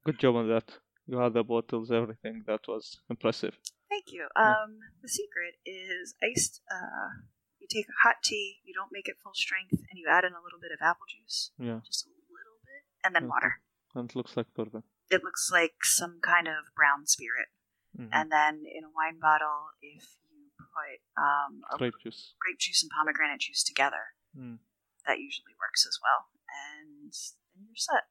good 0.06 0.18
job 0.20 0.36
on 0.36 0.48
that. 0.50 0.68
You 1.08 1.18
had 1.20 1.34
the 1.34 1.44
bottles, 1.44 1.92
everything. 1.92 2.44
That 2.48 2.62
was 2.68 3.00
impressive. 3.10 3.58
Thank 3.90 4.12
you. 4.12 4.28
Um, 4.36 4.80
the 5.02 5.10
secret 5.10 5.56
is 5.66 6.16
iced. 6.24 6.62
Uh, 6.72 7.28
you 7.60 7.68
take 7.70 7.86
a 7.88 7.98
hot 8.08 8.16
tea, 8.24 8.60
you 8.64 8.74
don't 8.74 8.92
make 8.92 9.08
it 9.08 9.18
full 9.24 9.34
strength, 9.36 9.74
and 9.74 9.96
you 10.00 10.08
add 10.10 10.24
in 10.24 10.34
a 10.34 10.42
little 10.44 10.60
bit 10.60 10.72
of 10.72 10.80
apple 10.82 11.06
juice, 11.08 11.52
Yeah, 11.60 11.80
just 11.86 12.08
a 12.08 12.10
little 12.10 12.60
bit, 12.64 12.84
and 13.04 13.16
then 13.16 13.28
water. 13.28 13.62
and 13.96 14.10
it 14.10 14.16
looks 14.16 14.36
like 14.36 14.48
bourbon. 14.54 14.84
It 15.12 15.24
looks 15.24 15.50
like 15.52 15.84
some 15.84 16.20
kind 16.22 16.48
of 16.48 16.74
brown 16.76 17.06
spirit. 17.06 17.50
Mhm. 17.98 18.10
And 18.12 18.32
then 18.32 18.66
in 18.66 18.84
a 18.84 18.90
wine 18.90 19.20
bottle, 19.20 19.70
if 19.82 20.18
you 20.32 20.50
put 20.58 21.00
um, 21.22 21.62
Grape 21.78 21.94
juice. 22.02 22.34
grape 22.40 22.58
juice 22.60 22.82
and 22.82 22.90
pomegranate 22.90 23.42
juice 23.42 23.64
together, 23.64 24.16
Mm. 24.36 24.58
that 25.06 25.20
usually 25.20 25.54
works 25.60 25.86
as 25.86 26.00
well. 26.02 26.32
And 26.50 27.14
then 27.54 27.66
you're 27.68 27.76
set. 27.76 28.10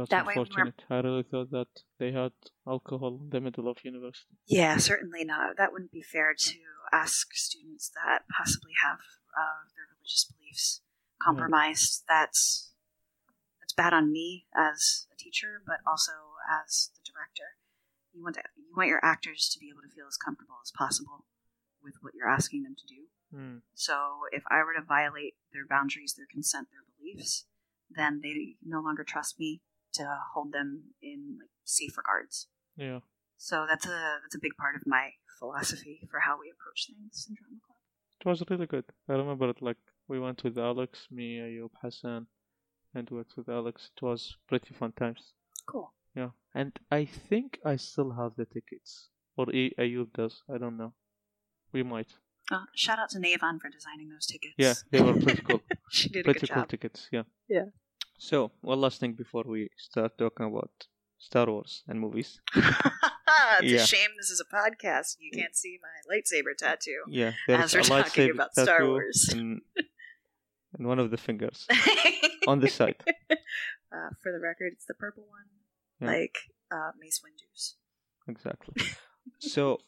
That's 0.00 0.10
That 0.10 0.26
unfortunate. 0.26 0.82
I 0.88 1.00
really 1.00 1.22
thought 1.22 1.50
that 1.50 1.68
they 1.98 2.12
had 2.12 2.32
alcohol 2.66 3.20
in 3.22 3.30
the 3.30 3.40
middle 3.40 3.68
of 3.68 3.78
university. 3.84 4.36
Yeah, 4.46 4.76
certainly 4.78 5.24
not. 5.24 5.56
That 5.58 5.72
wouldn't 5.72 5.92
be 5.92 6.02
fair 6.02 6.34
to 6.34 6.58
ask 6.92 7.34
students 7.34 7.90
that 7.94 8.22
possibly 8.36 8.72
have 8.82 8.98
uh, 9.36 9.68
their 9.76 9.86
religious 9.94 10.24
beliefs 10.24 10.80
compromised. 11.22 12.04
That's 12.08 12.72
that's 13.60 13.74
bad 13.74 13.92
on 13.92 14.10
me 14.10 14.46
as 14.56 15.06
a 15.12 15.16
teacher, 15.16 15.62
but 15.66 15.78
also 15.86 16.12
as 16.48 16.90
the 16.94 17.02
director. 17.04 17.60
You 18.12 18.22
want 18.24 18.36
to, 18.36 18.42
you 18.56 18.72
want 18.76 18.88
your 18.88 19.04
actors 19.04 19.48
to 19.52 19.60
be 19.60 19.68
able 19.68 19.82
to 19.82 19.94
feel 19.94 20.06
as 20.08 20.16
comfortable 20.16 20.56
as 20.64 20.72
possible 20.72 21.26
with 21.82 21.94
what 22.00 22.14
you're 22.14 22.28
asking 22.28 22.62
them 22.64 22.74
to 22.74 22.86
do. 22.86 23.02
Mm. 23.36 23.60
So 23.74 24.26
if 24.32 24.42
I 24.50 24.64
were 24.64 24.74
to 24.74 24.82
violate 24.82 25.34
their 25.52 25.66
boundaries, 25.68 26.14
their 26.16 26.26
consent, 26.26 26.68
their 26.72 26.82
beliefs, 26.98 27.46
then 27.88 28.20
they 28.22 28.56
no 28.64 28.80
longer 28.80 29.04
trust 29.04 29.38
me 29.38 29.62
to 29.94 30.18
hold 30.34 30.52
them 30.52 30.94
in 31.02 31.36
like 31.40 31.50
safe 31.64 31.96
regards. 31.96 32.48
Yeah. 32.76 33.00
So 33.36 33.66
that's 33.68 33.86
a 33.86 34.18
that's 34.22 34.34
a 34.34 34.40
big 34.40 34.54
part 34.58 34.76
of 34.76 34.82
my 34.86 35.10
philosophy 35.38 36.06
for 36.10 36.20
how 36.20 36.38
we 36.38 36.50
approach 36.50 36.86
things 36.86 37.26
in 37.28 37.34
drama 37.36 37.60
club. 37.66 37.76
It 38.20 38.28
was 38.28 38.42
really 38.50 38.66
good. 38.66 38.84
I 39.08 39.14
remember 39.14 39.48
it 39.48 39.62
like 39.62 39.78
we 40.08 40.20
went 40.20 40.44
with 40.44 40.58
Alex, 40.58 41.06
me, 41.10 41.38
Ayub, 41.38 41.70
Hassan, 41.82 42.26
and 42.94 43.08
worked 43.10 43.36
with 43.36 43.48
Alex. 43.48 43.90
It 43.96 44.02
was 44.04 44.36
pretty 44.48 44.74
fun 44.74 44.92
times. 44.92 45.32
Cool. 45.66 45.92
Yeah. 46.14 46.30
And 46.54 46.78
I 46.90 47.04
think 47.06 47.58
I 47.64 47.76
still 47.76 48.10
have 48.12 48.32
the 48.36 48.44
tickets. 48.44 49.08
Or 49.36 49.46
A- 49.54 49.74
Ayub 49.78 50.12
does. 50.12 50.42
I 50.52 50.58
don't 50.58 50.76
know. 50.76 50.92
We 51.72 51.82
might. 51.82 52.08
Uh, 52.50 52.64
shout 52.74 52.98
out 52.98 53.08
to 53.10 53.18
Navon 53.18 53.60
for 53.60 53.70
designing 53.70 54.08
those 54.10 54.26
tickets. 54.26 54.54
Yeah, 54.58 54.74
they 54.90 55.00
were 55.00 55.14
pretty 55.14 55.40
cool. 55.42 55.60
she 55.90 56.08
did 56.08 56.20
a 56.20 56.24
pretty 56.24 56.40
good 56.40 56.50
cool 56.50 56.62
job. 56.62 56.68
tickets, 56.68 57.08
yeah. 57.12 57.22
Yeah. 57.48 57.66
So, 58.20 58.50
one 58.60 58.80
last 58.82 59.00
thing 59.00 59.14
before 59.14 59.44
we 59.46 59.70
start 59.78 60.18
talking 60.18 60.44
about 60.46 60.70
Star 61.18 61.46
Wars 61.46 61.82
and 61.88 61.98
movies. 61.98 62.38
it's 62.54 63.72
Yeah. 63.72 63.82
a 63.82 63.86
shame 63.86 64.10
this 64.18 64.28
is 64.28 64.40
a 64.40 64.48
podcast. 64.54 65.16
You 65.18 65.30
can't 65.32 65.56
see 65.56 65.78
my 65.80 65.96
lightsaber 66.14 66.54
tattoo. 66.56 67.00
Yeah, 67.08 67.32
As 67.48 67.72
we're 67.74 67.80
a 67.80 67.84
talking 67.84 68.28
lightsaber 68.28 68.34
about 68.34 68.52
Star 68.52 68.86
Wars. 68.86 69.28
And, 69.32 69.62
in 70.78 70.86
one 70.86 70.98
of 70.98 71.10
the 71.10 71.16
fingers 71.16 71.66
on 72.46 72.60
the 72.60 72.68
side. 72.68 72.96
uh, 73.08 74.10
for 74.22 74.32
the 74.32 74.38
record, 74.38 74.72
it's 74.74 74.84
the 74.84 74.94
purple 74.94 75.24
one, 75.38 75.48
Yeah. 76.00 76.18
like 76.18 76.36
uh, 76.70 76.90
Mace 77.00 77.20
Windu's. 77.24 77.76
Exactly. 78.28 78.74
So, 79.38 79.78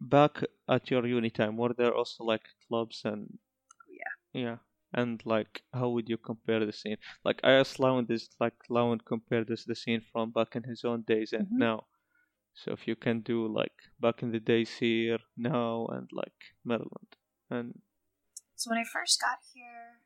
back 0.00 0.42
at 0.68 0.90
your 0.90 1.06
uni 1.06 1.30
time, 1.30 1.56
were 1.56 1.72
there 1.72 1.94
also 1.94 2.24
like 2.24 2.42
clubs 2.68 3.02
and 3.06 3.38
Yeah. 3.88 4.42
yeah, 4.42 4.56
and 4.94 5.20
like 5.26 5.62
how 5.72 5.88
would 5.90 6.08
you 6.08 6.16
compare 6.16 6.64
the 6.64 6.72
scene? 6.72 6.96
Like 7.24 7.40
I 7.44 7.52
asked 7.52 7.78
Lowen 7.78 8.06
this, 8.06 8.28
like 8.40 8.54
Lowen 8.70 9.00
compared 9.04 9.48
this 9.48 9.64
the 9.64 9.74
scene 9.74 10.00
from 10.12 10.30
back 10.30 10.56
in 10.56 10.62
his 10.62 10.84
own 10.84 11.02
days 11.02 11.32
and 11.32 11.48
Mhm. 11.48 11.58
now. 11.68 11.86
So 12.54 12.72
if 12.72 12.86
you 12.88 12.96
can 12.96 13.20
do 13.20 13.46
like 13.48 13.74
back 14.00 14.22
in 14.22 14.30
the 14.30 14.40
days 14.40 14.70
here, 14.78 15.18
now, 15.36 15.86
and 15.86 16.08
like 16.12 16.38
Maryland, 16.64 17.16
and 17.50 17.82
So 18.56 18.70
when 18.70 18.78
I 18.78 18.84
first 18.84 19.20
got 19.20 19.38
here, 19.52 20.00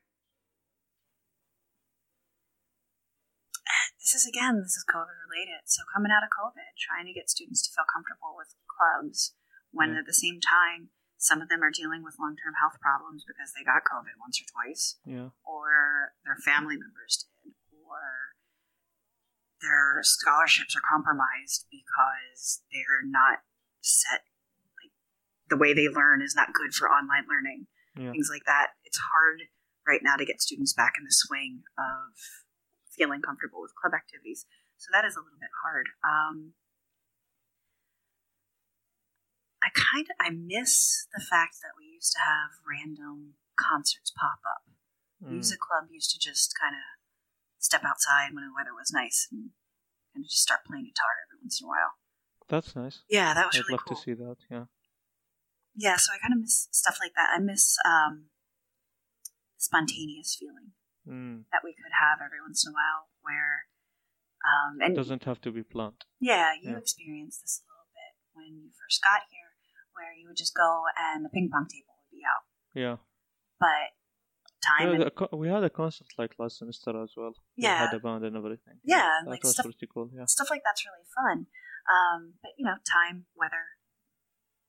this 4.01 4.13
is 4.17 4.25
again, 4.27 4.61
this 4.65 4.75
is 4.75 4.85
COVID 4.89 5.17
related. 5.29 5.61
So 5.65 5.83
coming 5.93 6.11
out 6.11 6.23
of 6.23 6.29
COVID, 6.33 6.73
trying 6.77 7.05
to 7.05 7.13
get 7.13 7.29
students 7.29 7.61
to 7.67 7.73
feel 7.73 7.85
comfortable 7.93 8.33
with 8.35 8.55
clubs 8.65 9.35
when 9.71 9.93
Yeah. 9.93 9.99
at 9.99 10.05
the 10.09 10.13
same 10.17 10.39
time, 10.41 10.89
some 11.19 11.43
of 11.43 11.51
them 11.51 11.61
are 11.61 11.69
dealing 11.69 12.01
with 12.01 12.15
long 12.15 12.39
term 12.39 12.55
health 12.63 12.79
problems 12.79 13.27
because 13.27 13.51
they 13.51 13.67
got 13.67 13.83
COVID 13.83 14.15
once 14.23 14.39
or 14.39 14.47
twice, 14.47 14.95
yeah, 15.03 15.35
or 15.43 16.15
their 16.23 16.39
family 16.39 16.79
members 16.79 17.27
did, 17.43 17.51
or 17.75 18.39
their 19.59 19.99
scholarships 20.01 20.79
are 20.79 20.85
compromised 20.87 21.67
because 21.67 22.63
they're 22.71 23.03
not 23.03 23.43
set. 23.83 24.23
Like 24.79 24.95
the 25.51 25.59
way 25.59 25.75
they 25.75 25.91
learn 25.91 26.23
is 26.23 26.39
not 26.39 26.55
good 26.55 26.73
for 26.73 26.87
online 26.87 27.27
learning 27.27 27.67
yeah, 27.99 28.15
things 28.15 28.31
like 28.31 28.47
that. 28.47 28.79
It's 28.87 28.99
hard 29.11 29.43
right 29.83 29.99
now 30.01 30.15
to 30.15 30.23
get 30.23 30.41
students 30.41 30.71
back 30.71 30.95
in 30.97 31.03
the 31.03 31.11
swing 31.11 31.67
of 31.75 32.15
feeling 32.95 33.19
comfortable 33.19 33.59
with 33.59 33.75
club 33.75 33.91
activities. 33.91 34.47
So 34.79 34.87
that 34.95 35.03
is 35.03 35.15
a 35.15 35.19
little 35.19 35.39
bit 35.39 35.51
hard. 35.67 35.91
Um, 35.99 36.55
I 39.63 39.69
kind 39.75 40.07
of 40.07 40.15
I 40.19 40.29
miss 40.31 41.07
the 41.13 41.23
fact 41.23 41.59
that 41.61 41.75
we 41.77 41.91
used 41.93 42.13
to 42.13 42.21
have 42.23 42.55
random 42.63 43.35
concerts 43.59 44.11
pop 44.15 44.39
up. 44.47 44.63
mm, 45.23 45.31
Music 45.35 45.59
club 45.59 45.91
used 45.91 46.11
to 46.11 46.19
just 46.19 46.53
kind 46.59 46.75
of 46.75 46.85
step 47.59 47.83
outside 47.83 48.31
when 48.33 48.47
the 48.47 48.55
weather 48.55 48.71
was 48.73 48.91
nice 48.95 49.27
and 49.31 49.51
kind 50.15 50.23
of 50.23 50.29
just 50.31 50.41
start 50.43 50.63
playing 50.65 50.85
guitar 50.87 51.11
every 51.27 51.37
once 51.43 51.59
in 51.59 51.65
a 51.67 51.69
while. 51.69 51.93
that's 52.47 52.71
nice. 52.75 53.03
Yeah, 53.09 53.33
that 53.35 53.45
was 53.47 53.55
I'd 53.59 53.67
really 53.67 53.75
love 53.77 53.85
cool. 53.85 53.97
to 53.97 54.03
see 54.03 54.13
that. 54.15 54.37
Yeah, 54.49 54.65
Yeah, 55.75 55.97
so 55.99 56.13
I 56.15 56.17
kind 56.23 56.33
of 56.33 56.39
miss 56.41 56.67
stuff 56.71 56.97
like 57.03 57.13
that. 57.19 57.29
I 57.35 57.39
miss 57.39 57.75
um, 57.85 58.31
spontaneous 59.57 60.35
feeling. 60.39 60.71
mm. 61.07 61.43
that 61.51 61.61
we 61.63 61.73
could 61.75 61.91
have 61.99 62.19
every 62.23 62.39
once 62.41 62.63
in 62.65 62.71
a 62.71 62.75
while 62.75 63.07
where 63.21 63.67
um 64.49 64.79
it 64.79 64.85
and 64.85 64.95
doesn't 64.95 65.23
have 65.27 65.39
to 65.41 65.51
be 65.51 65.63
planned. 65.63 66.03
yeah 66.19 66.53
you 66.55 66.71
yeah. 66.71 66.77
experienced 66.79 67.41
this 67.43 67.59
a 67.59 67.65
little 67.67 67.89
bit 67.91 68.11
when 68.35 68.51
you 68.63 68.69
first 68.79 68.99
got 69.03 69.21
here 69.31 69.38
where 69.99 70.13
you 70.19 70.25
would 70.31 70.39
just 70.39 70.55
go 70.55 70.69
and 71.07 71.25
the 71.25 71.31
ping 71.35 71.49
pong 71.51 71.67
table 71.67 71.93
would 71.99 72.11
be 72.15 72.23
out 72.23 72.43
Yeah. 72.83 72.95
but 73.59 73.91
time 74.63 74.87
and, 74.95 75.01
the 75.03 75.11
co- 75.19 75.35
we 75.41 75.47
had 75.51 75.63
a 75.63 75.69
concert 75.81 76.07
like 76.19 76.35
last 76.39 76.59
semester 76.59 76.91
as 77.03 77.11
well. 77.19 77.31
Yeah. 77.55 77.75
We 77.75 77.79
had 77.87 77.93
a 77.99 78.01
band 78.03 78.23
and 78.27 78.35
everything. 78.35 78.77
Yeah, 78.83 79.23
that 79.23 79.29
like 79.31 79.43
was 79.43 79.53
stuff- 79.55 79.67
pretty 79.67 79.87
cool. 79.93 80.07
Yeah, 80.15 80.27
stuff 80.27 80.49
like 80.53 80.63
that's 80.67 80.83
really 80.87 81.07
fun 81.19 81.37
um 81.89 82.21
but 82.43 82.51
you 82.59 82.65
know 82.67 82.75
time 82.85 83.25
weather 83.39 83.65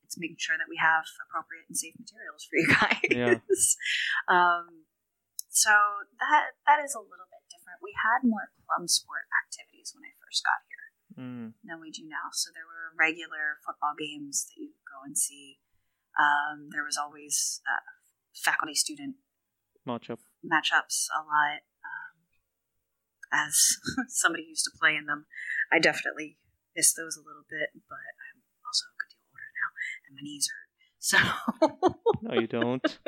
it's 0.06 0.16
making 0.16 0.38
sure 0.38 0.54
that 0.56 0.70
we 0.70 0.78
have 0.78 1.04
appropriate 1.26 1.66
and 1.68 1.74
safe 1.76 1.92
materials 1.98 2.46
for 2.48 2.54
you 2.56 2.68
guys 2.80 3.02
Yeah. 3.10 3.34
um 4.30 4.86
so 5.50 5.74
that 6.22 6.54
that 6.70 6.78
is 6.86 6.94
a 6.94 7.02
little 7.02 7.26
bit 7.26 7.42
different 7.50 7.82
we 7.82 7.92
had 7.98 8.22
more 8.22 8.54
club 8.62 8.86
sport 8.86 9.26
activities 9.42 9.90
when 9.92 10.06
i 10.06 10.14
first 10.22 10.46
got 10.46 10.62
here 10.69 10.69
mm. 11.20 11.52
than 11.62 11.80
we 11.80 11.90
do 11.90 12.08
now. 12.08 12.32
So 12.32 12.50
there 12.54 12.64
were 12.64 12.96
regular 12.96 13.60
football 13.60 13.92
games 13.98 14.48
that 14.48 14.56
you 14.56 14.72
go 14.88 15.04
and 15.04 15.16
see. 15.16 15.60
Um, 16.16 16.72
there 16.72 16.84
was 16.84 16.96
always 16.96 17.60
uh, 17.68 17.84
faculty 18.34 18.74
student 18.74 19.16
matchup. 19.86 20.24
matchups 20.40 21.06
a 21.12 21.20
lot. 21.22 21.60
Um, 21.84 22.16
as 23.32 23.76
somebody 24.08 24.44
used 24.48 24.64
to 24.64 24.78
play 24.80 24.96
in 24.96 25.06
them, 25.06 25.26
I 25.70 25.78
definitely 25.78 26.38
miss 26.74 26.94
those 26.94 27.16
a 27.16 27.26
little 27.26 27.44
bit, 27.48 27.70
but 27.88 28.10
I'm 28.16 28.40
also 28.64 28.86
a 28.88 28.96
good 28.98 29.10
deal 29.12 29.24
older 29.28 29.50
now, 29.60 29.70
and 30.08 30.16
my 30.16 30.22
knees 30.24 30.48
hurt. 30.48 30.70
So 31.00 31.16
No, 32.22 32.40
you 32.40 32.46
don't. 32.46 32.98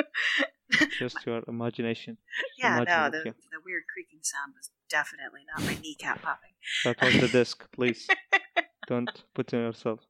Just 0.99 1.27
your 1.27 1.43
imagination. 1.47 2.17
yeah, 2.59 2.81
Imagine 2.81 2.87
no, 2.87 3.11
the, 3.11 3.31
the 3.53 3.61
weird 3.65 3.85
creaking 3.93 4.21
sound 4.23 4.55
was 4.57 4.71
definitely 4.99 5.43
not 5.51 5.65
my 5.69 5.75
kneecap 5.83 6.21
popping. 6.23 6.55
That 6.85 7.01
was 7.01 7.17
the 7.25 7.29
disc. 7.29 7.57
Please 7.77 8.07
don't 8.87 9.11
put 9.35 9.53
in 9.53 9.61
yourself. 9.61 10.01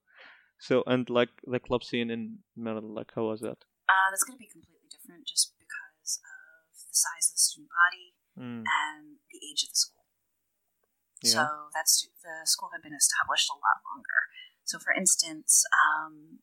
So 0.58 0.82
and 0.86 1.08
like 1.08 1.30
the 1.52 1.60
club 1.60 1.82
scene 1.88 2.10
in 2.10 2.22
Maryland, 2.56 2.94
like 2.94 3.10
how 3.14 3.24
was 3.30 3.40
that? 3.46 3.58
Uh, 3.92 4.06
that's 4.10 4.24
going 4.26 4.36
to 4.38 4.42
be 4.46 4.50
completely 4.56 4.88
different 4.94 5.22
just 5.26 5.54
because 5.62 6.10
of 6.22 6.74
the 6.90 6.94
size 7.04 7.30
of 7.30 7.34
the 7.38 7.44
student 7.48 7.70
body 7.70 8.08
Mm. 8.32 8.64
and 8.64 9.20
the 9.30 9.36
age 9.44 9.60
of 9.64 9.68
the 9.68 9.76
school. 9.76 10.06
Yeah. 11.22 11.30
So 11.36 11.42
that's 11.76 12.08
the 12.24 12.46
school 12.48 12.70
had 12.72 12.80
been 12.80 12.96
established 12.96 13.48
a 13.52 13.60
lot 13.60 13.84
longer. 13.84 14.20
So, 14.64 14.78
for 14.80 14.88
instance, 14.96 15.60
um, 15.68 16.40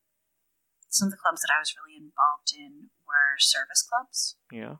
some 0.89 1.07
of 1.07 1.11
the 1.13 1.17
clubs 1.17 1.41
that 1.41 1.49
I 1.49 1.57
was 1.57 1.73
really 1.73 1.97
involved 1.97 2.53
in 2.53 2.93
were 3.09 3.41
service 3.41 3.81
clubs. 3.81 4.37
Yeah. 4.53 4.75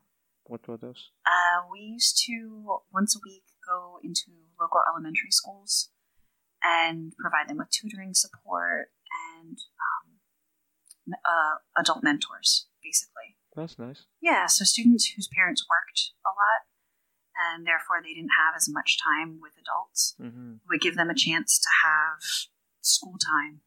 What 0.46 0.68
were 0.68 0.78
those? 0.78 1.10
Uh, 1.26 1.66
we 1.72 1.80
used 1.82 2.22
to 2.30 2.78
once 2.94 3.16
a 3.18 3.22
week 3.26 3.49
go 3.70 4.00
into 4.04 4.32
local 4.60 4.82
elementary 4.90 5.30
schools 5.32 5.90
and 6.64 7.14
provide 7.20 7.48
them 7.48 7.58
with 7.58 7.70
tutoring 7.70 8.14
support 8.14 8.90
and 9.40 9.58
um, 9.80 11.14
uh, 11.14 11.56
adult 11.80 12.04
mentors, 12.04 12.68
basically. 12.84 13.38
That's 13.56 13.78
nice. 13.80 14.06
Yeah, 14.22 14.48
so 14.48 14.66
students 14.66 15.12
whose 15.16 15.30
parents 15.30 15.66
worked 15.70 16.12
a 16.26 16.30
lot 16.34 16.66
and 17.40 17.66
therefore 17.66 18.02
they 18.04 18.14
didn't 18.14 18.36
have 18.38 18.54
as 18.56 18.68
much 18.68 18.98
time 19.02 19.40
with 19.42 19.54
adults 19.54 20.16
Mm-hmm. 20.20 20.56
would 20.68 20.82
give 20.82 20.96
them 20.98 21.10
a 21.10 21.16
chance 21.16 21.58
to 21.60 21.70
have 21.88 22.20
school 22.82 23.16
time, 23.18 23.62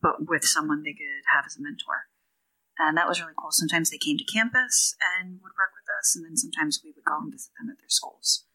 but 0.00 0.28
with 0.28 0.44
someone 0.44 0.82
they 0.82 0.94
could 0.94 1.26
have 1.34 1.44
as 1.46 1.56
a 1.56 1.62
mentor. 1.62 2.08
And 2.78 2.96
that 2.96 3.08
was 3.08 3.20
really 3.20 3.34
cool. 3.36 3.50
Sometimes 3.52 3.90
they 3.90 3.98
came 3.98 4.16
to 4.16 4.24
campus 4.24 4.96
and 5.18 5.34
would 5.42 5.52
work 5.58 5.76
with 5.76 5.84
us, 6.00 6.16
and 6.16 6.24
then 6.24 6.36
sometimes 6.38 6.80
we 6.82 6.92
would 6.96 7.04
go 7.04 7.18
and 7.20 7.30
visit 7.30 7.50
them 7.60 7.68
at 7.68 7.76
their 7.78 7.92
schools 7.92 8.46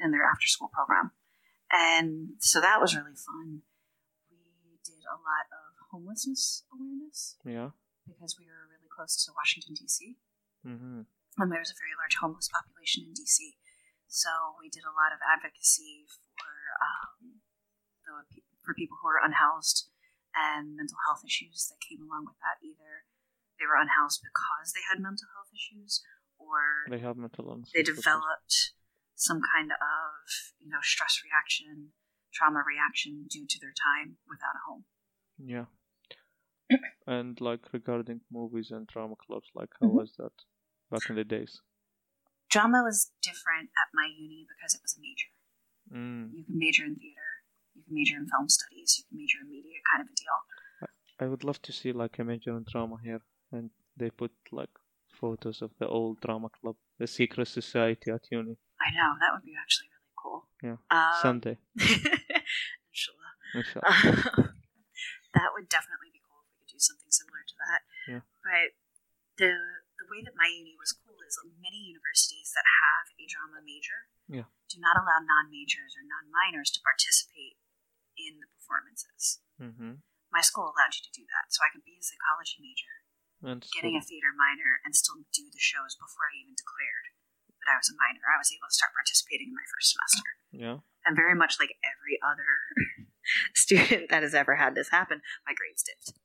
in 0.00 0.10
their 0.10 0.24
after 0.24 0.46
school 0.46 0.70
program. 0.72 1.10
And 1.72 2.40
so 2.40 2.60
that 2.60 2.80
was 2.80 2.96
really 2.96 3.16
fun. 3.18 3.62
We 4.30 4.78
did 4.84 5.04
a 5.04 5.18
lot 5.20 5.46
of 5.52 5.76
homelessness 5.92 6.64
awareness 6.72 7.36
Yeah. 7.44 7.70
because 8.08 8.36
we 8.40 8.46
were 8.46 8.64
really 8.72 8.88
close 8.88 9.16
to 9.24 9.32
Washington, 9.36 9.74
D.C 9.74 10.16
Mm-hmm. 10.66 11.06
and 11.38 11.48
there's 11.54 11.70
a 11.70 11.78
very 11.78 11.94
large 11.94 12.18
homeless 12.18 12.50
population 12.50 13.06
in 13.06 13.14
DC. 13.14 13.54
So 14.10 14.28
we 14.58 14.66
did 14.68 14.82
a 14.82 14.90
lot 14.96 15.14
of 15.14 15.20
advocacy 15.22 16.02
for 16.34 16.50
um, 16.82 17.44
the, 18.02 18.42
for 18.64 18.74
people 18.74 18.98
who 19.00 19.06
are 19.12 19.22
unhoused 19.22 19.86
and 20.34 20.74
mental 20.74 20.98
health 21.06 21.22
issues 21.24 21.70
that 21.70 21.78
came 21.84 22.02
along 22.02 22.26
with 22.26 22.36
that. 22.42 22.58
Either 22.64 23.06
they 23.60 23.66
were 23.70 23.78
unhoused 23.78 24.18
because 24.24 24.74
they 24.74 24.82
had 24.90 24.98
mental 24.98 25.30
health 25.36 25.48
issues, 25.54 26.02
or 26.42 26.90
They 26.90 26.98
have 27.04 27.14
mental 27.16 27.46
illness. 27.48 27.70
they 27.70 27.86
developed 27.86 28.74
some 29.18 29.40
kind 29.54 29.70
of 29.72 30.24
you 30.62 30.70
know 30.70 30.78
stress 30.82 31.20
reaction, 31.26 31.90
trauma 32.32 32.62
reaction 32.66 33.26
due 33.28 33.46
to 33.46 33.58
their 33.60 33.74
time 33.74 34.16
without 34.30 34.54
a 34.54 34.62
home. 34.70 34.84
Yeah. 35.38 35.66
and 37.06 37.40
like 37.40 37.72
regarding 37.72 38.20
movies 38.30 38.70
and 38.70 38.86
drama 38.86 39.16
clubs, 39.26 39.48
like 39.54 39.70
how 39.80 39.88
Mhm. 39.88 39.94
was 40.00 40.12
that 40.18 40.36
back 40.90 41.10
in 41.10 41.16
the 41.16 41.24
days? 41.24 41.60
Drama 42.50 42.82
was 42.82 43.10
different 43.20 43.68
at 43.82 43.88
my 43.92 44.06
uni 44.06 44.46
because 44.48 44.74
it 44.74 44.80
was 44.82 44.96
a 44.96 45.00
major. 45.00 45.30
Mm. 45.92 46.32
You 46.36 46.44
can 46.44 46.58
major 46.58 46.84
in 46.84 46.96
theater, 46.96 47.28
you 47.74 47.82
can 47.84 47.94
major 47.94 48.16
in 48.16 48.26
film 48.28 48.48
studies, 48.48 48.96
you 48.98 49.04
can 49.08 49.16
major 49.18 49.38
in 49.42 49.50
media, 49.50 49.78
kind 49.92 50.02
of 50.02 50.08
a 50.12 50.16
deal. 50.22 50.38
I 51.20 51.26
would 51.26 51.42
love 51.42 51.60
to 51.62 51.72
see 51.72 51.92
like 51.92 52.18
a 52.20 52.24
major 52.24 52.56
in 52.56 52.64
drama 52.72 52.96
here, 53.02 53.22
and 53.50 53.70
they 53.96 54.10
put 54.10 54.32
like 54.52 54.70
photos 55.20 55.62
of 55.62 55.72
the 55.78 55.88
old 55.88 56.20
drama 56.20 56.48
club, 56.60 56.76
the 56.98 57.06
secret 57.08 57.48
society 57.48 58.10
at 58.12 58.30
uni. 58.30 58.56
I 58.88 58.96
know 58.96 59.20
that 59.20 59.36
would 59.36 59.44
be 59.44 59.52
actually 59.52 59.92
really 59.92 60.16
cool. 60.16 60.48
Yeah. 60.64 60.80
Um, 60.88 61.12
Someday, 61.20 61.56
inshallah. 61.76 63.32
inshallah. 63.52 63.92
that 65.36 65.52
would 65.52 65.68
definitely 65.68 66.08
be 66.08 66.24
cool 66.24 66.40
if 66.40 66.48
we 66.48 66.56
could 66.64 66.72
do 66.72 66.80
something 66.80 67.12
similar 67.12 67.44
to 67.44 67.56
that. 67.68 67.80
Yeah. 68.08 68.22
But 68.40 68.72
the 69.36 69.52
the 70.00 70.06
way 70.08 70.24
that 70.24 70.38
my 70.38 70.48
uni 70.48 70.72
was 70.78 70.96
cool 70.96 71.20
is 71.26 71.36
many 71.60 71.84
universities 71.84 72.54
that 72.56 72.64
have 72.80 73.12
a 73.18 73.28
drama 73.28 73.60
major 73.60 74.08
Yeah. 74.30 74.48
do 74.72 74.78
not 74.80 74.96
allow 74.96 75.20
non 75.20 75.52
majors 75.52 75.92
or 75.98 76.06
non 76.06 76.32
minors 76.32 76.72
to 76.72 76.80
participate 76.80 77.60
in 78.16 78.40
the 78.40 78.48
performances. 78.56 79.42
Mm-hmm. 79.60 80.00
My 80.32 80.40
school 80.40 80.70
allowed 80.70 80.94
you 80.96 81.02
to 81.04 81.12
do 81.12 81.26
that, 81.28 81.50
so 81.52 81.60
I 81.66 81.70
could 81.74 81.84
be 81.84 81.98
a 81.98 82.04
psychology 82.04 82.58
major, 82.62 82.94
And 83.42 83.64
getting 83.74 83.98
a 83.98 84.04
theater 84.04 84.32
minor, 84.32 84.80
and 84.86 84.94
still 84.94 85.24
do 85.34 85.50
the 85.50 85.60
shows 85.60 85.98
before 85.98 86.30
I 86.30 86.38
even 86.40 86.54
declared 86.54 87.17
that 87.68 87.76
I 87.76 87.80
was 87.84 87.92
a 87.92 87.96
minor. 88.00 88.24
I 88.24 88.40
was 88.40 88.48
able 88.48 88.64
to 88.72 88.74
start 88.80 88.96
participating 88.96 89.52
in 89.52 89.56
my 89.60 89.66
first 89.68 89.92
semester. 89.92 90.28
yeah, 90.56 90.76
And 91.04 91.12
very 91.14 91.36
much 91.36 91.60
like 91.60 91.76
every 91.84 92.16
other 92.24 92.48
student 93.54 94.08
that 94.08 94.22
has 94.24 94.32
ever 94.34 94.56
had 94.56 94.72
this 94.74 94.88
happen, 94.88 95.20
my 95.46 95.52
grades 95.52 95.84
dipped. 95.84 96.16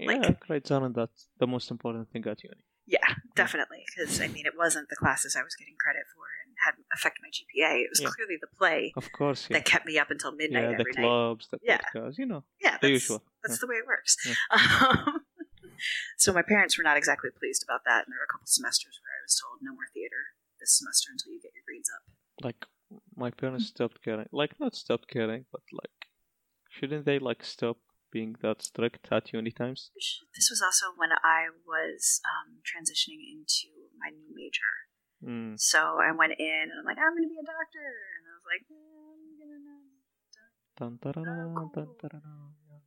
yeah, 0.00 0.08
Like- 0.24 0.40
grades 0.40 0.70
aren't 0.72 0.96
that 0.96 1.10
the 1.38 1.46
most 1.46 1.70
important 1.70 2.08
thing 2.10 2.24
at 2.26 2.42
uni. 2.42 2.64
Yeah, 2.86 3.14
definitely. 3.34 3.80
Because 3.88 4.20
I 4.20 4.28
mean, 4.28 4.44
it 4.44 4.52
wasn't 4.58 4.88
the 4.92 4.96
classes 4.96 5.36
I 5.36 5.42
was 5.42 5.54
getting 5.56 5.76
credit 5.80 6.04
for 6.12 6.24
and 6.44 6.52
had 6.66 6.74
affected 6.92 7.22
my 7.24 7.30
GPA. 7.32 7.80
It 7.84 7.88
was 7.88 8.00
Yeah. 8.02 8.10
clearly 8.14 8.36
the 8.40 8.52
play 8.60 8.92
Of 8.96 9.10
course, 9.12 9.48
yeah, 9.48 9.56
that 9.56 9.64
kept 9.64 9.86
me 9.86 9.98
up 9.98 10.10
until 10.10 10.32
midnight 10.32 10.70
yeah, 10.72 10.76
the 10.76 10.84
night. 10.84 10.96
clubs, 10.96 11.48
the 11.50 11.58
Yeah. 11.62 11.78
podcasts, 11.80 12.18
you 12.18 12.26
know, 12.26 12.44
Yeah, 12.60 12.72
the 12.76 12.88
that's, 12.88 12.90
usual. 13.00 13.22
That's 13.42 13.54
Yeah. 13.56 13.60
the 13.62 13.66
way 13.68 13.76
it 13.82 13.86
works. 13.86 14.12
Um, 14.52 15.24
so 16.16 16.32
my 16.32 16.42
parents 16.42 16.76
were 16.78 16.84
not 16.84 16.96
exactly 16.96 17.30
pleased 17.30 17.64
about 17.66 17.82
that, 17.84 18.04
and 18.06 18.12
there 18.12 18.18
were 18.20 18.28
a 18.28 18.32
couple 18.32 18.46
semesters 18.46 19.00
where 19.02 19.12
I 19.16 19.20
was 19.26 19.34
told 19.40 19.58
no 19.60 19.72
more 19.74 19.88
theater 19.92 20.36
this 20.64 20.80
semester 20.80 21.12
until 21.12 21.36
you 21.36 21.40
get 21.44 21.52
your 21.52 21.66
grades 21.68 21.92
up. 21.92 22.02
Like 22.40 22.64
my 23.16 23.30
parents 23.30 23.66
stopped 23.68 24.00
caring, 24.02 24.28
like 24.32 24.58
not 24.58 24.74
stopped 24.74 25.08
caring, 25.12 25.44
but 25.52 25.60
like 25.72 26.08
shouldn't 26.72 27.04
they 27.04 27.18
like 27.18 27.44
stop 27.44 27.76
being 28.10 28.34
that 28.42 28.62
strict 28.62 29.08
at 29.12 29.32
uni 29.32 29.50
times? 29.50 29.90
This 30.36 30.48
was 30.50 30.62
also 30.64 30.86
when 30.96 31.10
I 31.12 31.48
was 31.66 32.20
um, 32.32 32.58
transitioning 32.64 33.20
into 33.34 33.68
my 34.00 34.08
new 34.16 34.30
major. 34.40 34.72
Mm. 35.24 35.58
So 35.58 35.78
I 35.78 36.12
went 36.16 36.32
in 36.38 36.62
and 36.70 36.78
I'm 36.80 36.84
like, 36.90 36.98
I'm 36.98 37.12
going 37.16 37.28
to 37.28 37.32
be 37.36 37.40
a 37.42 37.46
doctor. 37.46 37.88
And 38.14 38.22
I 38.28 38.30
was 38.38 38.46
like, 38.52 38.64
"Eh, 38.70 38.74
I'm 39.12 39.22
going 39.38 39.52
to 39.60 39.62
Dun, 40.76 40.92
tarara, 40.98 41.54
Oh, 41.56 41.70
cool. 41.72 41.94
tarara, 42.02 42.34
yeah. 42.68 42.80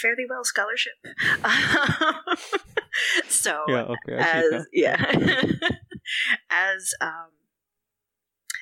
fairly 0.00 0.24
well 0.28 0.44
scholarship. 0.44 0.98
so 3.28 3.62
Yeah, 3.68 3.84
okay, 3.94 4.16
as 4.18 4.66
yeah, 4.72 4.96
as 6.50 6.94
um, 7.00 7.30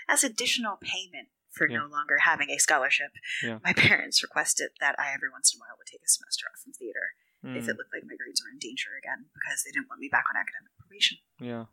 as 0.09 0.25
additional 0.25 0.77
payment 0.81 1.29
for 1.51 1.69
Yeah. 1.69 1.79
no 1.79 1.87
longer 1.87 2.19
having 2.25 2.51
a 2.51 2.59
scholarship, 2.59 3.13
Yeah. 3.43 3.59
my 3.65 3.73
parents 3.77 4.23
requested 4.23 4.71
that 4.81 4.95
I 4.99 5.13
every 5.13 5.31
once 5.31 5.53
in 5.55 5.59
a 5.59 5.61
while 5.61 5.77
would 5.79 5.87
take 5.87 6.03
a 6.05 6.09
semester 6.09 6.47
off 6.53 6.61
from 6.63 6.73
theater 6.73 7.15
that. 7.45 7.57
if 7.57 7.65
Mm, 7.65 7.69
it 7.71 7.77
looked 7.77 7.93
like 7.93 8.05
my 8.05 8.17
grades 8.17 8.43
were 8.43 8.51
in 8.51 8.59
danger 8.59 8.91
again 8.99 9.27
because 9.35 9.63
they 9.65 9.71
didn't 9.73 9.89
want 9.89 10.01
me 10.01 10.09
back 10.09 10.25
on 10.31 10.37
academic 10.39 10.73
probation. 10.79 11.19
yeah. 11.41 11.67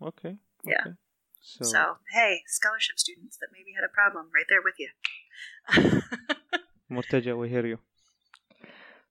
Okay. 0.00 0.36
Yeah. 0.64 0.80
okay. 0.80 0.96
So, 1.40 1.64
So 1.64 1.96
hey, 2.12 2.42
scholarship 2.46 2.98
students 2.98 3.36
that 3.38 3.48
maybe 3.52 3.72
had 3.74 3.84
a 3.84 3.92
problem, 3.92 4.30
right 4.34 4.46
there 4.48 4.62
with 4.62 4.78
you. 4.78 4.90
Morteja, 6.90 7.36
we 7.38 7.48
hear 7.48 7.66
you. 7.66 7.78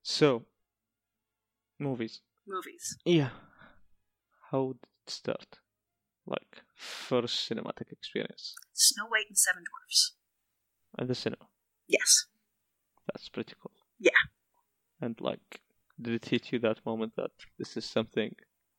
So, 0.02 0.44
movies. 1.78 2.20
Movies. 2.46 2.96
Yeah. 3.04 3.30
How 4.50 4.74
start? 5.10 5.58
Like, 6.26 6.62
first 6.76 7.48
cinematic 7.48 7.90
experience 7.90 8.54
Snow 8.72 9.06
White 9.06 9.26
and 9.28 9.36
Seven 9.38 9.64
Dwarfs. 9.68 10.14
at 10.98 11.08
the 11.08 11.14
cinema. 11.14 11.46
Yes. 11.88 12.26
That's 13.12 13.28
pretty 13.28 13.54
cool. 13.60 13.72
Yeah. 13.98 14.10
And, 15.00 15.20
like, 15.20 15.60
did 16.00 16.14
it 16.14 16.22
teach 16.22 16.52
you 16.52 16.58
that 16.60 16.84
moment 16.86 17.14
that 17.16 17.32
this 17.58 17.76
is 17.76 17.84
something 17.84 18.34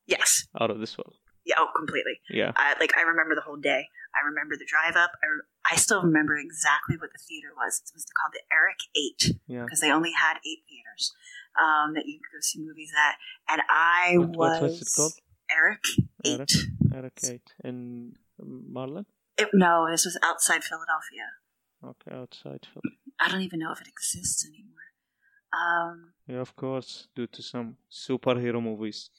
Yes. 0.08 0.48
out 0.60 0.72
of 0.72 0.80
this 0.80 0.98
world? 0.98 1.16
Yeah. 1.46 1.56
Oh, 1.60 1.68
completely. 1.76 2.20
Yeah. 2.30 2.54
I, 2.56 2.76
like 2.80 2.96
I 2.98 3.02
remember 3.02 3.36
the 3.36 3.42
whole 3.42 3.58
day. 3.58 3.88
I 4.16 4.26
remember 4.26 4.56
the 4.56 4.66
drive 4.66 4.96
up. 4.96 5.12
I, 5.22 5.28
re- 5.28 5.48
I 5.70 5.76
still 5.76 6.02
remember 6.02 6.38
exactly 6.38 6.96
what 6.96 7.10
the 7.12 7.20
theater 7.28 7.50
was. 7.56 7.82
It 7.84 7.92
was 7.94 8.06
called 8.16 8.32
the 8.34 8.44
Eric 8.54 8.80
Eight 8.96 9.36
Yeah. 9.48 9.64
because 9.66 9.82
they 9.82 9.92
only 9.92 10.12
had 10.14 10.36
eight 10.48 10.64
theaters 10.70 11.12
um, 11.60 11.94
that 11.96 12.06
you 12.06 12.20
could 12.24 12.38
go 12.38 12.40
see 12.42 12.60
movies 12.64 12.92
at. 12.98 13.16
And 13.52 13.62
I 13.70 14.16
What, 14.18 14.30
was 14.30 14.38
what 14.38 14.62
was 14.64 14.82
it 14.82 14.88
called? 14.96 15.14
Eric 15.56 15.84
Eight. 16.26 16.40
Eric? 16.40 16.50
Eric 16.94 17.20
8 17.24 17.42
in 17.64 18.14
Maryland? 18.40 19.06
It, 19.38 19.50
no, 19.54 19.88
this 19.90 20.06
was 20.06 20.18
outside 20.24 20.64
Philadelphia. 20.64 21.28
Okay, 21.84 22.12
outside 22.16 22.66
Philly. 22.72 22.98
I 23.20 23.30
don't 23.30 23.42
even 23.42 23.60
know 23.60 23.72
if 23.72 23.82
it 23.82 23.88
exists 23.88 24.46
anymore. 24.46 24.88
Um, 25.54 26.14
Yeah, 26.28 26.40
of 26.42 26.56
course, 26.56 27.08
due 27.16 27.28
to 27.28 27.42
some 27.44 27.78
superhero 27.92 28.62
movies. 28.62 29.10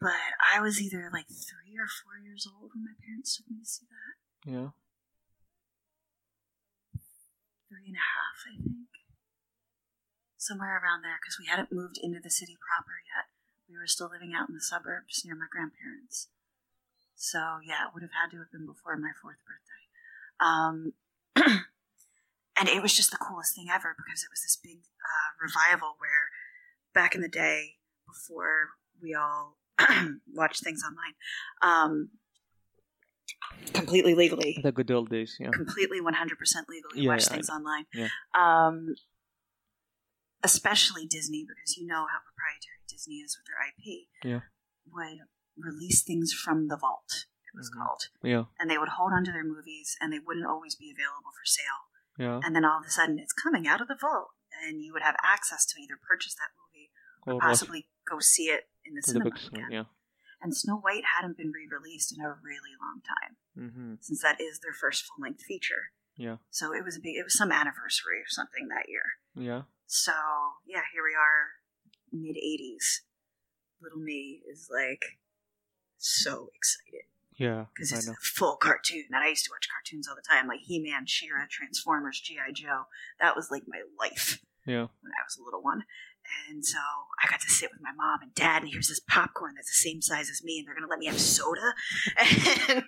but 0.00 0.12
I 0.54 0.60
was 0.60 0.80
either 0.80 1.10
like 1.12 1.26
three 1.28 1.76
or 1.78 1.86
four 2.02 2.16
years 2.24 2.46
old 2.50 2.70
when 2.74 2.84
my 2.84 2.96
parents 3.04 3.36
took 3.36 3.46
me 3.50 3.58
to 3.60 3.66
see 3.66 3.86
that. 3.86 4.50
Yeah. 4.50 4.68
three 7.68 7.86
and 7.92 7.96
a 8.00 8.06
half, 8.16 8.38
I 8.48 8.56
think. 8.56 8.88
Somewhere 10.38 10.80
around 10.80 11.02
there, 11.02 11.18
because 11.20 11.36
we 11.38 11.46
hadn't 11.46 11.70
moved 11.72 11.98
into 12.00 12.20
the 12.22 12.30
city 12.30 12.56
proper 12.56 12.96
yet. 13.04 13.28
We 13.68 13.76
were 13.76 13.86
still 13.86 14.08
living 14.10 14.32
out 14.34 14.48
in 14.48 14.54
the 14.54 14.60
suburbs 14.60 15.22
near 15.24 15.34
my 15.34 15.46
grandparents. 15.50 16.28
So, 17.14 17.58
yeah, 17.64 17.86
it 17.86 17.94
would 17.94 18.02
have 18.02 18.14
had 18.14 18.30
to 18.30 18.38
have 18.38 18.50
been 18.52 18.66
before 18.66 18.96
my 18.96 19.10
fourth 19.20 19.38
birthday. 19.44 19.84
Um, 20.40 20.92
and 22.58 22.68
it 22.68 22.80
was 22.80 22.94
just 22.94 23.10
the 23.10 23.18
coolest 23.18 23.54
thing 23.54 23.66
ever 23.72 23.94
because 23.96 24.22
it 24.22 24.30
was 24.30 24.42
this 24.42 24.56
big 24.62 24.78
uh, 25.02 25.30
revival 25.42 25.96
where 25.98 26.30
back 26.94 27.14
in 27.14 27.20
the 27.20 27.28
day, 27.28 27.74
before 28.06 28.70
we 29.02 29.14
all 29.14 29.58
watched 30.34 30.62
things 30.64 30.82
online, 30.82 31.14
um, 31.60 32.10
completely 33.74 34.14
legally, 34.14 34.58
The 34.62 34.72
good 34.72 34.90
old 34.90 35.10
days, 35.10 35.36
yeah. 35.38 35.50
completely 35.50 36.00
100% 36.00 36.04
legally 36.04 37.02
Yeah, 37.02 37.08
watch 37.08 37.26
yeah, 37.26 37.28
I 37.30 37.34
things 37.34 37.50
online. 37.50 37.84
Yeah. 37.92 38.08
Um, 38.38 38.94
especially 40.42 41.06
Disney, 41.06 41.44
because 41.46 41.76
you 41.76 41.86
know 41.86 42.06
how 42.06 42.18
proprietary 42.24 42.77
Disney 42.98 43.22
is 43.22 43.38
with 43.38 43.46
their 43.46 43.62
IP. 43.62 44.08
Yeah. 44.24 44.40
Would 44.92 45.20
release 45.56 46.02
things 46.02 46.32
from 46.32 46.66
the 46.68 46.76
vault, 46.76 47.26
it 47.46 47.56
was 47.56 47.70
Mhm. 47.70 47.74
called. 47.78 48.02
Yeah, 48.22 48.44
And 48.58 48.68
they 48.70 48.78
would 48.78 48.90
hold 48.98 49.12
onto 49.12 49.30
their 49.32 49.44
movies 49.44 49.96
and 50.00 50.12
they 50.12 50.18
wouldn't 50.18 50.46
always 50.46 50.74
be 50.74 50.90
available 50.90 51.30
for 51.32 51.44
sale. 51.44 51.90
yeah. 52.18 52.40
And 52.42 52.54
then 52.56 52.64
all 52.64 52.80
of 52.80 52.86
a 52.86 52.90
sudden 52.90 53.18
it's 53.18 53.32
coming 53.32 53.66
out 53.68 53.80
of 53.80 53.86
the 53.88 53.94
vault 53.94 54.32
and 54.64 54.82
you 54.82 54.92
would 54.92 55.02
have 55.02 55.14
access 55.22 55.64
to 55.66 55.80
either 55.80 55.96
purchase 55.96 56.34
that 56.34 56.50
movie 56.58 56.90
Or 57.26 57.34
watch 57.34 57.42
possibly 57.44 57.88
go 58.04 58.18
see 58.18 58.50
it 58.50 58.68
in 58.84 58.94
the 58.94 59.02
cinema 59.02 59.30
again. 59.30 59.70
yeah. 59.70 59.84
And 60.40 60.56
Snow 60.56 60.76
White 60.78 61.04
hadn't 61.16 61.36
been 61.36 61.50
re-released 61.52 62.12
in 62.16 62.24
a 62.24 62.32
really 62.34 62.74
long 62.80 63.02
time, 63.02 63.36
Mm-hmm. 63.56 63.94
since 64.00 64.22
that 64.22 64.40
is 64.40 64.58
their 64.60 64.72
first 64.72 65.04
full-length 65.06 65.42
feature. 65.42 65.92
Yeah. 66.16 66.38
So 66.50 66.72
it 66.74 66.82
was 66.84 66.96
a 66.96 67.00
big, 67.00 67.16
it 67.16 67.22
was 67.24 67.36
some 67.38 67.52
anniversary 67.52 68.20
or 68.20 68.26
something 68.28 68.66
that 68.68 68.88
year. 68.88 69.18
Yeah. 69.34 69.62
So 69.86 70.12
yeah, 70.66 70.82
here 70.92 71.02
we 71.04 71.14
are, 71.14 71.57
mid 72.12 72.36
'80s. 72.36 73.00
Little 73.80 73.98
me 74.00 74.42
is 74.50 74.68
like 74.72 75.02
so 75.98 76.50
excited 76.54 77.06
Yeah. 77.36 77.66
because 77.74 77.92
it's 77.92 78.08
a 78.08 78.14
full 78.20 78.56
cartoon, 78.56 79.04
and 79.10 79.22
I 79.22 79.28
used 79.28 79.44
to 79.46 79.50
watch 79.52 79.68
cartoons 79.70 80.08
all 80.08 80.16
the 80.16 80.22
time, 80.28 80.48
like 80.48 80.60
He-Man, 80.60 81.06
She-Ra, 81.06 81.46
Transformers, 81.50 82.20
GI 82.20 82.52
Joe. 82.54 82.84
That 83.20 83.36
was 83.36 83.50
like 83.50 83.64
my 83.68 83.82
life 83.98 84.40
Yeah. 84.66 84.86
when 85.00 85.12
I 85.12 85.22
was 85.24 85.36
a 85.40 85.44
little 85.44 85.62
one. 85.62 85.84
And 86.48 86.64
so 86.64 86.78
I 87.24 87.28
got 87.30 87.40
to 87.40 87.48
sit 87.50 87.70
with 87.72 87.80
my 87.80 87.92
mom 87.92 88.20
and 88.22 88.34
dad, 88.34 88.62
and 88.62 88.70
here's 88.70 88.88
this 88.88 89.00
popcorn 89.00 89.54
that's 89.54 89.70
the 89.70 89.88
same 89.88 90.02
size 90.02 90.28
as 90.28 90.42
me, 90.44 90.58
and 90.58 90.66
they're 90.66 90.74
gonna 90.74 90.88
let 90.90 90.98
me 90.98 91.06
have 91.06 91.20
soda. 91.20 91.72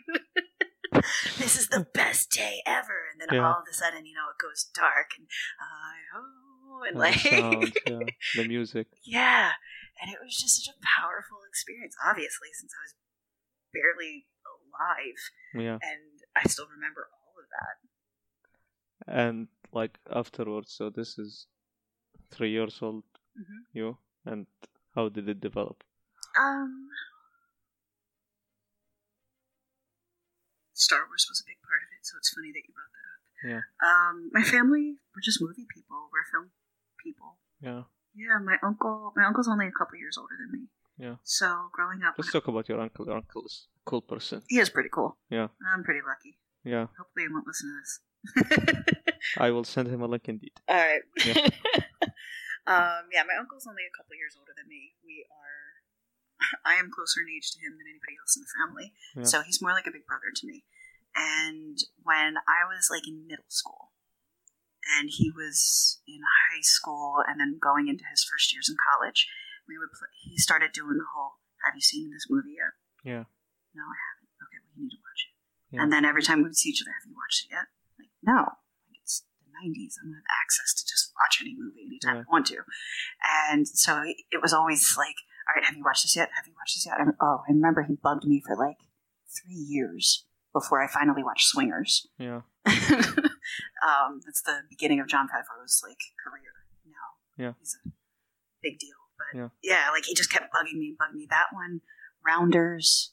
And 0.93 1.05
this 1.39 1.57
is 1.59 1.69
the 1.69 1.87
best 1.95 2.31
day 2.31 2.63
ever. 2.67 3.09
And 3.13 3.21
then 3.21 3.29
Yeah. 3.33 3.47
all 3.47 3.61
of 3.61 3.67
a 3.71 3.73
sudden, 3.73 4.07
you 4.07 4.15
know, 4.15 4.29
it 4.29 4.43
goes 4.43 4.65
dark, 4.75 5.13
and 5.17 5.27
I 5.61 5.97
oh, 6.17 6.50
and 6.87 6.95
And 6.95 6.97
the 6.97 7.01
like 7.01 7.19
sounds, 7.19 7.73
yeah. 7.87 8.07
The 8.37 8.45
music. 8.45 8.87
yeah, 9.05 9.53
and 10.01 10.11
it 10.13 10.19
was 10.23 10.37
just 10.37 10.57
such 10.65 10.75
a 10.75 10.79
powerful 11.01 11.39
experience. 11.49 11.95
Obviously, 12.05 12.49
since 12.59 12.73
I 12.79 12.81
was 12.87 12.95
barely 13.73 14.27
alive, 14.47 15.21
Yeah. 15.55 15.79
and 15.83 16.03
I 16.37 16.49
still 16.49 16.67
remember 16.69 17.09
all 17.13 17.35
of 17.43 17.47
that. 17.57 17.77
And 19.21 19.49
like 19.73 19.99
afterwards, 20.11 20.73
so 20.73 20.91
this 20.91 21.19
is 21.19 21.47
three 22.31 22.51
years 22.51 22.79
old, 22.83 23.05
Mhm. 23.39 23.61
you, 23.73 23.99
and 24.25 24.47
how 24.95 25.09
did 25.09 25.29
it 25.29 25.41
develop? 25.41 25.83
Um, 26.39 26.89
Star 30.75 31.05
Wars 31.09 31.27
was 31.29 31.41
a 31.45 31.47
big 31.49 31.61
part 31.63 31.83
of 31.85 31.91
it, 31.93 32.03
so 32.07 32.17
it's 32.19 32.33
funny 32.33 32.53
that 32.53 32.63
you 32.67 32.73
brought 32.73 32.95
that 32.97 33.09
up. 33.13 33.23
Yeah. 33.53 33.63
Um, 33.85 34.31
my 34.33 34.43
family 34.43 34.97
were 35.15 35.21
just 35.23 35.41
movie 35.43 35.67
people. 35.75 36.09
We're 36.13 36.25
film 36.31 36.53
people. 37.03 37.37
Yeah. 37.61 37.83
Yeah, 38.15 38.39
my 38.45 38.57
uncle. 38.63 39.13
My 39.17 39.25
uncle's 39.27 39.49
only 39.49 39.67
a 39.67 39.73
couple 39.73 39.99
years 39.99 40.17
older 40.19 40.35
than 40.39 40.51
me. 40.53 40.67
Yeah. 40.99 41.17
So 41.25 41.69
growing 41.73 42.03
up, 42.03 42.15
Let's 42.19 42.33
talk 42.33 42.49
about 42.49 42.69
your 42.69 42.81
uncle. 42.81 43.07
Your 43.07 43.17
uncle 43.17 43.45
is 43.47 43.69
a 43.87 43.89
cool 43.89 44.03
person. 44.03 44.43
he 44.49 44.59
is 44.59 44.69
pretty 44.69 44.91
cool. 44.93 45.17
Yeah. 45.31 45.49
I'm 45.73 45.83
pretty 45.85 46.01
lucky. 46.07 46.37
Yeah. 46.65 46.87
Hopefully, 46.99 47.25
he 47.25 47.33
won't 47.33 47.47
listen 47.47 47.71
to 47.73 47.77
this. 47.81 47.93
I 49.39 49.51
will 49.51 49.65
send 49.65 49.89
him 49.89 50.03
a 50.03 50.07
link 50.07 50.29
indeed. 50.29 50.53
All 50.69 50.77
right. 50.77 51.01
Yeah. 51.25 51.35
um, 52.67 53.03
yeah, 53.13 53.25
my 53.25 53.37
uncle's 53.39 53.67
only 53.69 53.83
a 53.89 53.95
couple 53.97 54.17
years 54.17 54.35
older 54.39 54.53
than 54.57 54.69
me. 54.69 54.93
We 55.05 55.25
are. 55.31 56.61
I 56.65 56.75
am 56.81 56.91
closer 56.93 57.21
in 57.21 57.33
age 57.33 57.53
to 57.53 57.59
him 57.61 57.77
than 57.79 57.87
anybody 57.89 58.17
else 58.21 58.37
in 58.37 58.43
the 58.45 58.53
family, 58.57 58.93
Yeah. 59.17 59.25
so 59.25 59.43
he's 59.43 59.61
more 59.63 59.73
like 59.73 59.87
a 59.87 59.93
big 59.93 60.07
brother 60.07 60.33
to 60.35 60.47
me. 60.47 60.65
And 61.15 61.77
when 62.03 62.37
I 62.49 62.65
was 62.69 62.89
like 62.91 63.07
in 63.07 63.27
middle 63.27 63.49
school, 63.49 63.93
and 64.99 65.11
he 65.11 65.31
was 65.31 66.01
in 66.07 66.21
high 66.21 66.63
school, 66.63 67.23
and 67.27 67.41
then 67.41 67.59
going 67.61 67.89
into 67.89 68.05
his 68.11 68.25
first 68.25 68.53
years 68.53 68.69
in 68.69 68.77
college, 68.81 69.29
we 69.69 69.79
would. 69.79 69.93
Play, 69.93 70.09
he 70.23 70.37
started 70.39 70.73
doing 70.73 70.99
the 70.99 71.11
whole. 71.15 71.41
Have 71.65 71.75
you 71.75 71.85
seen 71.85 72.11
this 72.11 72.27
movie 72.31 72.57
yet? 72.57 72.73
Yeah. 73.05 73.25
No, 73.77 73.85
I 73.85 73.99
haven't. 74.01 74.33
Okay, 74.41 74.59
well, 74.65 74.73
you 74.77 74.89
need 74.89 74.97
to 74.97 75.03
watch 75.05 75.23
it. 75.29 75.33
Yeah. 75.77 75.83
And 75.85 75.93
then 75.93 76.05
every 76.05 76.23
time 76.23 76.39
we 76.41 76.51
would 76.51 76.57
see 76.57 76.71
each 76.71 76.83
other, 76.83 76.91
have 76.91 77.07
you 77.07 77.15
watched 77.15 77.47
it 77.47 77.53
yet? 77.53 77.69
Like, 78.01 78.11
no. 78.25 78.57
Like, 78.89 78.99
it's 79.05 79.23
the 79.45 79.53
90s. 79.53 80.01
I 80.01 80.09
don't 80.09 80.17
have 80.17 80.35
access 80.41 80.75
to 80.75 80.83
just 80.89 81.13
watch 81.15 81.39
any 81.45 81.55
movie 81.55 81.87
anytime 81.87 82.17
Yeah. 82.17 82.27
I 82.27 82.33
want 82.33 82.47
to. 82.51 82.65
And 83.53 83.69
so 83.69 84.03
it 84.33 84.41
was 84.43 84.53
always 84.53 84.97
like, 84.97 85.21
all 85.47 85.55
right, 85.55 85.65
have 85.65 85.77
you 85.77 85.85
watched 85.85 86.05
this 86.05 86.17
yet? 86.17 86.31
Have 86.35 86.47
you 86.49 86.55
watched 86.57 86.77
this 86.77 86.87
yet? 86.87 86.99
And, 86.99 87.15
oh, 87.21 87.45
I 87.47 87.53
remember 87.53 87.83
he 87.83 87.95
bugged 87.95 88.25
me 88.27 88.43
for 88.45 88.57
like 88.57 88.79
three 89.29 89.55
years 89.55 90.25
before 90.53 90.83
I 90.83 90.87
finally 90.89 91.23
watched 91.23 91.47
Swingers. 91.49 92.07
Yeah. 92.19 92.43
um, 92.67 94.21
that's 94.25 94.43
the 94.43 94.61
beginning 94.69 95.01
of 95.01 95.09
Jon 95.09 95.27
Favreau's 95.27 95.83
like 95.87 95.99
career. 96.25 96.53
Now, 96.87 97.43
Yeah. 97.45 97.53
he's 97.59 97.77
a 97.87 97.91
big 98.63 98.79
deal. 98.79 98.97
But 99.19 99.39
Yeah. 99.39 99.49
yeah. 99.63 99.91
like 99.91 100.05
he 100.05 100.15
just 100.15 100.31
kept 100.33 100.53
bugging 100.53 100.79
me, 100.79 100.89
and 100.89 100.99
bugging 100.99 101.17
me. 101.19 101.27
That 101.31 101.47
one, 101.53 101.81
Rounders. 102.25 103.13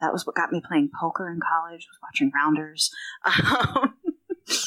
That 0.00 0.12
was 0.12 0.26
what 0.26 0.34
got 0.34 0.50
me 0.50 0.60
playing 0.66 0.90
poker 0.98 1.30
in 1.30 1.38
college. 1.38 1.86
Was 1.88 1.98
watching 2.02 2.30
Rounders. 2.34 2.90
Um, 3.24 3.94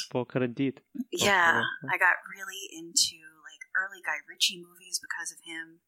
Poker 0.10 0.42
indeed. 0.44 0.80
yeah, 1.12 1.62
I 1.92 1.98
got 1.98 2.16
really 2.32 2.70
into 2.72 3.20
like 3.44 3.60
early 3.76 4.00
Guy 4.06 4.24
Ritchie 4.30 4.64
movies 4.64 5.02
because 5.04 5.32
of 5.34 5.40
him. 5.46 5.82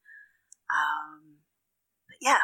Um, 0.69 1.37
but 2.07 2.17
yeah, 2.19 2.43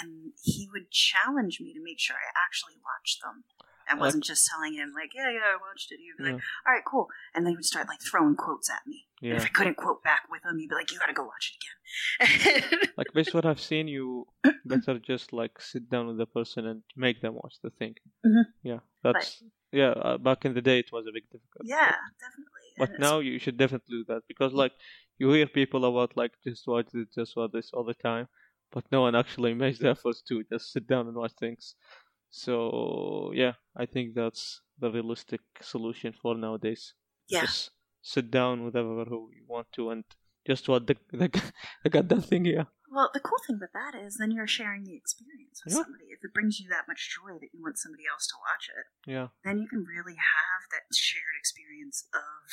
and 0.00 0.32
he 0.42 0.68
would 0.72 0.90
challenge 0.90 1.60
me 1.60 1.72
to 1.74 1.82
make 1.82 1.98
sure 1.98 2.16
I 2.16 2.30
actually 2.46 2.74
watched 2.84 3.20
them. 3.22 3.44
and 3.88 3.98
Like- 3.98 4.06
wasn't 4.08 4.22
just 4.24 4.46
telling 4.46 4.74
him 4.74 4.92
like, 4.94 5.10
yeah, 5.14 5.30
yeah, 5.30 5.40
I 5.54 5.56
watched 5.60 5.90
it. 5.90 5.98
He'd 5.98 6.16
be 6.16 6.30
like, 6.30 6.42
all 6.66 6.72
right, 6.72 6.84
cool, 6.86 7.08
and 7.34 7.44
then 7.44 7.52
he 7.52 7.56
would 7.56 7.64
start 7.64 7.88
like 7.88 8.00
throwing 8.00 8.36
quotes 8.36 8.70
at 8.70 8.86
me. 8.86 9.06
And 9.22 9.32
if 9.36 9.44
I 9.44 9.48
couldn't 9.48 9.76
quote 9.76 10.02
back 10.04 10.22
with 10.30 10.42
him, 10.44 10.58
he'd 10.58 10.68
be 10.68 10.74
like, 10.76 10.90
you 10.92 10.98
got 10.98 11.06
to 11.06 11.12
go 11.12 11.24
watch 11.24 11.46
it 11.52 11.58
again. 11.60 12.88
Like 12.96 13.08
based 13.14 13.34
what 13.34 13.46
I've 13.46 13.60
seen, 13.60 13.88
you 13.88 14.26
better 14.64 14.98
just 14.98 15.32
like 15.32 15.60
sit 15.60 15.90
down 15.90 16.06
with 16.06 16.18
the 16.18 16.26
person 16.26 16.66
and 16.66 16.82
make 16.96 17.20
them 17.20 17.34
watch 17.34 17.56
the 17.62 17.70
thing. 17.70 17.94
Mhm. 18.24 18.44
Yeah, 18.62 18.78
that's 19.02 19.42
yeah. 19.72 19.90
Uh, 19.90 20.18
back 20.18 20.44
in 20.44 20.54
the 20.54 20.62
day, 20.62 20.78
it 20.80 20.90
was 20.92 21.06
a 21.08 21.12
bit 21.12 21.24
difficult. 21.32 21.64
yeah, 21.64 21.94
definitely. 22.24 22.68
But 22.78 22.90
And 22.90 22.98
now 23.00 23.18
you 23.18 23.38
should 23.38 23.56
definitely 23.56 23.96
do 23.98 24.04
that 24.08 24.22
because 24.28 24.52
like 24.52 24.72
you 25.18 25.30
hear 25.32 25.46
people 25.46 25.84
about 25.84 26.16
like 26.16 26.32
just 26.44 26.66
watch 26.66 26.86
this, 26.92 27.06
just 27.14 27.36
watch 27.36 27.50
this 27.52 27.70
all 27.74 27.84
the 27.84 27.94
time, 27.94 28.28
but 28.72 28.84
no 28.92 29.02
one 29.02 29.14
actually 29.14 29.54
makes 29.54 29.78
the 29.78 29.90
effort 29.90 30.16
to 30.28 30.44
just 30.44 30.72
sit 30.72 30.86
down 30.86 31.06
and 31.08 31.16
watch 31.16 31.32
things. 31.38 31.74
So 32.30 33.32
yeah, 33.34 33.54
I 33.76 33.86
think 33.86 34.14
that's 34.14 34.62
the 34.78 34.90
realistic 34.90 35.40
solution 35.60 36.12
for 36.12 36.34
nowadays. 36.36 36.94
yeah, 37.28 37.42
Just 37.42 37.70
sit 38.02 38.30
down 38.30 38.64
with 38.64 38.74
whoever 38.74 39.04
who 39.04 39.30
you 39.34 39.44
want 39.48 39.66
to 39.72 39.90
and 39.90 40.04
just 40.46 40.68
watch 40.68 40.86
the 40.86 40.96
the, 41.12 41.28
the 41.84 41.90
goddamn 41.90 42.22
thing 42.22 42.44
here. 42.44 42.66
Well, 42.92 43.10
the 43.14 43.20
cool 43.20 43.38
thing 43.46 43.58
with 43.60 43.70
that 43.72 43.94
is 43.94 44.16
then 44.18 44.32
you're 44.32 44.48
sharing 44.50 44.82
the 44.84 44.96
experience 44.96 45.62
with 45.64 45.74
Yeah. 45.74 45.82
somebody. 45.84 46.06
If 46.10 46.24
it 46.24 46.34
brings 46.34 46.58
you 46.58 46.68
that 46.70 46.88
much 46.88 47.14
joy 47.14 47.38
that 47.38 47.50
you 47.54 47.62
want 47.62 47.78
somebody 47.78 48.02
else 48.10 48.26
to 48.28 48.36
watch 48.42 48.66
it, 48.66 48.86
Yeah, 49.10 49.28
then 49.44 49.58
you 49.58 49.68
can 49.68 49.84
really 49.86 50.18
have 50.18 50.62
that 50.74 50.90
shared 50.94 51.38
experience 51.38 52.06
of 52.14 52.50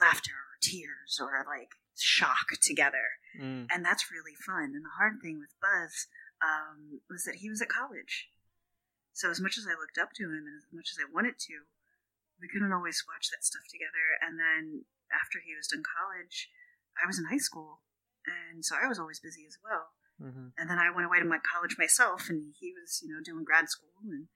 laughter 0.00 0.34
or 0.34 0.58
tears 0.60 1.18
or 1.22 1.44
like 1.46 1.70
shock 1.96 2.58
together. 2.62 3.20
mm. 3.38 3.66
And 3.70 3.84
that's 3.84 4.10
really 4.10 4.34
fun. 4.34 4.72
And 4.74 4.84
the 4.84 4.98
hard 4.98 5.20
thing 5.20 5.38
with 5.38 5.54
Buzz 5.60 6.06
um, 6.42 7.00
was 7.08 7.24
that 7.24 7.40
he 7.42 7.48
was 7.48 7.62
at 7.62 7.68
college. 7.68 8.28
So 9.12 9.30
as 9.30 9.40
much 9.40 9.56
as 9.56 9.66
I 9.66 9.78
looked 9.78 9.98
up 9.98 10.12
to 10.18 10.26
him 10.26 10.44
and 10.46 10.58
as 10.58 10.66
much 10.74 10.90
as 10.90 10.98
I 10.98 11.06
wanted 11.06 11.38
to, 11.38 11.66
we 12.42 12.50
couldn't 12.50 12.74
always 12.74 13.06
watch 13.06 13.30
that 13.30 13.46
stuff 13.46 13.62
together. 13.70 14.18
And 14.18 14.38
then 14.38 14.84
after 15.14 15.38
he 15.38 15.54
was 15.54 15.70
done 15.70 15.86
college, 15.86 16.50
I 16.98 17.06
was 17.06 17.18
in 17.18 17.30
high 17.30 17.42
school. 17.42 17.86
And 18.26 18.64
so 18.64 18.74
I 18.74 18.90
was 18.90 18.98
always 18.98 19.22
busy 19.22 19.46
as 19.46 19.58
well. 19.62 19.94
Mm-hmm. 20.18 20.54
And 20.58 20.66
then 20.70 20.78
I 20.78 20.94
went 20.94 21.06
away 21.06 21.18
to 21.18 21.26
my 21.26 21.42
college 21.42 21.74
myself, 21.74 22.30
and 22.30 22.54
he 22.54 22.70
was, 22.70 23.02
you 23.02 23.10
know, 23.10 23.18
doing 23.18 23.42
grad 23.42 23.66
school, 23.66 23.98
and 24.06 24.30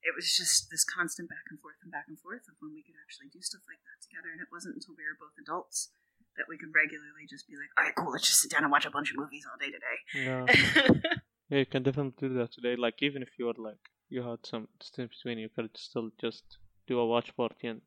it 0.00 0.16
was 0.16 0.30
just 0.32 0.70
this 0.70 0.88
constant 0.88 1.28
back 1.28 1.52
and 1.52 1.60
forth 1.60 1.78
and 1.84 1.92
back 1.92 2.08
and 2.08 2.16
forth 2.18 2.48
of 2.48 2.56
when 2.64 2.72
we 2.72 2.80
could 2.80 2.96
actually 2.96 3.28
do 3.28 3.44
stuff 3.44 3.66
like 3.68 3.82
that 3.84 4.00
together. 4.00 4.32
And 4.32 4.40
it 4.40 4.48
wasn't 4.48 4.80
until 4.80 4.96
we 4.96 5.04
were 5.04 5.18
both 5.18 5.36
adults 5.36 5.92
that 6.38 6.48
we 6.48 6.56
could 6.58 6.72
regularly 6.74 7.26
just 7.28 7.46
be 7.46 7.54
like, 7.60 7.70
"All 7.76 7.84
right, 7.84 7.94
cool, 7.98 8.10
let's 8.12 8.26
just 8.26 8.40
sit 8.40 8.50
down 8.50 8.62
and 8.64 8.72
watch 8.72 8.86
a 8.86 8.90
bunch 8.90 9.10
of 9.10 9.16
movies 9.18 9.44
all 9.46 9.58
day 9.60 9.70
today." 9.74 9.98
yeah. 10.26 10.42
Yeah, 11.50 11.60
you 11.64 11.66
can 11.72 11.82
definitely 11.82 12.12
do 12.28 12.34
that 12.36 12.52
today. 12.52 12.76
Like 12.76 13.00
even 13.00 13.22
if 13.24 13.30
you 13.38 13.46
were 13.48 13.56
like 13.56 13.80
you 14.12 14.20
had 14.22 14.44
some 14.44 14.68
distance 14.78 15.16
between 15.16 15.38
you, 15.40 15.48
could 15.48 15.72
still 15.80 16.10
just 16.20 16.44
do 16.86 16.98
a 17.00 17.06
watch 17.08 17.32
party 17.36 17.68
and 17.72 17.80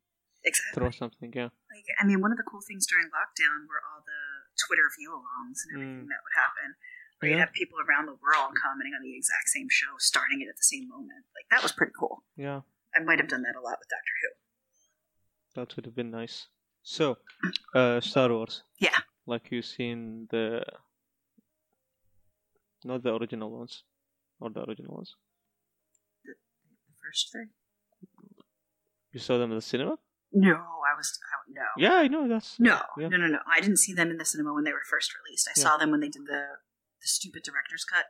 exactly. 0.43 0.73
throw 0.73 0.89
something. 0.89 1.29
Yeah, 1.29 1.53
Like, 1.69 1.85
I 2.01 2.05
mean, 2.09 2.21
one 2.25 2.31
of 2.33 2.37
the 2.41 2.47
cool 2.49 2.61
things 2.65 2.85
during 2.89 3.05
lockdown 3.13 3.69
were 3.69 3.81
all 3.85 4.01
the 4.01 4.21
Twitter 4.65 4.89
view-alongs 4.97 5.61
and 5.61 5.69
everything 5.77 6.09
that 6.09 6.21
would 6.25 6.33
happen. 6.37 6.69
Where 7.21 7.29
you'd 7.29 7.37
Mm. 7.37 7.45
Have 7.45 7.53
people 7.53 7.77
around 7.85 8.05
the 8.09 8.17
world 8.17 8.57
commenting 8.57 8.93
on 8.97 9.03
the 9.05 9.13
exact 9.15 9.49
same 9.53 9.69
show, 9.69 9.93
starting 10.01 10.41
it 10.41 10.49
at 10.49 10.57
the 10.57 10.65
same 10.65 10.89
moment. 10.89 11.21
Like 11.37 11.45
that 11.53 11.61
was 11.61 11.71
pretty 11.71 11.93
cool. 11.93 12.25
yeah, 12.35 12.61
I 12.97 12.99
might 13.05 13.19
have 13.21 13.29
done 13.29 13.43
that 13.45 13.53
a 13.53 13.61
lot 13.61 13.77
with 13.77 13.89
Doctor 13.93 14.15
Who. 14.25 14.29
that 15.61 15.75
would 15.75 15.85
have 15.85 15.93
been 15.95 16.09
nice. 16.09 16.47
So, 16.83 17.17
uh, 17.75 18.01
Star 18.01 18.29
Wars. 18.29 18.63
Yeah. 18.79 18.97
Like 19.25 19.51
you've 19.51 19.65
seen 19.65 20.27
the, 20.31 20.63
not 22.83 23.03
the 23.03 23.13
original 23.15 23.51
ones, 23.51 23.83
or 24.39 24.49
the 24.49 24.61
original 24.67 24.95
ones. 24.95 25.15
The 26.25 26.33
first 27.03 27.29
three. 27.31 27.47
You 29.13 29.19
saw 29.19 29.37
them 29.37 29.51
in 29.51 29.57
the 29.57 29.61
cinema? 29.61 29.97
No, 30.33 30.53
I 30.55 30.95
was 30.97 31.19
I, 31.21 31.51
no. 31.51 31.61
Yeah, 31.77 31.95
I 31.95 32.07
know. 32.07 32.27
That's 32.27 32.57
No, 32.59 32.79
Yeah. 32.97 33.09
no, 33.09 33.17
no, 33.17 33.27
no. 33.27 33.39
I 33.53 33.59
didn't 33.59 33.77
see 33.77 33.93
them 33.93 34.09
in 34.09 34.17
the 34.17 34.23
cinema 34.25 34.53
when 34.53 34.63
they 34.63 34.71
were 34.71 34.85
first 34.89 35.11
released. 35.13 35.47
I 35.49 35.53
Yeah. 35.59 35.63
saw 35.63 35.77
them 35.77 35.91
when 35.91 35.99
they 35.99 36.07
did 36.09 36.25
the 36.25 36.45
the 37.01 37.07
stupid 37.07 37.41
director's 37.43 37.83
cut 37.83 38.05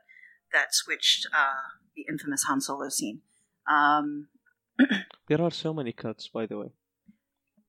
that 0.52 0.74
switched 0.74 1.26
uh, 1.34 1.80
the 1.96 2.04
infamous 2.08 2.44
Han 2.44 2.60
Solo 2.60 2.88
scene. 2.90 3.22
Um, 3.66 4.28
There 5.28 5.40
are 5.40 5.50
so 5.50 5.72
many 5.72 5.92
cuts, 5.92 6.28
by 6.28 6.44
the 6.46 6.58
way. 6.58 6.72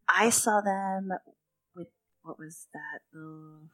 I 0.08 0.30
saw 0.30 0.62
them 0.62 1.12
with 1.76 1.88
what 2.24 2.38
was 2.38 2.68
that? 2.74 3.02
The 3.12 3.70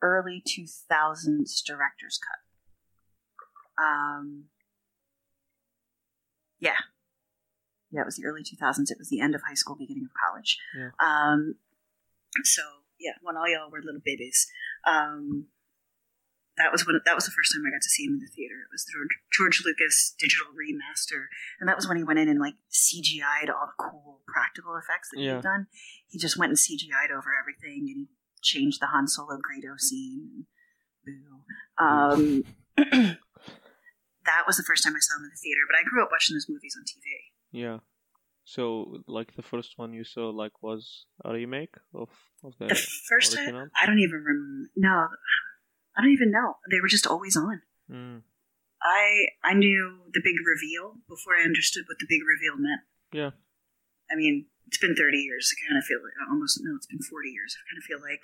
early 0.00 0.42
2000s 0.46 1.62
director's 1.64 2.18
cut. 2.18 3.82
Um, 3.82 4.44
yeah. 6.60 6.78
Yeah, 7.90 8.02
it 8.02 8.06
was 8.06 8.16
the 8.16 8.24
early 8.24 8.42
2000s. 8.42 8.90
It 8.90 8.98
was 8.98 9.08
the 9.10 9.20
end 9.20 9.34
of 9.34 9.42
high 9.46 9.54
school, 9.54 9.76
beginning 9.76 10.04
of 10.04 10.10
college. 10.28 10.58
Yeah. 10.76 10.90
Um, 10.98 11.56
so, 12.42 12.62
yeah, 12.98 13.12
when 13.22 13.36
all 13.36 13.48
y'all 13.48 13.70
were 13.70 13.82
little 13.82 14.00
babies. 14.02 14.46
Um, 14.86 15.46
that 16.58 16.70
was 16.72 16.86
when 16.86 17.00
that 17.04 17.14
was 17.14 17.24
the 17.24 17.32
first 17.32 17.52
time 17.54 17.64
I 17.66 17.70
got 17.72 17.80
to 17.82 17.88
see 17.88 18.04
him 18.04 18.14
in 18.14 18.20
the 18.20 18.28
theater. 18.34 18.54
It 18.60 18.72
was 18.72 18.84
the 18.84 18.92
George, 18.92 19.14
George 19.32 19.62
Lucas 19.64 20.14
digital 20.18 20.52
remaster, 20.52 21.26
and 21.60 21.68
that 21.68 21.76
was 21.76 21.88
when 21.88 21.96
he 21.96 22.04
went 22.04 22.18
in 22.18 22.28
and 22.28 22.38
like 22.40 22.54
CGI'd 22.70 23.48
all 23.48 23.68
the 23.72 23.78
cool 23.82 24.20
practical 24.28 24.76
effects 24.76 25.08
that 25.12 25.20
Yeah. 25.20 25.36
he'd 25.36 25.42
done. 25.42 25.66
He 26.08 26.18
just 26.18 26.36
went 26.36 26.50
and 26.50 26.58
CGI'd 26.58 27.10
over 27.10 27.32
everything, 27.40 27.88
and 27.88 27.96
he 27.96 28.08
changed 28.42 28.80
the 28.80 28.86
Han 28.88 29.08
Solo 29.08 29.36
Greedo 29.40 29.78
scene. 29.78 30.46
Boo. 31.04 31.42
Um, 31.82 32.44
that 34.26 34.46
was 34.46 34.56
the 34.56 34.62
first 34.62 34.84
time 34.84 34.94
I 34.94 35.00
saw 35.00 35.16
him 35.18 35.24
in 35.24 35.30
the 35.30 35.40
theater. 35.42 35.60
But 35.68 35.76
I 35.80 35.82
grew 35.88 36.02
up 36.02 36.10
watching 36.12 36.34
those 36.36 36.46
movies 36.48 36.76
on 36.78 36.84
TV. 36.84 37.06
Yeah. 37.50 37.78
So, 38.44 39.02
like 39.06 39.36
the 39.36 39.42
first 39.42 39.74
one 39.76 39.92
you 39.92 40.04
saw, 40.04 40.28
like, 40.30 40.62
was 40.62 41.06
a 41.24 41.32
remake 41.32 41.74
of 41.94 42.08
of 42.44 42.54
the 42.58 42.66
The 42.66 42.74
first 43.08 43.34
time. 43.36 43.70
I 43.80 43.86
don't 43.86 43.98
even 44.00 44.16
remember. 44.20 44.70
No, 44.76 45.08
I 45.96 46.02
don't 46.02 46.12
even 46.12 46.30
know. 46.30 46.56
They 46.70 46.80
were 46.80 46.88
just 46.88 47.06
always 47.06 47.36
on. 47.36 47.62
Mm. 47.90 48.22
I 48.82 49.26
I 49.44 49.54
knew 49.54 50.00
the 50.12 50.20
big 50.24 50.36
reveal 50.46 50.98
before 51.08 51.34
I 51.38 51.44
understood 51.44 51.84
what 51.88 51.98
the 52.00 52.06
big 52.08 52.20
reveal 52.26 52.56
meant. 52.58 52.80
Yeah. 53.12 53.30
I 54.10 54.16
mean, 54.16 54.46
it's 54.66 54.78
been 54.78 54.96
30 54.96 55.18
years. 55.18 55.52
I 55.52 55.54
kind 55.68 55.78
of 55.78 55.84
feel 55.84 55.98
like 56.02 56.14
almost 56.30 56.60
no, 56.62 56.74
it's 56.76 56.86
been 56.86 57.00
40 57.02 57.28
years. 57.30 57.56
I 57.56 57.62
kind 57.70 57.78
of 57.78 57.84
feel 57.84 58.00
like 58.00 58.22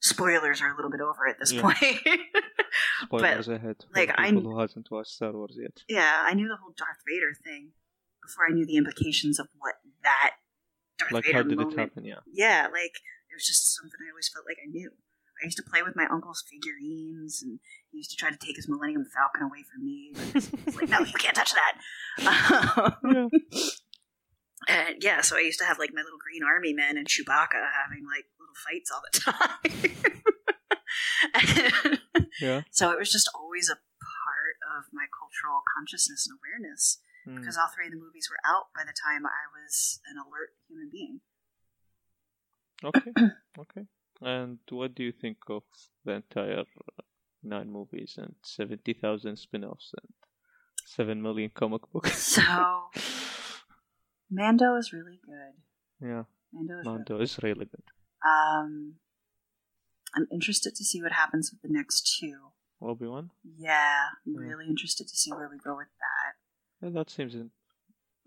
spoilers 0.00 0.60
are 0.62 0.72
a 0.72 0.76
little 0.76 0.90
bit 0.90 1.00
over 1.00 1.26
at 1.28 1.38
this 1.40 1.52
Yeah. 1.52 1.62
point. 1.62 1.78
Spoilers 3.04 3.48
ahead. 3.48 3.76
for 3.82 3.98
like, 3.98 4.12
I- 4.18 4.30
who 4.30 4.58
hasn't 4.58 4.90
watched 4.90 5.10
Star 5.12 5.32
Wars 5.32 5.56
yet. 5.60 5.82
yeah, 5.88 6.22
I 6.24 6.34
knew 6.34 6.48
the 6.48 6.56
whole 6.56 6.74
Darth 6.76 6.98
Vader 7.08 7.32
thing 7.42 7.72
before 8.22 8.44
I 8.48 8.52
knew 8.52 8.66
the 8.66 8.76
implications 8.76 9.38
of 9.38 9.48
what 9.58 9.74
that 10.04 10.32
Darth 10.98 11.12
Like, 11.12 11.24
Vader 11.24 11.36
how 11.38 11.42
did 11.44 11.56
moment. 11.58 11.74
it 11.74 11.78
happen? 11.80 12.04
Yeah. 12.04 12.20
Yeah, 12.32 12.68
like 12.72 12.94
it 13.30 13.34
was 13.34 13.46
just 13.46 13.74
something 13.76 13.98
I 14.06 14.10
always 14.10 14.28
felt 14.28 14.46
like 14.46 14.58
I 14.62 14.68
knew. 14.70 14.90
I 15.42 15.44
used 15.46 15.56
to 15.58 15.62
play 15.62 15.82
with 15.82 15.94
my 15.96 16.06
uncle's 16.10 16.42
figurines, 16.50 17.42
and 17.42 17.60
he 17.90 17.98
used 17.98 18.10
to 18.10 18.16
try 18.16 18.30
to 18.30 18.36
take 18.36 18.56
his 18.56 18.68
Millennium 18.68 19.04
Falcon 19.04 19.42
away 19.42 19.62
from 19.62 19.84
me. 19.84 20.12
But 20.64 20.74
like, 20.76 20.88
no, 20.88 20.98
you 21.06 21.12
can't 21.18 21.36
touch 21.36 21.54
that. 21.54 21.80
yeah. 23.04 23.28
And 24.66 24.96
yeah, 25.00 25.20
so 25.22 25.36
I 25.36 25.40
used 25.40 25.60
to 25.60 25.64
have 25.64 25.78
like 25.78 25.94
my 25.94 26.02
little 26.02 26.18
green 26.18 26.42
army 26.42 26.74
men 26.74 26.98
and 26.98 27.06
Chewbacca 27.06 27.62
having 27.72 28.04
like 28.04 28.26
little 28.36 28.58
fights 28.58 28.90
all 28.90 29.00
the 29.06 29.20
time. 31.94 32.28
Yeah. 32.40 32.62
so 32.70 32.90
it 32.90 32.98
was 32.98 33.10
just 33.10 33.30
always 33.34 33.70
a 33.70 33.78
part 34.02 34.56
of 34.76 34.84
my 34.92 35.06
cultural 35.14 35.62
consciousness 35.76 36.26
and 36.28 36.36
awareness 36.38 36.98
Mm. 37.26 37.36
because 37.40 37.56
all 37.58 37.68
three 37.74 37.86
of 37.86 37.92
the 37.92 37.98
movies 37.98 38.28
were 38.30 38.38
out 38.48 38.66
by 38.74 38.82
the 38.84 38.92
time 38.94 39.26
I 39.26 39.44
was 39.52 40.00
an 40.08 40.16
alert 40.18 40.50
human 40.68 40.88
being. 40.90 41.20
Okay. 42.84 43.10
okay. 43.58 43.86
And 44.20 44.58
what 44.70 44.94
do 44.94 45.02
you 45.04 45.12
think 45.12 45.38
of 45.48 45.62
the 46.04 46.12
entire 46.12 46.60
uh, 46.60 47.02
nine 47.42 47.70
movies 47.70 48.14
and 48.18 48.34
seventy 48.42 48.92
thousand 48.94 49.36
spin-offs 49.36 49.92
and 50.02 50.12
seven 50.84 51.22
million 51.22 51.50
comic 51.54 51.82
books? 51.92 52.38
So 52.42 52.90
Mando 54.30 54.76
is 54.76 54.92
really 54.92 55.18
good. 55.24 55.54
yeah. 56.06 56.24
Mando 56.52 56.78
is 56.80 56.86
really 56.86 56.98
Mando 56.98 57.20
is 57.20 57.38
really 57.42 57.64
good. 57.66 57.84
Um, 58.26 58.94
I'm 60.14 60.26
interested 60.32 60.74
to 60.74 60.84
see 60.84 61.00
what 61.02 61.12
happens 61.12 61.50
with 61.52 61.62
the 61.62 61.74
next 61.76 62.18
two. 62.18 62.50
Obi 62.82 63.06
Wan. 63.06 63.30
Yeah, 63.44 64.08
I'm 64.26 64.34
Yeah. 64.34 64.40
really 64.48 64.66
interested 64.66 65.08
to 65.08 65.16
see 65.16 65.30
where 65.32 65.48
we 65.48 65.58
go 65.58 65.76
with 65.76 65.88
that. 65.98 66.34
Yeah, 66.86 66.90
that 66.94 67.10
seems. 67.10 67.34
In, 67.34 67.50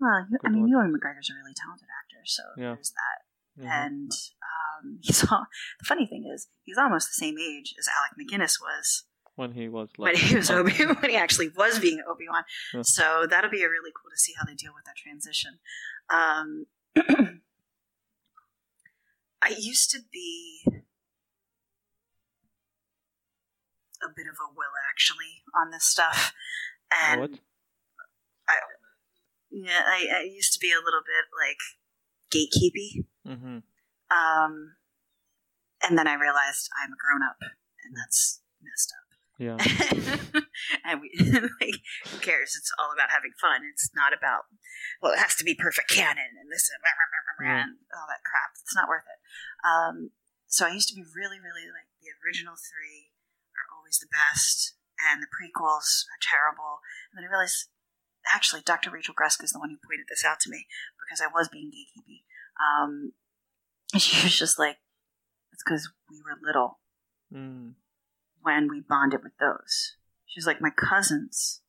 Well, 0.00 0.26
you, 0.30 0.38
I 0.44 0.48
mean, 0.48 0.62
one. 0.62 0.68
Ewan 0.70 0.92
McGregor's 0.92 1.30
a 1.30 1.34
really 1.34 1.54
talented 1.54 1.88
actor, 2.00 2.22
so 2.24 2.42
Yeah. 2.56 2.74
there's 2.74 2.90
that. 2.92 3.21
Mhm. 3.60 3.66
And 3.66 4.10
um, 4.42 4.98
he's 5.02 5.24
all, 5.30 5.46
the 5.80 5.84
funny 5.84 6.06
thing 6.06 6.24
is, 6.32 6.48
he's 6.64 6.78
almost 6.78 7.08
the 7.08 7.14
same 7.24 7.36
age 7.38 7.74
as 7.78 7.88
Alec 7.88 8.28
Guinness 8.28 8.58
was 8.60 9.04
when 9.34 9.52
he 9.52 9.66
was 9.68 9.88
when 9.96 10.14
he 10.14 10.36
was 10.36 10.50
Obi 10.50 10.72
when 10.84 11.10
he 11.10 11.16
actually 11.16 11.48
was 11.56 11.78
being 11.78 12.02
Obi 12.08 12.28
Wan. 12.28 12.44
Yeah. 12.74 12.82
So 12.82 13.26
that'll 13.28 13.50
be 13.50 13.62
a 13.62 13.68
really 13.68 13.90
cool 13.90 14.10
to 14.10 14.18
see 14.18 14.34
how 14.38 14.44
they 14.44 14.54
deal 14.54 14.72
with 14.74 14.84
that 14.84 14.96
transition. 14.96 15.58
Um, 16.10 16.66
I 19.42 19.54
used 19.58 19.90
to 19.90 20.00
be 20.12 20.62
a 20.66 20.70
bit 24.14 24.26
of 24.26 24.36
a 24.36 24.52
will 24.54 24.74
actually 24.90 25.42
on 25.54 25.70
this 25.70 25.84
stuff, 25.84 26.34
and 27.08 27.20
what? 27.20 27.30
yeah, 29.50 29.82
I, 29.86 30.08
I 30.14 30.22
used 30.22 30.52
to 30.54 30.60
be 30.60 30.70
a 30.70 30.78
little 30.84 31.00
bit 31.00 31.26
like 31.36 31.58
gatekeepy. 32.30 33.04
Mm-hmm. 33.26 33.58
Um, 34.12 34.54
and 35.82 35.98
then 35.98 36.06
I 36.06 36.14
realized 36.14 36.70
I'm 36.78 36.92
a 36.92 36.98
grown 37.00 37.22
up, 37.22 37.40
and 37.40 37.96
that's 37.96 38.40
messed 38.62 38.92
up. 38.94 39.02
Yeah. 39.42 39.58
and 40.86 41.00
we 41.02 41.10
like 41.60 41.82
who 42.06 42.18
cares? 42.22 42.54
It's 42.54 42.70
all 42.78 42.92
about 42.94 43.10
having 43.10 43.34
fun. 43.40 43.66
It's 43.66 43.90
not 43.90 44.14
about 44.14 44.46
well 45.00 45.12
it 45.12 45.18
has 45.18 45.34
to 45.42 45.44
be 45.44 45.58
perfect 45.58 45.90
canon 45.90 46.38
and 46.38 46.52
this 46.52 46.70
and, 46.70 46.78
rah, 46.84 46.94
rah, 46.94 47.10
rah, 47.10 47.62
and 47.66 47.74
all 47.90 48.06
that 48.06 48.22
crap. 48.22 48.54
It's 48.60 48.76
not 48.76 48.86
worth 48.86 49.08
it. 49.08 49.20
Um, 49.66 50.14
so 50.52 50.68
i 50.68 50.74
used 50.76 50.92
to 50.92 50.94
be 50.94 51.02
really 51.02 51.40
really 51.40 51.64
like 51.72 51.88
the 52.04 52.12
original 52.20 52.54
three 52.60 53.08
are 53.56 53.66
always 53.72 53.98
the 53.98 54.12
best 54.12 54.76
and 55.00 55.24
the 55.24 55.32
prequels 55.32 56.04
are 56.12 56.20
terrible. 56.20 56.84
And 57.10 57.18
then 57.18 57.26
i 57.26 57.32
realized 57.32 57.72
actually 58.30 58.62
dr 58.62 58.86
rachel 58.86 59.18
gresk 59.18 59.42
is 59.42 59.50
the 59.50 59.58
one 59.58 59.74
who 59.74 59.82
pointed 59.82 60.06
this 60.06 60.22
out 60.22 60.38
to 60.38 60.50
me 60.52 60.70
because 60.94 61.18
i 61.18 61.26
was 61.26 61.50
being 61.50 61.74
gatekeepy 61.74 62.22
um, 62.62 63.12
she 63.98 64.24
was 64.24 64.36
just 64.38 64.58
like 64.58 64.78
it's 65.52 65.62
because 65.64 65.90
we 66.10 66.16
were 66.22 66.38
little 66.46 66.78
Mm. 67.32 67.74
when 68.42 68.68
we 68.68 68.80
bonded 68.86 69.22
with 69.22 69.32
those. 69.40 69.96
She's 70.26 70.46
like, 70.46 70.60
my 70.60 70.68
cousins 70.68 71.62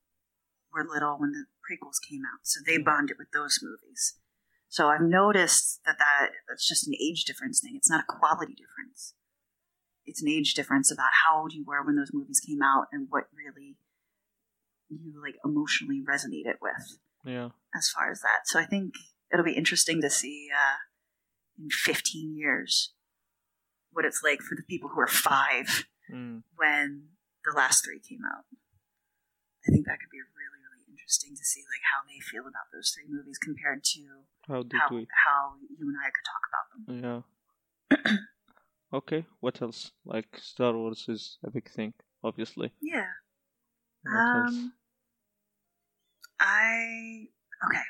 were 0.74 0.84
little 0.86 1.16
when 1.18 1.32
the 1.32 1.46
prequels 1.64 2.02
came 2.10 2.24
out, 2.26 2.40
so 2.44 2.60
they 2.66 2.78
bonded 2.78 3.16
with 3.18 3.32
those 3.32 3.60
movies. 3.64 4.16
So 4.68 4.90
I've 4.90 5.02
noticed 5.02 5.80
that, 5.86 5.98
that 6.00 6.32
that's 6.50 6.68
just 6.68 6.86
an 6.88 6.96
age 7.00 7.24
difference 7.26 7.62
thing. 7.62 7.76
It's 7.78 7.90
not 7.90 8.04
a 8.04 8.12
quality 8.12 8.56
difference. 8.56 9.14
It's 10.06 10.22
an 10.22 10.28
age 10.28 10.54
difference 10.54 10.92
about 10.92 11.12
how 11.26 11.40
old 11.42 11.54
you 11.54 11.64
were 11.66 11.82
when 11.86 11.96
those 11.96 12.12
movies 12.14 12.42
came 12.46 12.62
out 12.62 12.88
and 12.92 13.08
what 13.10 13.26
really 13.34 13.78
you 14.90 15.22
like 15.24 15.36
emotionally 15.46 16.02
resonated 16.04 16.56
with 16.62 16.98
Yeah. 17.24 17.50
as 17.74 17.90
far 17.90 18.12
as 18.12 18.20
that. 18.22 18.46
So 18.48 18.60
I 18.60 18.66
think 18.66 18.96
it'll 19.34 19.44
be 19.46 19.54
interesting 19.58 20.02
to 20.02 20.10
see 20.10 20.50
uh, 20.54 20.78
in 21.60 21.70
15 21.70 22.36
years 22.38 22.94
what 23.92 24.06
it's 24.06 24.22
like 24.24 24.42
for 24.42 24.56
the 24.56 24.64
people 24.64 24.90
who 24.94 25.00
are 25.02 25.08
five 25.08 25.86
Mm. 26.14 26.44
when 26.58 27.08
the 27.46 27.54
last 27.56 27.86
three 27.86 27.98
came 28.00 28.20
out. 28.28 28.44
I 29.66 29.72
think 29.72 29.86
that 29.88 29.98
could 30.00 30.12
be 30.12 30.20
really, 30.20 30.60
really 30.62 30.84
interesting 30.92 31.32
to 31.34 31.44
see 31.46 31.62
like 31.72 31.82
how 31.90 32.04
they 32.06 32.20
feel 32.20 32.44
about 32.44 32.68
those 32.74 32.92
three 32.94 33.06
movies 33.08 33.38
compared 33.42 33.84
to 33.96 34.02
How 34.48 34.64
did 34.64 34.74
how, 34.82 34.94
we? 34.96 35.08
how 35.26 35.54
you 35.80 35.88
and 35.88 35.96
I 35.98 36.12
could 36.12 36.28
talk 36.28 36.44
about 36.52 36.68
them. 36.76 37.24
Yeah. 38.04 38.18
okay. 38.98 39.26
What 39.40 39.62
else? 39.62 39.92
Like 40.06 40.28
Star 40.38 40.74
Wars 40.74 41.06
is 41.08 41.38
a 41.44 41.50
big 41.50 41.72
thing, 41.72 41.94
obviously. 42.22 42.74
Yeah. 42.82 43.08
What 44.04 44.44
else? 44.44 44.54
Um, 44.56 44.74
I 46.40 47.28
okay. 47.66 47.84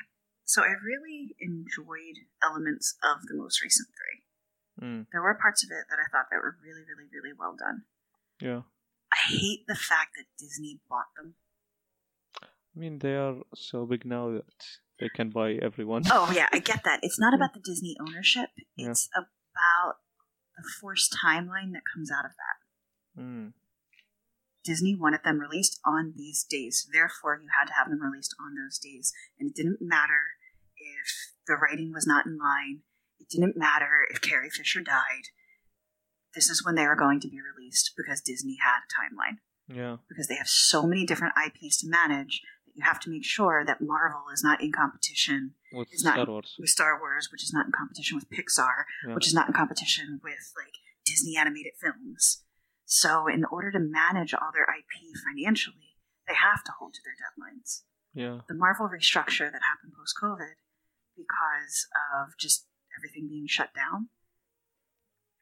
So 0.44 0.62
I 0.62 0.74
really 0.84 1.34
enjoyed 1.40 2.24
elements 2.42 2.96
of 3.02 3.26
the 3.26 3.34
most 3.34 3.62
recent 3.62 3.88
three. 3.88 4.86
Mm. 4.86 5.06
There 5.12 5.22
were 5.22 5.34
parts 5.34 5.64
of 5.64 5.70
it 5.70 5.86
that 5.88 5.98
I 5.98 6.10
thought 6.10 6.26
that 6.30 6.36
were 6.36 6.56
really, 6.62 6.82
really, 6.82 7.08
really 7.12 7.32
well 7.38 7.56
done. 7.58 7.82
Yeah. 8.40 8.62
I 9.12 9.32
hate 9.32 9.66
the 9.66 9.76
fact 9.76 10.16
that 10.16 10.26
Disney 10.38 10.80
bought 10.88 11.14
them. 11.16 11.34
I 12.42 12.80
mean, 12.80 12.98
they 12.98 13.14
are 13.14 13.36
so 13.54 13.86
big 13.86 14.04
now 14.04 14.30
that 14.32 14.66
they 14.98 15.08
can 15.08 15.30
buy 15.30 15.52
everyone. 15.52 16.02
Oh 16.10 16.32
yeah, 16.34 16.48
I 16.52 16.58
get 16.58 16.82
that. 16.84 17.00
It's 17.02 17.20
not 17.20 17.34
about 17.38 17.54
the 17.54 17.60
Disney 17.60 17.96
ownership. 18.00 18.50
Yeah. 18.76 18.90
It's 18.90 19.08
about 19.14 19.96
the 20.56 20.64
forced 20.80 21.16
timeline 21.24 21.72
that 21.72 21.82
comes 21.92 22.10
out 22.10 22.24
of 22.24 22.32
that. 22.32 23.22
Mm. 23.22 23.52
Disney 24.64 24.94
wanted 24.94 25.20
them 25.24 25.38
released 25.38 25.78
on 25.84 26.14
these 26.16 26.42
days. 26.44 26.88
Therefore, 26.92 27.38
you 27.42 27.48
had 27.58 27.66
to 27.66 27.74
have 27.74 27.88
them 27.90 28.00
released 28.02 28.34
on 28.40 28.54
those 28.54 28.78
days. 28.78 29.12
And 29.38 29.50
it 29.50 29.54
didn't 29.54 29.78
matter 29.80 30.38
if 30.76 31.32
the 31.46 31.54
writing 31.56 31.92
was 31.92 32.06
not 32.06 32.26
in 32.26 32.38
line. 32.38 32.80
It 33.20 33.28
didn't 33.28 33.56
matter 33.56 34.06
if 34.10 34.20
Carrie 34.20 34.50
Fisher 34.50 34.80
died. 34.80 35.28
This 36.34 36.48
is 36.50 36.64
when 36.64 36.74
they 36.74 36.86
were 36.86 36.96
going 36.96 37.20
to 37.20 37.28
be 37.28 37.38
released 37.40 37.92
because 37.96 38.20
Disney 38.20 38.56
had 38.62 38.80
a 38.80 38.90
timeline. 38.90 39.38
Yeah. 39.68 39.96
Because 40.08 40.26
they 40.26 40.34
have 40.36 40.48
so 40.48 40.86
many 40.86 41.06
different 41.06 41.34
IPs 41.46 41.78
to 41.78 41.88
manage 41.88 42.42
that 42.66 42.72
you 42.74 42.82
have 42.84 43.00
to 43.00 43.10
make 43.10 43.24
sure 43.24 43.64
that 43.66 43.80
Marvel 43.80 44.24
is 44.32 44.42
not 44.42 44.60
in 44.62 44.72
competition 44.72 45.54
With 45.72 45.88
It's 45.92 46.02
not- 46.04 46.14
Star 46.14 46.26
Wars. 46.26 46.56
with 46.58 46.70
Star 46.70 46.98
Wars, 46.98 47.28
which 47.30 47.42
is 47.44 47.52
not 47.52 47.66
in 47.66 47.72
competition 47.72 48.16
with 48.16 48.28
Pixar, 48.30 48.84
Yeah. 49.06 49.14
which 49.14 49.26
is 49.26 49.34
not 49.34 49.46
in 49.46 49.54
competition 49.54 50.20
with 50.22 50.52
like 50.56 50.74
Disney 51.04 51.36
animated 51.36 51.72
films. 51.80 52.42
So, 52.86 53.26
in 53.26 53.44
order 53.50 53.70
to 53.72 53.78
manage 53.78 54.34
all 54.34 54.50
their 54.52 54.64
IP 54.68 55.16
financially, 55.24 55.96
they 56.28 56.34
have 56.34 56.62
to 56.64 56.72
hold 56.78 56.94
to 56.94 57.00
their 57.04 57.16
deadlines. 57.16 57.82
Yeah. 58.12 58.40
The 58.48 58.54
Marvel 58.54 58.88
restructure 58.88 59.50
that 59.50 59.62
happened 59.64 59.92
post 59.96 60.14
COVID, 60.22 60.54
because 61.16 61.88
of 62.14 62.36
just 62.38 62.66
everything 62.98 63.28
being 63.28 63.46
shut 63.48 63.70
down, 63.74 64.08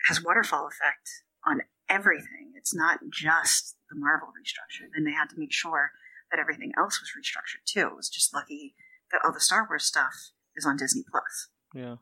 has 0.07 0.23
waterfall 0.23 0.67
effect 0.67 1.09
on 1.47 1.63
everything. 1.89 2.53
It's 2.57 2.75
not 2.75 3.01
just 3.13 3.77
the 3.91 3.97
Marvel 3.99 4.29
restructure. 4.29 4.87
Then 4.95 5.05
they 5.05 5.13
had 5.13 5.29
to 5.31 5.39
make 5.39 5.53
sure 5.53 5.91
that 6.31 6.41
everything 6.41 6.73
else 6.79 7.01
was 7.01 7.11
restructured 7.13 7.65
too. 7.67 7.89
It 7.89 7.97
was 7.97 8.09
just 8.09 8.33
lucky 8.35 8.75
that 9.11 9.21
all 9.25 9.33
the 9.33 9.41
Star 9.41 9.67
Wars 9.69 9.85
stuff 9.85 10.31
is 10.57 10.65
on 10.65 10.77
Disney 10.77 11.05
Plus 11.11 11.49
Yeah. 11.75 11.97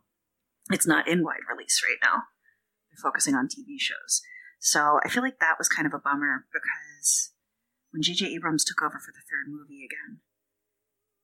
it's 0.70 0.86
not 0.86 1.08
in 1.08 1.24
wide 1.24 1.46
release 1.50 1.82
right 1.88 1.98
now. 2.02 2.24
They're 2.90 3.02
focusing 3.02 3.34
on 3.34 3.48
TV 3.48 3.78
shows. 3.78 4.22
So 4.60 5.00
I 5.02 5.08
feel 5.08 5.22
like 5.22 5.40
that 5.40 5.56
was 5.58 5.68
kind 5.68 5.86
of 5.86 5.94
a 5.94 5.98
bummer 5.98 6.44
because 6.52 7.32
when 7.90 8.02
J.J. 8.02 8.26
Abrams 8.36 8.62
took 8.62 8.82
over 8.82 9.00
for 9.00 9.10
the 9.10 9.24
third 9.24 9.48
movie 9.48 9.82
again, 9.82 10.20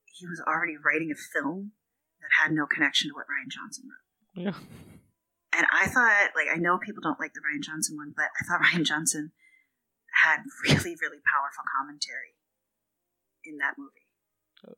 he 0.07 0.27
was 0.27 0.41
already 0.41 0.75
writing 0.81 1.13
a 1.13 1.15
film 1.15 1.73
that 2.21 2.43
had 2.43 2.53
no 2.53 2.65
connection 2.67 3.11
to 3.11 3.15
what 3.15 3.29
Rian 3.29 3.53
Johnson 3.53 3.85
wrote. 3.87 4.49
Yeah. 4.49 4.57
And 5.53 5.67
I 5.69 5.87
thought, 5.87 6.33
like, 6.35 6.49
I 6.53 6.57
know 6.57 6.79
people 6.79 7.03
don't 7.03 7.21
like 7.21 7.35
the 7.35 7.45
Rian 7.45 7.63
Johnson 7.63 7.97
one, 7.97 8.13
but 8.17 8.33
I 8.33 8.43
thought 8.49 8.65
Rian 8.73 8.85
Johnson 8.85 9.33
had 10.25 10.41
really, 10.65 10.97
really 10.97 11.21
powerful 11.29 11.65
commentary 11.77 12.41
in 13.45 13.59
that 13.59 13.77
movie. 13.77 14.09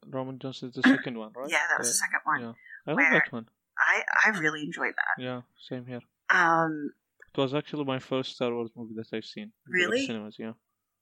Roman 0.04 0.40
is 0.42 0.60
the 0.60 0.82
second 0.82 1.16
one, 1.16 1.30
right? 1.34 1.48
Yeah, 1.48 1.62
that 1.70 1.78
was 1.78 1.88
the 1.88 1.94
second 1.94 2.20
one. 2.24 2.40
Yeah. 2.42 2.52
I 2.86 2.92
like 2.92 3.12
that 3.12 3.32
one. 3.32 3.48
I, 3.78 4.02
I 4.26 4.38
really 4.38 4.62
enjoyed 4.62 4.94
that. 4.96 5.22
Yeah, 5.22 5.42
same 5.68 5.86
here. 5.86 6.00
Um, 6.30 6.90
It 7.34 7.38
was 7.40 7.54
actually 7.54 7.84
my 7.84 7.98
first 7.98 8.34
Star 8.34 8.52
Wars 8.54 8.70
movie 8.76 8.94
that 8.96 9.08
I've 9.16 9.24
seen. 9.24 9.52
Really? 9.68 10.04
Cinemas, 10.06 10.36
yeah. 10.38 10.52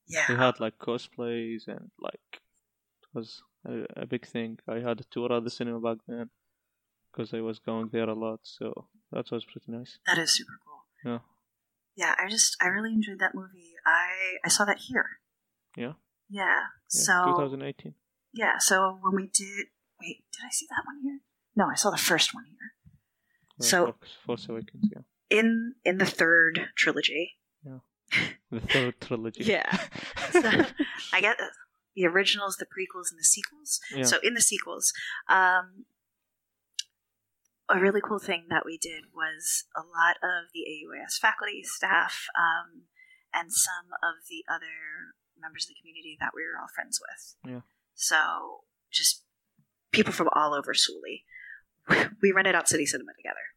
yeah. 0.07 0.27
We 0.29 0.35
had 0.35 0.61
like 0.61 0.79
cosplays 0.79 1.66
and 1.68 1.91
like 2.01 2.20
it 2.33 3.09
was 3.14 3.43
a, 3.66 3.85
a 4.03 4.07
big 4.07 4.27
thing. 4.27 4.59
I 4.68 4.81
had 4.81 5.01
a 5.01 5.05
tour 5.05 5.33
at 5.33 5.45
the 5.45 5.51
cinema 5.51 5.81
back 5.81 5.99
then 6.07 6.29
because 7.11 7.33
I 7.33 7.41
was 7.41 7.59
going 7.59 7.89
there 7.93 8.09
a 8.09 8.14
lot, 8.14 8.41
so 8.43 8.89
that 9.12 9.31
was 9.31 9.45
pretty 9.45 9.72
nice. 9.72 9.99
That 10.07 10.18
is 10.18 10.37
super 10.37 10.59
cool. 10.64 10.85
Yeah. 11.11 11.18
Yeah, 11.97 12.14
I 12.22 12.29
just 12.29 12.57
I 12.61 12.66
really 12.66 12.93
enjoyed 12.93 13.20
that 13.20 13.35
movie. 13.35 13.72
I 13.87 14.37
I 14.45 14.49
saw 14.49 14.64
that 14.66 14.79
here. 14.89 15.07
Yeah? 15.77 15.93
Yeah. 16.29 16.45
Yeah, 16.53 16.61
So 16.89 17.24
2018. 17.24 17.95
yeah, 18.35 18.59
so 18.59 18.99
when 19.01 19.14
we 19.14 19.29
did 19.33 19.66
wait, 20.01 20.24
did 20.33 20.43
I 20.45 20.51
see 20.51 20.66
that 20.70 20.83
one 20.85 21.01
here? 21.03 21.20
No, 21.55 21.66
I 21.70 21.74
saw 21.77 21.91
the 21.91 21.97
first 21.97 22.35
one 22.35 22.45
here. 22.45 22.74
Uh, 23.61 23.64
So- 23.64 23.95
Force 24.27 24.49
Awakens, 24.51 24.89
yeah. 24.93 25.03
In 25.31 25.74
in 25.85 25.99
the 25.99 26.07
third 26.07 26.68
trilogy. 26.77 27.33
The 28.51 28.61
third 28.61 29.01
trilogy. 29.01 29.43
Yeah. 29.53 29.68
So 30.31 30.41
I 31.12 31.20
get 31.20 31.37
the 31.97 32.07
originals, 32.07 32.57
the 32.57 32.66
prequels, 32.66 33.11
and 33.11 33.18
the 33.18 33.24
sequels. 33.24 33.81
yeah. 33.93 34.05
So 34.05 34.18
in 34.22 34.35
the 34.35 34.41
sequels, 34.41 34.93
um, 35.29 35.87
a 37.68 37.81
really 37.81 38.01
cool 38.01 38.20
thing 38.20 38.47
that 38.49 38.62
we 38.64 38.79
did 38.79 39.05
was 39.12 39.64
a 39.77 39.81
lot 39.81 40.16
of 40.22 40.53
the 40.55 40.61
AUIS 40.62 41.18
faculty, 41.20 41.62
staff, 41.64 42.27
um, 42.39 42.83
and 43.35 43.53
some 43.53 43.87
of 44.03 44.29
the 44.31 44.45
other 44.49 45.16
members 45.39 45.64
of 45.64 45.70
the 45.70 45.81
community 45.81 46.16
that 46.20 46.31
we 46.35 46.43
were 46.43 46.61
all 46.61 46.68
friends 46.72 47.01
with. 47.03 47.53
Yeah. 47.53 47.61
So 47.95 48.61
just 48.93 49.24
people 49.91 50.12
from 50.12 50.29
all 50.33 50.55
over 50.55 50.72
Sully. 50.74 51.24
We 52.22 52.31
rented 52.33 52.55
out 52.55 52.68
City 52.68 52.87
Cinema 52.87 53.12
together. 53.16 53.56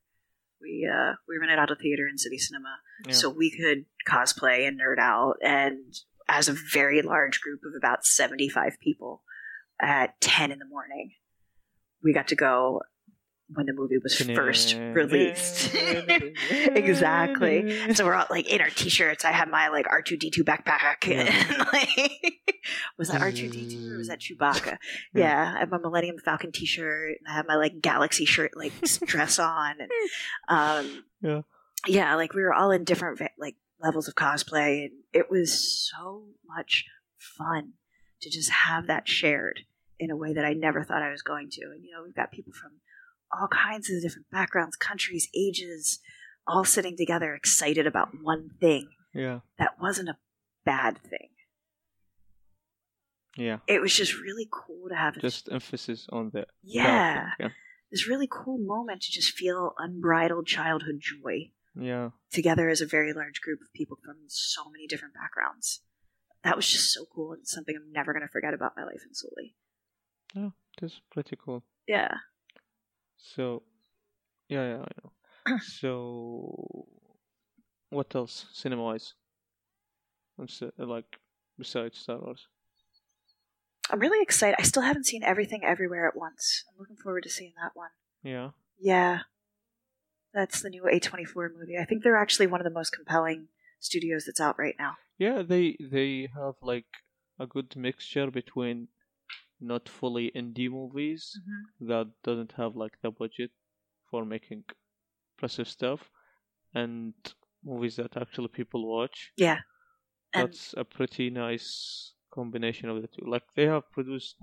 We 0.61 0.89
uh, 0.91 1.13
we 1.27 1.37
rented 1.37 1.59
out 1.59 1.71
a 1.71 1.75
theater 1.75 2.07
in 2.07 2.17
City 2.17 2.37
Cinema 2.37 2.77
yeah. 3.05 3.13
so 3.13 3.29
we 3.29 3.51
could 3.51 3.85
cosplay 4.07 4.67
and 4.67 4.79
nerd 4.79 4.99
out 4.99 5.35
and 5.41 5.93
as 6.27 6.47
a 6.47 6.55
very 6.71 7.01
large 7.01 7.41
group 7.41 7.61
of 7.65 7.73
about 7.75 8.05
75 8.05 8.77
people 8.81 9.23
at 9.81 10.19
10 10.21 10.51
in 10.51 10.59
the 10.59 10.65
morning 10.65 11.11
we 12.03 12.13
got 12.13 12.27
to 12.27 12.35
go 12.35 12.81
when 13.53 13.65
the 13.65 13.73
movie 13.73 13.97
was 13.97 14.15
first 14.15 14.75
released. 14.75 15.73
Exactly. 16.51 17.93
So 17.95 18.05
we're 18.05 18.13
all 18.15 18.25
like 18.29 18.47
in 18.47 18.61
our 18.61 18.69
t-shirts. 18.69 19.25
I 19.25 19.31
had 19.31 19.49
my 19.49 19.69
like 19.69 19.85
r2d2 19.87 20.39
backpack 20.43 21.05
Yeah. 21.07 21.21
and 21.21 21.59
like 21.73 22.39
was 22.97 23.09
that 23.09 23.21
r2d2 23.21 23.91
or 23.93 23.97
was 23.97 24.07
that 24.07 24.19
chewbacca? 24.19 24.77
Yeah, 25.13 25.53
i 25.55 25.59
have 25.59 25.71
my 25.71 25.77
millennium 25.77 26.17
falcon 26.23 26.51
t-shirt. 26.51 27.17
And 27.19 27.27
i 27.27 27.33
have 27.35 27.47
my 27.47 27.55
like 27.55 27.81
galaxy 27.81 28.25
shirt 28.25 28.51
like 28.55 28.73
dress 29.05 29.39
on 29.39 29.75
and 29.79 29.91
um 30.47 31.03
Yeah. 31.21 31.41
yeah 31.87 32.15
like 32.15 32.33
we 32.33 32.41
were 32.41 32.53
all 32.53 32.71
in 32.71 32.83
different 32.83 33.19
like 33.39 33.55
levels 33.81 34.07
of 34.07 34.15
cosplay 34.15 34.83
and 34.85 34.91
it 35.13 35.29
was 35.29 35.89
so 35.91 36.25
much 36.47 36.85
fun 37.17 37.73
to 38.21 38.29
just 38.29 38.49
have 38.51 38.87
that 38.87 39.07
shared 39.07 39.61
in 39.99 40.11
a 40.11 40.15
way 40.17 40.33
that 40.33 40.45
i 40.45 40.53
never 40.53 40.83
thought 40.83 41.01
i 41.01 41.09
was 41.11 41.21
going 41.21 41.49
to. 41.51 41.61
And 41.73 41.83
you 41.83 41.91
know 41.91 42.03
we've 42.03 42.15
got 42.15 42.31
people 42.31 42.53
from 42.53 42.71
all 43.31 43.47
kinds 43.47 43.89
of 43.89 44.01
different 44.01 44.29
backgrounds 44.31 44.75
countries 44.75 45.29
ages 45.35 45.99
all 46.47 46.63
sitting 46.65 46.95
together 46.97 47.33
excited 47.35 47.85
about 47.87 48.09
one 48.23 48.49
thing 48.59 48.89
yeah. 49.13 49.39
that 49.57 49.79
wasn't 49.81 50.09
a 50.09 50.17
bad 50.65 50.97
thing 51.09 51.29
Yeah. 53.37 53.59
it 53.67 53.81
was 53.81 53.93
just 53.95 54.19
really 54.19 54.47
cool 54.51 54.89
to 54.89 54.95
have 54.95 55.19
Just 55.21 55.49
emphasis 55.51 56.07
on 56.11 56.31
that. 56.33 56.47
yeah 56.63 57.29
Yeah. 57.39 57.49
this 57.91 58.07
really 58.07 58.27
cool 58.29 58.57
moment 58.57 59.01
to 59.03 59.11
just 59.11 59.31
feel 59.33 59.73
unbridled 59.77 60.47
childhood 60.47 60.99
joy 60.99 61.51
Yeah. 61.75 62.09
together 62.31 62.67
as 62.69 62.81
a 62.81 62.85
very 62.87 63.13
large 63.13 63.41
group 63.41 63.61
of 63.61 63.71
people 63.73 63.97
from 64.03 64.17
so 64.27 64.69
many 64.71 64.87
different 64.87 65.13
backgrounds. 65.13 65.81
That 66.43 66.55
was 66.55 66.67
just 66.69 66.91
so 66.93 67.05
cool 67.13 67.33
and 67.33 67.47
something 67.47 67.75
I'm 67.75 67.91
never 67.91 68.13
going 68.13 68.25
to 68.25 68.31
forget 68.31 68.53
about 68.53 68.73
my 68.75 68.83
life 68.85 69.03
in 69.07 69.13
Sully. 69.13 69.55
Yeah, 70.33 70.49
that's 70.79 71.01
pretty 71.11 71.35
cool. 71.35 71.63
Yeah. 71.87 72.15
So, 73.19 73.63
yeah, 74.47 74.67
yeah, 74.67 74.83
I 74.83 75.51
know. 75.51 75.57
so, 75.61 76.87
what 77.89 78.15
else, 78.15 78.45
cinema 78.53 78.83
wise? 78.83 79.13
Like, 80.77 81.19
besides 81.57 81.97
Star 81.97 82.17
Wars? 82.19 82.47
I'm 83.91 83.99
really 83.99 84.21
excited. 84.21 84.55
I 84.59 84.63
still 84.63 84.83
haven't 84.83 85.05
seen 85.05 85.23
everything 85.23 85.63
everywhere 85.63 86.07
at 86.07 86.15
once. 86.15 86.63
I'm 86.69 86.79
looking 86.79 86.95
forward 86.95 87.23
to 87.23 87.29
seeing 87.29 87.53
that 87.61 87.71
one. 87.73 87.89
Yeah. 88.23 88.51
Yeah. 88.79 89.19
That's 90.33 90.61
the 90.61 90.69
new 90.69 90.83
A24 90.83 91.49
movie. 91.57 91.77
I 91.77 91.85
think 91.85 92.03
they're 92.03 92.15
actually 92.15 92.47
one 92.47 92.61
of 92.61 92.65
the 92.65 92.69
most 92.69 92.91
compelling 92.91 93.47
studios 93.79 94.25
that's 94.25 94.39
out 94.39 94.59
right 94.59 94.75
now. 94.77 94.97
Yeah, 95.17 95.41
they 95.41 95.75
they 95.79 96.29
have 96.35 96.55
like 96.61 96.85
a 97.39 97.47
good 97.47 97.75
mixture 97.75 98.29
between 98.29 98.89
not 99.59 99.89
fully 99.89 100.31
indie 100.35 100.69
movies 100.69 101.37
mm-hmm. 101.39 101.87
that 101.87 102.07
doesn't 102.23 102.53
have 102.53 102.75
like 102.75 102.93
the 103.01 103.11
budget 103.11 103.51
for 104.09 104.25
making 104.25 104.63
impressive 105.35 105.67
stuff 105.67 106.09
and 106.73 107.13
movies 107.63 107.95
that 107.97 108.15
actually 108.17 108.47
people 108.47 108.87
watch. 108.87 109.31
Yeah. 109.37 109.59
And 110.33 110.47
That's 110.47 110.73
a 110.77 110.83
pretty 110.83 111.29
nice 111.29 112.13
combination 112.33 112.89
of 112.89 113.01
the 113.01 113.07
two. 113.07 113.25
Like 113.25 113.43
they 113.55 113.65
have 113.65 113.91
produced 113.91 114.35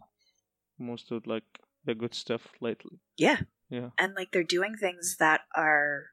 most 0.79 1.11
of 1.13 1.27
like 1.27 1.45
the 1.85 1.95
good 1.95 2.15
stuff 2.15 2.49
lately. 2.61 2.99
yeah. 3.17 3.41
Yeah. 3.69 3.91
And 3.99 4.15
like 4.15 4.31
they're 4.31 4.45
doing 4.45 4.77
things 4.77 5.17
that 5.19 5.41
are 5.55 6.05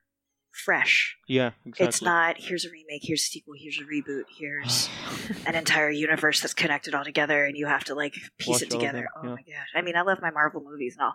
fresh. 0.53 1.15
Yeah, 1.27 1.51
exactly. 1.65 1.87
It's 1.87 2.01
not 2.01 2.35
here's 2.39 2.63
a 2.65 2.69
remake, 2.69 3.01
here's 3.03 3.21
a 3.21 3.25
sequel, 3.25 3.55
here's 3.57 3.79
a 3.79 3.83
reboot, 3.83 4.23
here's 4.37 4.89
an 5.47 5.55
entire 5.55 5.89
universe 5.89 6.41
that's 6.41 6.53
connected 6.53 6.93
all 6.95 7.03
together 7.03 7.43
and 7.45 7.57
you 7.57 7.65
have 7.67 7.83
to 7.85 7.95
like 7.95 8.13
piece 8.37 8.47
Watch 8.49 8.61
it 8.63 8.69
together. 8.69 8.99
them, 9.01 9.07
Oh 9.17 9.23
yeah. 9.27 9.29
my 9.31 9.41
gosh! 9.41 9.69
I 9.75 9.81
mean, 9.81 9.95
I 9.95 10.01
love 10.01 10.19
my 10.21 10.31
Marvel 10.31 10.61
movies 10.63 10.95
and 10.97 11.05
all. 11.05 11.13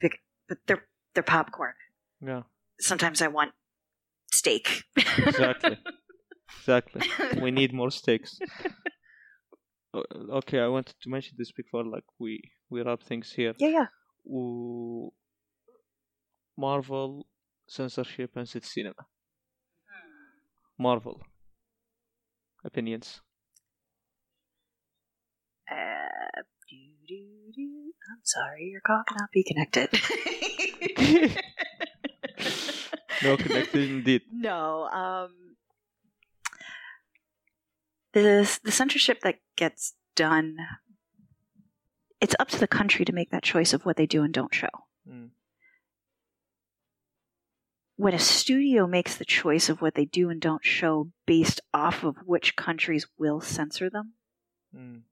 But, 0.00 0.12
but 0.48 0.58
they're 0.66 0.84
they're 1.14 1.22
popcorn. 1.22 1.74
yeah, 2.20 2.42
Sometimes 2.80 3.20
I 3.22 3.28
want 3.28 3.52
steak. 4.32 4.84
exactly. 5.18 5.78
exactly. 6.60 7.02
We 7.42 7.50
need 7.50 7.72
more 7.72 7.90
stakes. 7.90 8.38
O- 9.94 10.04
Okay, 10.38 10.60
I 10.60 10.68
wanted 10.68 10.94
to 11.00 11.08
mention 11.10 11.34
this 11.38 11.52
before 11.52 11.84
like 11.84 12.04
we 12.18 12.40
we 12.70 12.82
wrap 12.82 13.02
things 13.02 13.32
here. 13.32 13.54
yeah, 13.58 13.68
yeah. 13.68 13.86
Ooh, 14.30 15.12
Marvel 16.56 17.26
censorship 17.66 18.30
and 18.36 18.48
cinema. 18.48 19.06
Marvel 20.78 21.20
opinions. 22.64 23.20
Uh, 25.70 26.42
doo-doo-doo. 26.68 27.92
I'm 28.10 28.20
sorry, 28.22 28.68
your 28.70 28.80
call 28.80 29.02
cannot 29.08 29.30
be 29.32 29.42
connected. 29.42 29.88
no 33.22 33.36
connected 33.36 33.90
indeed. 33.90 34.22
No, 34.32 34.84
um, 34.86 35.56
the 38.12 38.58
the 38.62 38.72
censorship 38.72 39.20
that 39.22 39.36
gets 39.56 39.94
done 40.14 40.56
it's 42.20 42.34
up 42.38 42.48
to 42.48 42.58
the 42.58 42.66
country 42.66 43.04
to 43.04 43.12
make 43.12 43.30
that 43.30 43.42
choice 43.42 43.72
of 43.72 43.84
what 43.84 43.96
they 43.96 44.06
do 44.06 44.22
and 44.22 44.32
don't 44.32 44.54
show. 44.54 44.68
Mm. 45.08 45.30
When 47.96 48.12
a 48.14 48.18
studio 48.18 48.86
makes 48.86 49.16
the 49.16 49.24
choice 49.24 49.68
of 49.68 49.80
what 49.80 49.94
they 49.94 50.04
do 50.04 50.28
and 50.28 50.40
don't 50.40 50.64
show 50.64 51.10
based 51.26 51.60
off 51.72 52.04
of 52.04 52.16
which 52.26 52.54
countries 52.56 53.06
will 53.18 53.40
censor 53.40 53.88
them, 53.90 54.12
Mm. 54.74 55.02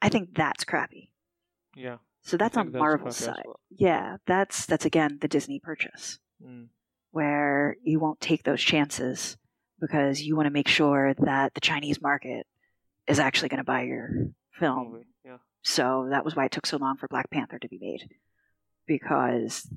I 0.00 0.08
think 0.08 0.34
that's 0.34 0.64
crappy. 0.64 1.10
Yeah. 1.76 1.98
So 2.22 2.36
that's 2.36 2.56
on 2.56 2.72
that's 2.72 2.80
Marvel's 2.80 3.16
side. 3.16 3.42
well. 3.44 3.60
Yeah, 3.70 4.16
that's 4.26 4.66
that's 4.66 4.84
again 4.84 5.18
the 5.20 5.28
Disney 5.28 5.60
purchase 5.60 6.18
Mm. 6.44 6.68
where 7.12 7.76
you 7.84 8.00
won't 8.00 8.20
take 8.20 8.42
those 8.42 8.60
chances 8.60 9.36
because 9.80 10.22
you 10.22 10.34
want 10.36 10.46
to 10.46 10.50
make 10.52 10.68
sure 10.68 11.14
that 11.18 11.54
the 11.54 11.60
Chinese 11.60 12.00
market 12.02 12.46
is 13.06 13.18
actually 13.20 13.48
going 13.50 13.58
to 13.58 13.64
buy 13.64 13.82
your 13.82 14.30
film. 14.58 14.92
Movie. 14.92 15.04
Yeah. 15.24 15.38
So 15.62 16.08
that 16.10 16.24
was 16.24 16.34
why 16.34 16.46
it 16.46 16.52
took 16.52 16.66
so 16.66 16.78
long 16.78 16.96
for 16.96 17.06
Black 17.08 17.30
Panther 17.30 17.58
to 17.58 17.68
be 17.68 17.78
made 17.80 18.08
because 18.86 19.68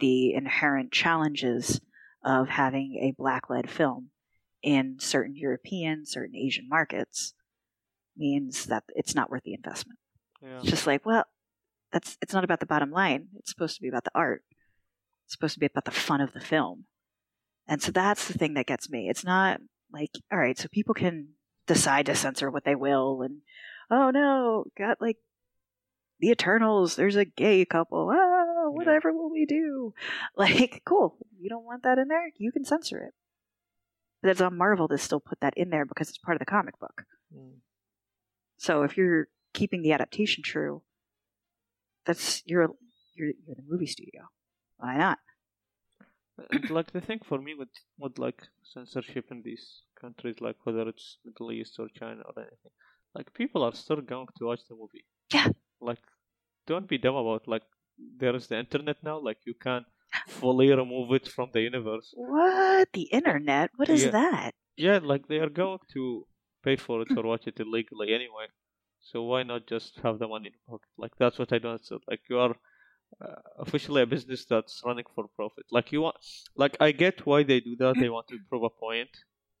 the 0.00 0.34
inherent 0.34 0.92
challenges 0.92 1.80
of 2.24 2.48
having 2.48 2.98
a 3.02 3.14
black 3.16 3.50
led 3.50 3.70
film 3.70 4.10
in 4.62 4.96
certain 4.98 5.36
European, 5.36 6.06
certain 6.06 6.34
Asian 6.34 6.68
markets 6.68 7.34
means 8.16 8.66
that 8.66 8.84
it's 8.88 9.14
not 9.14 9.30
worth 9.30 9.42
the 9.44 9.54
investment. 9.54 9.98
Yeah. 10.42 10.58
It's 10.58 10.70
just 10.70 10.86
like, 10.86 11.04
well, 11.04 11.24
that's 11.92 12.16
it's 12.22 12.32
not 12.32 12.44
about 12.44 12.60
the 12.60 12.66
bottom 12.66 12.90
line. 12.90 13.28
It's 13.36 13.50
supposed 13.50 13.76
to 13.76 13.82
be 13.82 13.88
about 13.88 14.04
the 14.04 14.10
art. 14.14 14.42
It's 15.26 15.34
supposed 15.34 15.54
to 15.54 15.60
be 15.60 15.66
about 15.66 15.84
the 15.84 15.90
fun 15.90 16.20
of 16.20 16.32
the 16.32 16.40
film. 16.40 16.84
And 17.66 17.80
so 17.82 17.92
that's 17.92 18.26
the 18.28 18.38
thing 18.38 18.54
that 18.54 18.66
gets 18.66 18.90
me. 18.90 19.08
It's 19.08 19.24
not 19.24 19.60
like, 19.92 20.10
all 20.32 20.38
right, 20.38 20.58
so 20.58 20.68
people 20.68 20.94
can 20.94 21.28
decide 21.66 22.06
to 22.06 22.14
censor 22.14 22.50
what 22.50 22.64
they 22.64 22.74
will 22.74 23.22
and 23.22 23.38
oh 23.90 24.10
no, 24.10 24.64
got 24.76 25.00
like 25.00 25.16
the 26.20 26.30
Eternals, 26.30 26.96
there's 26.96 27.16
a 27.16 27.24
gay 27.24 27.64
couple. 27.64 28.10
Oh, 28.12 28.70
whatever 28.70 29.12
will 29.12 29.30
we 29.30 29.46
do? 29.46 29.94
Like, 30.36 30.82
cool. 30.84 31.16
You 31.44 31.50
don't 31.50 31.66
want 31.66 31.82
that 31.82 31.98
in 31.98 32.08
there? 32.08 32.32
You 32.38 32.50
can 32.52 32.64
censor 32.64 33.00
it. 33.02 33.12
But 34.22 34.30
it's 34.30 34.40
on 34.40 34.56
Marvel 34.56 34.88
to 34.88 34.96
still 34.96 35.20
put 35.20 35.40
that 35.40 35.52
in 35.58 35.68
there 35.68 35.84
because 35.84 36.08
it's 36.08 36.16
part 36.16 36.36
of 36.36 36.38
the 36.38 36.46
comic 36.46 36.78
book. 36.80 37.02
Mm. 37.36 37.56
So 38.56 38.82
if 38.82 38.96
you're 38.96 39.28
keeping 39.52 39.82
the 39.82 39.92
adaptation 39.92 40.42
true, 40.42 40.80
that's 42.06 42.42
you're 42.46 42.70
you're 43.14 43.32
you're 43.44 43.56
the 43.56 43.68
movie 43.68 43.86
studio. 43.86 44.22
Why 44.78 44.96
not? 44.96 45.18
Like 46.70 46.92
the 46.92 47.02
thing 47.02 47.20
for 47.28 47.38
me 47.38 47.52
with 47.54 47.74
with 47.98 48.18
like 48.18 48.40
censorship 48.62 49.26
in 49.30 49.42
these 49.42 49.82
countries, 50.00 50.36
like 50.40 50.56
whether 50.62 50.88
it's 50.88 51.18
Middle 51.26 51.52
East 51.52 51.78
or 51.78 51.88
China 51.94 52.22
or 52.22 52.34
anything, 52.38 52.74
like 53.14 53.34
people 53.34 53.62
are 53.62 53.74
still 53.74 54.00
going 54.00 54.28
to 54.38 54.46
watch 54.46 54.62
the 54.66 54.76
movie. 54.76 55.04
Yeah. 55.30 55.48
Like, 55.78 56.04
don't 56.66 56.88
be 56.88 56.96
dumb 56.96 57.16
about 57.16 57.46
like 57.46 57.66
there 58.18 58.34
is 58.34 58.46
the 58.46 58.58
internet 58.58 58.96
now. 59.02 59.18
Like 59.20 59.40
you 59.44 59.52
can 59.52 59.84
fully 60.28 60.70
remove 60.72 61.12
it 61.12 61.28
from 61.28 61.50
the 61.52 61.62
universe. 61.62 62.14
What 62.14 62.92
the 62.92 63.02
internet? 63.02 63.70
What 63.76 63.90
is 63.90 64.04
Yeah. 64.04 64.10
that? 64.10 64.54
Yeah, 64.76 64.98
like 65.02 65.28
they 65.28 65.38
are 65.40 65.50
going 65.50 65.80
to 65.94 66.26
pay 66.62 66.76
for 66.76 67.02
it 67.02 67.16
or 67.16 67.24
watch 67.24 67.46
it 67.46 67.60
illegally 67.60 68.14
anyway. 68.14 68.48
So 69.00 69.22
why 69.24 69.42
not 69.44 69.66
just 69.66 70.00
have 70.00 70.18
the 70.18 70.28
money 70.28 70.48
in 70.48 70.54
your 70.54 70.78
pocket? 70.78 70.90
Like 70.98 71.12
that's 71.18 71.38
what 71.38 71.52
I 71.52 71.58
don't 71.58 71.72
understand. 71.72 72.02
Like 72.08 72.22
you 72.30 72.38
are 72.38 72.56
uh, 73.20 73.40
officially 73.58 74.02
a 74.02 74.06
business 74.06 74.44
that's 74.46 74.82
running 74.84 75.06
for 75.14 75.28
profit. 75.28 75.66
Like 75.72 75.92
you 75.92 76.02
want, 76.02 76.16
like 76.56 76.76
I 76.80 76.92
get 76.92 77.26
why 77.26 77.42
they 77.44 77.60
do 77.60 77.76
that. 77.76 77.98
They 77.98 78.10
want 78.10 78.28
to 78.28 78.38
prove 78.48 78.64
a 78.64 78.70
point 78.70 79.10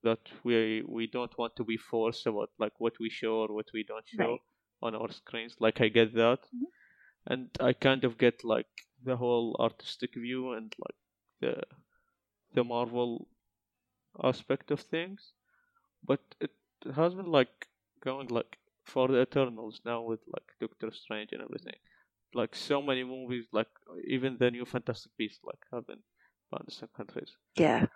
that 0.02 0.20
we 0.44 0.82
we 0.88 1.06
don't 1.06 1.36
want 1.38 1.56
to 1.56 1.64
be 1.64 1.76
forced 1.76 2.26
about 2.26 2.50
like 2.58 2.74
what 2.78 2.94
we 3.00 3.10
show 3.10 3.36
or 3.44 3.54
what 3.54 3.68
we 3.74 3.84
don't 3.84 4.08
show 4.08 4.32
Right. 4.32 4.40
on 4.82 4.94
our 4.94 5.10
screens. 5.12 5.56
Like 5.60 5.80
I 5.80 5.88
get 5.88 6.14
that, 6.14 6.40
Mhm. 6.52 6.64
and 7.26 7.50
I 7.60 7.72
kind 7.74 8.04
of 8.04 8.18
get 8.18 8.44
like 8.44 8.68
the 9.04 9.16
whole 9.16 9.56
artistic 9.60 10.14
view 10.14 10.52
and 10.52 10.74
like 10.78 10.96
the 11.40 11.62
the 12.54 12.64
Marvel 12.64 13.28
aspect 14.22 14.70
of 14.70 14.80
things, 14.80 15.32
but 16.04 16.20
it 16.40 16.52
has 16.94 17.14
been 17.14 17.30
like 17.30 17.68
going 18.00 18.28
like 18.28 18.58
for 18.84 19.08
the 19.08 19.20
Eternals 19.22 19.80
now 19.84 20.02
with 20.02 20.20
like 20.26 20.48
Doctor 20.60 20.90
Strange 20.92 21.32
and 21.32 21.42
everything. 21.42 21.78
Like 22.34 22.54
so 22.54 22.82
many 22.82 23.04
movies, 23.04 23.46
like 23.52 23.68
even 24.06 24.36
the 24.38 24.50
new 24.50 24.64
Fantastic 24.64 25.12
Beasts, 25.16 25.44
like 25.44 25.64
have 25.72 25.86
been 25.86 26.02
banned 26.50 26.68
in 26.68 26.74
some 26.74 26.90
countries. 26.96 27.36
Yeah. 27.56 27.86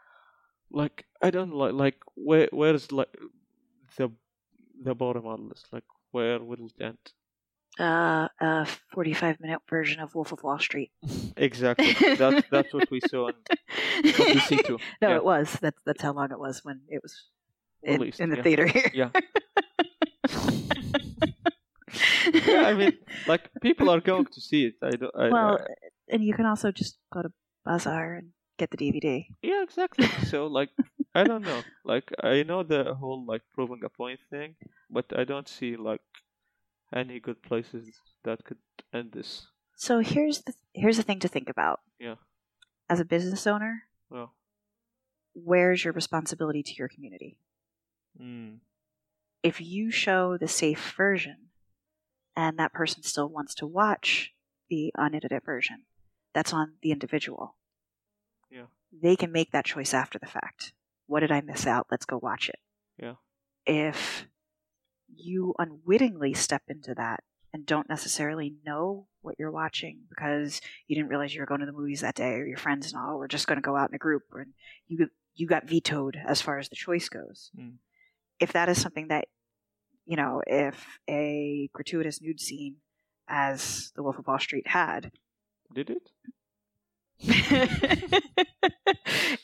Like 0.70 1.06
I 1.22 1.30
don't 1.30 1.52
like 1.52 1.74
like 1.74 2.00
where 2.14 2.48
where's 2.52 2.92
like 2.92 3.14
the 3.96 4.10
the 4.82 4.94
bottom 4.94 5.26
on 5.26 5.42
the 5.42 5.48
list? 5.48 5.68
Like 5.72 5.88
where 6.10 6.38
will 6.42 6.66
it 6.66 6.82
end? 6.82 7.12
Uh, 7.78 8.26
a 8.40 8.66
forty-five 8.92 9.38
minute 9.40 9.60
version 9.70 10.00
of 10.00 10.14
Wolf 10.14 10.32
of 10.32 10.42
Wall 10.42 10.58
Street. 10.58 10.90
Exactly. 11.36 11.94
that's 12.16 12.42
that's 12.50 12.74
what 12.74 12.90
we 12.90 13.00
saw 13.08 13.28
in 13.28 13.34
BBC 14.02 14.64
too. 14.66 14.78
No, 15.00 15.08
Yeah. 15.10 15.16
it 15.16 15.24
was. 15.24 15.56
That's 15.62 15.80
that's 15.86 16.02
how 16.02 16.12
long 16.12 16.32
it 16.32 16.38
was 16.40 16.64
when 16.64 16.80
it 16.88 17.00
was 17.02 17.14
in, 17.84 18.00
Released, 18.00 18.18
in 18.20 18.30
the 18.30 18.36
yeah. 18.38 18.42
theater 18.42 18.66
here. 18.66 18.90
Yeah. 18.92 19.10
yeah, 22.46 22.64
I 22.66 22.74
mean, 22.74 22.92
like 23.26 23.48
people 23.62 23.88
are 23.90 24.00
going 24.00 24.26
to 24.26 24.40
see 24.40 24.66
it. 24.66 24.74
I 24.82 24.90
don't. 24.90 25.14
I, 25.16 25.28
well, 25.28 25.58
I- 25.60 25.66
and 26.10 26.24
you 26.24 26.34
can 26.34 26.46
also 26.46 26.72
just 26.72 26.98
go 27.12 27.22
to 27.22 27.30
Bazaar 27.64 28.14
and 28.16 28.28
get 28.58 28.70
the 28.70 28.76
DVD. 28.78 29.26
yeah, 29.42 29.62
exactly. 29.62 30.06
So 30.26 30.46
like, 30.46 30.70
I 31.14 31.22
don't 31.24 31.42
know. 31.42 31.62
Like, 31.84 32.10
I 32.22 32.42
know 32.42 32.62
the 32.62 32.94
whole 32.94 33.24
like 33.26 33.42
proving 33.54 33.80
a 33.84 33.88
point 33.90 34.20
thing, 34.30 34.56
but 34.90 35.04
I 35.16 35.24
don't 35.24 35.48
see 35.48 35.76
like 35.76 36.00
any 36.94 37.20
good 37.20 37.42
places 37.42 37.90
that 38.24 38.44
could 38.44 38.58
end 38.92 39.12
this. 39.12 39.46
So 39.76 40.00
here's 40.00 40.42
the 40.42 40.54
here's 40.74 40.96
the 40.96 41.02
thing 41.02 41.20
to 41.20 41.28
think 41.28 41.48
about. 41.48 41.80
Yeah. 41.98 42.16
As 42.88 43.00
a 43.00 43.04
business 43.04 43.46
owner, 43.46 43.84
Well, 44.10 44.34
where's 45.34 45.84
your 45.84 45.92
responsibility 45.92 46.62
to 46.62 46.74
your 46.74 46.88
community? 46.88 47.38
mm, 48.20 48.58
if 49.42 49.60
you 49.60 49.90
show 49.90 50.36
the 50.36 50.48
safe 50.48 50.94
version 50.96 51.50
and 52.34 52.58
that 52.58 52.72
person 52.72 53.02
still 53.02 53.28
wants 53.28 53.54
to 53.56 53.66
watch 53.66 54.32
the 54.70 54.92
unedited 54.96 55.42
version, 55.44 55.84
that's 56.34 56.52
on 56.52 56.74
the 56.82 56.90
individual. 56.92 57.56
Yeah. 58.50 58.66
They 58.92 59.16
can 59.16 59.30
make 59.32 59.52
that 59.52 59.64
choice 59.66 59.92
after 59.94 60.18
the 60.18 60.26
fact. 60.26 60.72
What 61.06 61.20
did 61.20 61.30
I 61.30 61.40
miss 61.42 61.66
out? 61.66 61.86
Let's 61.90 62.06
go 62.06 62.18
watch 62.20 62.48
it. 62.48 62.58
Yeah. 63.00 63.14
If 63.66 64.26
you 65.14 65.54
unwittingly 65.58 66.34
step 66.34 66.62
into 66.68 66.94
that 66.94 67.22
and 67.52 67.64
don't 67.66 67.88
necessarily 67.88 68.54
know 68.64 69.06
what 69.22 69.34
you're 69.38 69.50
watching 69.50 70.00
because 70.08 70.60
you 70.86 70.94
didn't 70.96 71.08
realize 71.08 71.34
you 71.34 71.40
were 71.40 71.46
going 71.46 71.60
to 71.60 71.66
the 71.66 71.72
movies 71.72 72.00
that 72.02 72.14
day 72.14 72.34
or 72.34 72.46
your 72.46 72.58
friends 72.58 72.92
and 72.92 73.00
all 73.00 73.18
were 73.18 73.28
just 73.28 73.46
going 73.46 73.56
to 73.56 73.62
go 73.62 73.76
out 73.76 73.88
in 73.88 73.94
a 73.94 73.98
group 73.98 74.22
and 74.34 74.52
you 74.86 75.08
you 75.34 75.46
got 75.46 75.66
vetoed 75.66 76.16
as 76.26 76.40
far 76.42 76.58
as 76.58 76.68
the 76.68 76.76
choice 76.76 77.08
goes 77.08 77.50
Mm. 77.58 77.74
if 78.40 78.52
that 78.52 78.68
is 78.68 78.80
something 78.80 79.08
that 79.08 79.26
you 80.04 80.16
know 80.16 80.42
if 80.46 80.98
a 81.08 81.68
gratuitous 81.72 82.20
nude 82.20 82.40
scene 82.40 82.76
as 83.28 83.92
the 83.96 84.02
wolf 84.02 84.18
of 84.18 84.26
wall 84.26 84.38
street 84.38 84.66
had 84.68 85.12
did 85.72 85.90
it? 85.90 86.10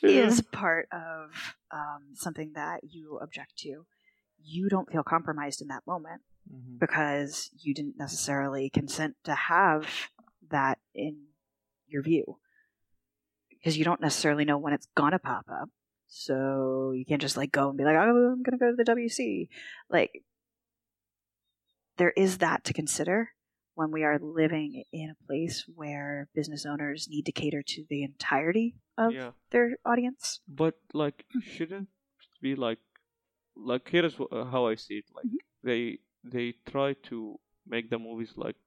is 0.01 0.41
part 0.41 0.87
of 0.91 1.55
um, 1.71 2.03
something 2.13 2.53
that 2.55 2.81
you 2.83 3.19
object 3.21 3.57
to 3.57 3.85
you 4.45 4.69
don't 4.69 4.91
feel 4.91 5.03
compromised 5.03 5.61
in 5.61 5.67
that 5.69 5.83
moment 5.87 6.21
Mm-hmm. 6.53 6.77
because 6.77 7.49
you 7.59 7.73
didn't 7.73 7.97
necessarily 7.97 8.69
consent 8.69 9.15
to 9.23 9.33
have 9.33 9.87
that 10.51 10.77
in 10.93 11.23
your 11.87 12.03
view 12.03 12.37
because 13.49 13.75
you 13.79 13.83
don't 13.83 13.99
necessarily 13.99 14.45
know 14.45 14.59
when 14.59 14.71
it's 14.71 14.87
gonna 14.95 15.17
pop 15.17 15.45
up 15.51 15.69
so 16.05 16.91
you 16.95 17.03
can't 17.03 17.19
just 17.19 17.35
like 17.35 17.51
go 17.51 17.69
and 17.69 17.79
be 17.79 17.83
like 17.83 17.95
oh 17.95 18.33
i'm 18.33 18.43
gonna 18.43 18.59
go 18.59 18.69
to 18.69 18.75
the 18.77 18.83
wc 18.83 19.47
like 19.89 20.21
there 21.97 22.11
is 22.15 22.37
that 22.39 22.63
to 22.65 22.73
consider 22.73 23.29
when 23.73 23.89
we 23.91 24.03
are 24.03 24.19
living 24.19 24.83
in 24.93 25.09
a 25.09 25.25
place 25.25 25.65
where 25.73 26.27
business 26.35 26.63
owners 26.63 27.07
need 27.09 27.25
to 27.25 27.31
cater 27.31 27.63
to 27.65 27.85
the 27.89 28.03
entirety 28.03 28.75
of 28.99 29.13
Yeah. 29.13 29.31
their 29.49 29.77
audience 29.83 30.41
But 30.47 30.75
like, 30.93 31.25
shouldn't 31.41 31.89
be 32.41 32.55
like, 32.55 32.77
like 33.55 33.89
here's 33.89 34.19
uh, 34.19 34.45
how 34.45 34.67
I 34.67 34.75
see 34.75 34.99
it. 34.99 35.05
Like 35.13 35.27
they 35.63 35.99
they 36.23 36.53
try 36.65 36.93
to 37.09 37.39
make 37.65 37.89
the 37.89 37.99
movies 37.99 38.33
like 38.37 38.57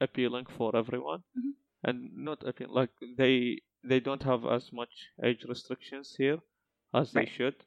appealing 0.00 0.46
for 0.46 0.74
everyone, 0.74 1.22
Mhm. 1.36 1.54
and 1.84 2.16
not 2.16 2.42
appealing. 2.44 2.74
Like 2.74 2.92
they 3.16 3.60
they 3.84 4.00
don't 4.00 4.22
have 4.22 4.46
as 4.46 4.72
much 4.72 5.10
age 5.22 5.44
restrictions 5.44 6.16
here 6.16 6.40
as 6.94 7.12
they 7.12 7.26
should, 7.26 7.66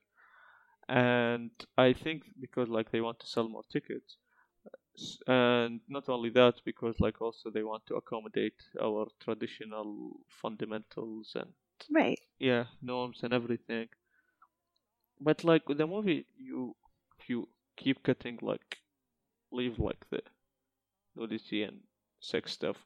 and 0.90 1.52
I 1.78 1.94
think 1.94 2.24
because 2.40 2.70
like 2.70 2.92
they 2.92 3.02
want 3.02 3.20
to 3.22 3.28
sell 3.28 3.50
more 3.50 3.64
tickets. 3.64 4.18
And 5.28 5.82
not 5.88 6.10
only 6.10 6.30
that, 6.32 6.62
because 6.66 7.00
like 7.00 7.22
also 7.22 7.50
they 7.50 7.64
want 7.64 7.86
to 7.88 7.96
accommodate 7.96 8.62
our 8.82 9.08
traditional 9.20 10.20
fundamentals 10.30 11.36
and 11.36 11.54
right 11.90 12.20
yeah 12.40 12.66
norms 12.82 13.24
and 13.24 13.34
everything 13.34 13.90
but 15.22 15.44
like 15.44 15.64
the 15.68 15.88
movie 15.88 16.26
you 16.38 16.76
you 17.28 17.48
keep 17.78 18.04
cutting 18.04 18.38
like 18.42 18.78
leave 19.52 19.80
like 19.80 20.04
the 20.10 20.22
nudity 21.16 21.64
and 21.64 21.80
sex 22.20 22.52
stuff. 22.52 22.78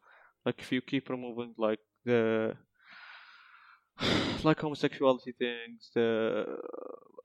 Like 0.45 0.59
if 0.59 0.71
you 0.71 0.81
keep 0.81 1.09
removing 1.09 1.53
like 1.57 1.79
the 2.05 2.55
like 4.43 4.59
homosexuality 4.59 5.33
things, 5.37 5.89
the 5.93 6.45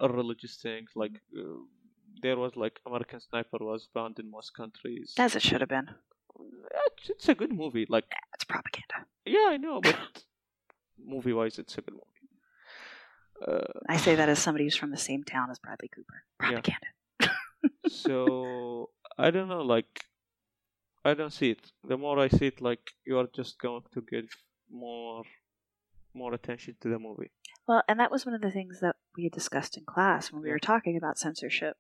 religious 0.01 0.57
things, 0.57 0.91
like 0.95 1.21
uh, 1.37 1.43
there 2.23 2.37
was 2.37 2.57
like 2.57 2.81
American 2.87 3.21
Sniper 3.21 3.59
was 3.61 3.89
banned 3.95 4.19
in 4.19 4.31
most 4.31 4.55
countries. 4.55 5.15
As 5.19 5.35
it 5.37 5.43
should 5.43 5.61
have 5.61 5.69
been. 5.71 5.89
It's- 5.89 7.11
It's 7.11 7.29
a 7.29 7.35
good 7.35 7.53
movie. 7.53 7.87
Like 7.89 8.05
It's 8.35 8.45
propaganda. 8.45 9.07
yeah, 9.25 9.49
I 9.51 9.57
know, 9.57 9.81
but 9.81 9.97
movie 11.15 11.33
wise, 11.33 11.59
it's 11.59 11.77
a 11.79 11.81
good 11.83 11.95
movie. 11.95 12.08
Uh, 13.47 13.61
I 13.89 13.97
say 13.97 14.15
that 14.15 14.29
as 14.29 14.39
somebody 14.39 14.65
who's 14.65 14.77
from 14.77 14.91
the 14.91 14.97
same 14.97 15.25
town 15.25 15.51
as 15.51 15.59
Bradley 15.59 15.89
Cooper. 15.89 16.23
Yeah. 16.43 16.61
Propaganda. 16.61 17.89
so 17.89 18.91
I 19.17 19.31
don't 19.31 19.49
know, 19.49 19.63
like 19.63 20.05
I 21.05 21.15
don't 21.15 21.33
see 21.33 21.51
it. 21.51 21.73
The 21.87 21.97
more 21.97 22.19
I 22.19 22.29
see 22.29 22.47
it, 22.47 22.61
like 22.61 22.91
you 23.07 23.19
are 23.19 23.29
just 23.35 23.59
going 23.59 23.83
to 23.93 24.01
give 24.01 24.29
more 24.71 25.23
more 26.15 26.35
attention 26.35 26.75
to 26.81 26.89
the 26.89 26.99
movie. 26.99 27.31
Well, 27.67 27.83
and 27.87 28.01
that 28.01 28.11
was 28.11 28.25
one 28.25 28.35
of 28.35 28.41
the 28.41 28.51
things 28.51 28.81
that 28.81 28.97
we 29.17 29.25
had 29.25 29.33
discussed 29.33 29.77
in 29.77 29.85
class 29.85 30.33
when 30.33 30.43
we 30.43 30.51
were 30.51 30.59
talking 30.59 30.97
about 30.97 31.19
censorship 31.19 31.77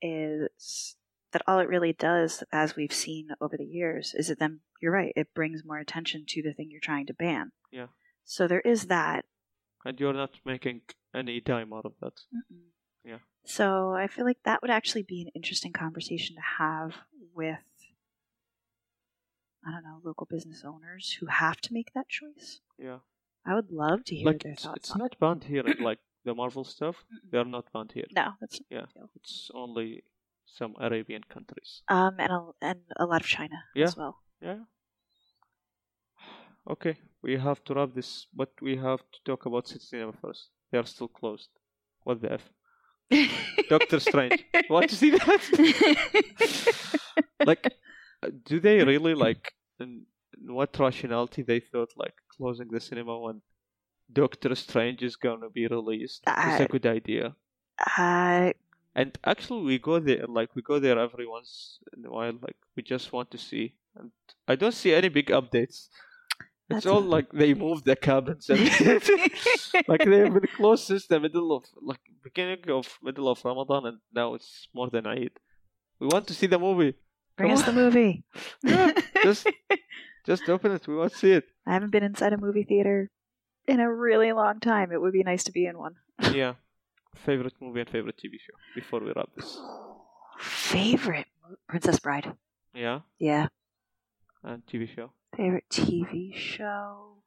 is 0.00 0.96
that 1.32 1.42
all 1.46 1.58
it 1.58 1.68
really 1.68 1.92
does, 1.92 2.42
as 2.52 2.74
we've 2.74 2.92
seen 2.92 3.28
over 3.40 3.56
the 3.56 3.64
years, 3.64 4.14
is 4.16 4.28
that 4.28 4.38
then 4.38 4.60
you're 4.80 4.92
right, 4.92 5.12
it 5.14 5.34
brings 5.34 5.62
more 5.64 5.78
attention 5.78 6.24
to 6.28 6.42
the 6.42 6.52
thing 6.52 6.68
you're 6.70 6.80
trying 6.80 7.06
to 7.06 7.14
ban. 7.14 7.52
Yeah. 7.70 7.86
So 8.24 8.48
there 8.48 8.60
is 8.60 8.86
that. 8.86 9.24
And 9.84 9.98
you're 9.98 10.12
not 10.12 10.30
making 10.44 10.82
any 11.14 11.40
dime 11.40 11.72
out 11.72 11.86
of 11.86 11.94
that. 12.00 12.14
Mm-mm. 12.34 12.68
Yeah. 13.04 13.18
So 13.44 13.94
I 13.94 14.06
feel 14.08 14.24
like 14.26 14.42
that 14.44 14.60
would 14.62 14.70
actually 14.70 15.02
be 15.02 15.22
an 15.22 15.28
interesting 15.34 15.72
conversation 15.72 16.36
to 16.36 16.42
have 16.58 16.94
with, 17.34 17.56
I 19.66 19.70
don't 19.72 19.82
know, 19.84 20.00
local 20.04 20.26
business 20.26 20.62
owners 20.66 21.12
who 21.18 21.26
have 21.26 21.60
to 21.62 21.72
make 21.72 21.92
that 21.94 22.08
choice. 22.08 22.60
Yeah. 22.78 22.98
I 23.46 23.54
would 23.54 23.70
love 23.70 24.04
to 24.04 24.14
hear 24.14 24.26
Like 24.26 24.42
their 24.42 24.52
it's, 24.52 24.64
thoughts 24.64 24.90
it's 24.90 24.96
not 24.96 25.18
banned 25.18 25.44
here 25.44 25.64
like 25.80 25.98
the 26.24 26.34
Marvel 26.34 26.64
stuff. 26.64 26.96
Mm-mm. 27.12 27.30
They 27.30 27.38
are 27.38 27.44
not 27.46 27.72
banned 27.72 27.92
here. 27.92 28.06
No, 28.14 28.32
that's 28.40 28.60
Yeah. 28.70 28.84
deal. 28.94 29.08
It's 29.16 29.50
only 29.54 30.04
some 30.44 30.74
Arabian 30.78 31.22
countries. 31.24 31.82
um, 31.88 32.16
and 32.18 32.30
a, 32.32 32.50
and 32.60 32.80
a 32.98 33.06
lot 33.06 33.22
of 33.22 33.26
China 33.26 33.64
Yeah. 33.74 33.86
as 33.86 33.96
well. 33.96 34.18
Yeah. 34.42 34.58
Okay, 36.68 36.98
we 37.22 37.36
have 37.36 37.62
to 37.64 37.74
wrap 37.74 37.94
this, 37.94 38.26
but 38.34 38.50
we 38.60 38.76
have 38.76 39.00
to 39.00 39.18
talk 39.24 39.46
about 39.46 39.68
City 39.68 39.84
Cinema 39.84 40.12
first. 40.20 40.48
They 40.70 40.78
are 40.78 40.86
still 40.86 41.08
closed. 41.08 41.48
What 42.04 42.20
the 42.22 42.32
f? 42.32 42.50
Doctor 43.68 44.00
Strange. 44.00 44.44
Want 44.68 44.88
to 44.88 44.96
see 44.96 45.10
that? 45.10 45.42
like, 47.44 47.74
uh, 48.22 48.28
do 48.44 48.60
they 48.60 48.82
really 48.84 49.14
like? 49.14 49.52
In, 49.80 50.06
in 50.40 50.54
what 50.54 50.78
rationality 50.78 51.42
they 51.42 51.60
thought 51.60 51.90
like 51.96 52.14
closing 52.36 52.68
the 52.68 52.80
cinema 52.80 53.18
when 53.18 53.42
Doctor 54.12 54.54
Strange 54.54 55.02
is 55.02 55.16
gonna 55.16 55.50
be 55.50 55.66
released? 55.66 56.22
It's 56.26 56.60
a 56.60 56.68
good 56.68 56.86
idea. 56.86 57.34
I 57.78 58.54
And 58.94 59.18
actually, 59.24 59.64
we 59.64 59.78
go 59.78 59.98
there 59.98 60.26
like 60.26 60.54
we 60.54 60.62
go 60.62 60.78
there 60.78 60.98
every 60.98 61.26
once 61.26 61.78
in 61.96 62.04
a 62.04 62.10
while. 62.10 62.32
Like 62.32 62.56
we 62.76 62.82
just 62.82 63.12
want 63.12 63.30
to 63.32 63.38
see, 63.38 63.74
and 63.96 64.10
I 64.48 64.54
don't 64.54 64.74
see 64.74 64.94
any 64.94 65.08
big 65.08 65.26
updates. 65.28 65.88
It's 66.70 66.84
That's 66.84 66.86
all 66.86 67.00
like 67.02 67.32
they 67.32 67.52
moved 67.52 67.84
the 67.84 67.96
cabins 67.96 68.48
and 68.48 68.60
like 69.88 70.04
they've 70.04 70.32
been 70.32 70.46
closed 70.56 70.84
since 70.86 71.06
the 71.08 71.18
middle 71.18 71.50
of 71.56 71.64
like 71.82 72.00
beginning 72.22 72.62
of 72.70 72.86
middle 73.02 73.28
of 73.28 73.44
Ramadan, 73.44 73.86
and 73.86 73.98
now 74.14 74.34
it's 74.34 74.68
more 74.72 74.88
than 74.88 75.04
Eid. 75.06 75.32
We 75.98 76.06
want 76.06 76.26
to 76.28 76.34
see 76.34 76.46
the 76.46 76.58
movie. 76.58 76.94
bring 77.36 77.50
Come 77.50 77.58
us 77.58 77.64
the 77.66 77.72
movie. 77.72 78.22
Yeah, 78.62 78.92
just 79.24 79.46
just 80.26 80.48
open 80.48 80.72
it. 80.72 80.86
We 80.86 80.96
want 80.96 81.12
to 81.12 81.18
see 81.18 81.32
it. 81.32 81.44
I 81.66 81.72
haven't 81.72 81.90
been 81.90 82.04
inside 82.04 82.32
a 82.32 82.38
movie 82.38 82.62
theater 82.64 83.10
in 83.66 83.80
a 83.80 83.92
really 83.92 84.32
long 84.32 84.60
time. 84.60 84.92
It 84.92 85.00
would 85.00 85.12
be 85.12 85.22
nice 85.24 85.42
to 85.44 85.52
be 85.52 85.66
in 85.66 85.76
one. 85.76 85.96
Yeah. 86.32 86.54
Favorite 87.26 87.54
movie 87.60 87.80
and 87.80 87.90
favorite 87.90 88.16
TV 88.16 88.34
show 88.38 88.54
before 88.74 89.00
we 89.00 89.12
wrap 89.16 89.28
this. 89.36 89.58
Favorite 90.38 91.26
Princess 91.68 91.98
Bride. 91.98 92.32
Yeah, 92.74 93.00
Yeah. 93.18 93.48
and 94.44 94.62
TV 94.66 94.86
show. 94.94 95.10
Favorite 95.40 95.70
TV 95.70 96.34
show. 96.36 97.22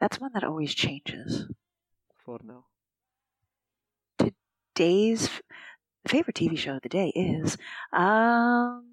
That's 0.00 0.18
one 0.18 0.32
that 0.34 0.42
always 0.42 0.74
changes. 0.74 1.46
For 2.24 2.40
now. 2.42 2.64
Days. 4.74 5.30
Favorite 6.08 6.34
TV 6.34 6.56
show 6.58 6.74
of 6.74 6.82
the 6.82 6.88
day 6.88 7.12
is 7.14 7.56
um. 7.92 8.84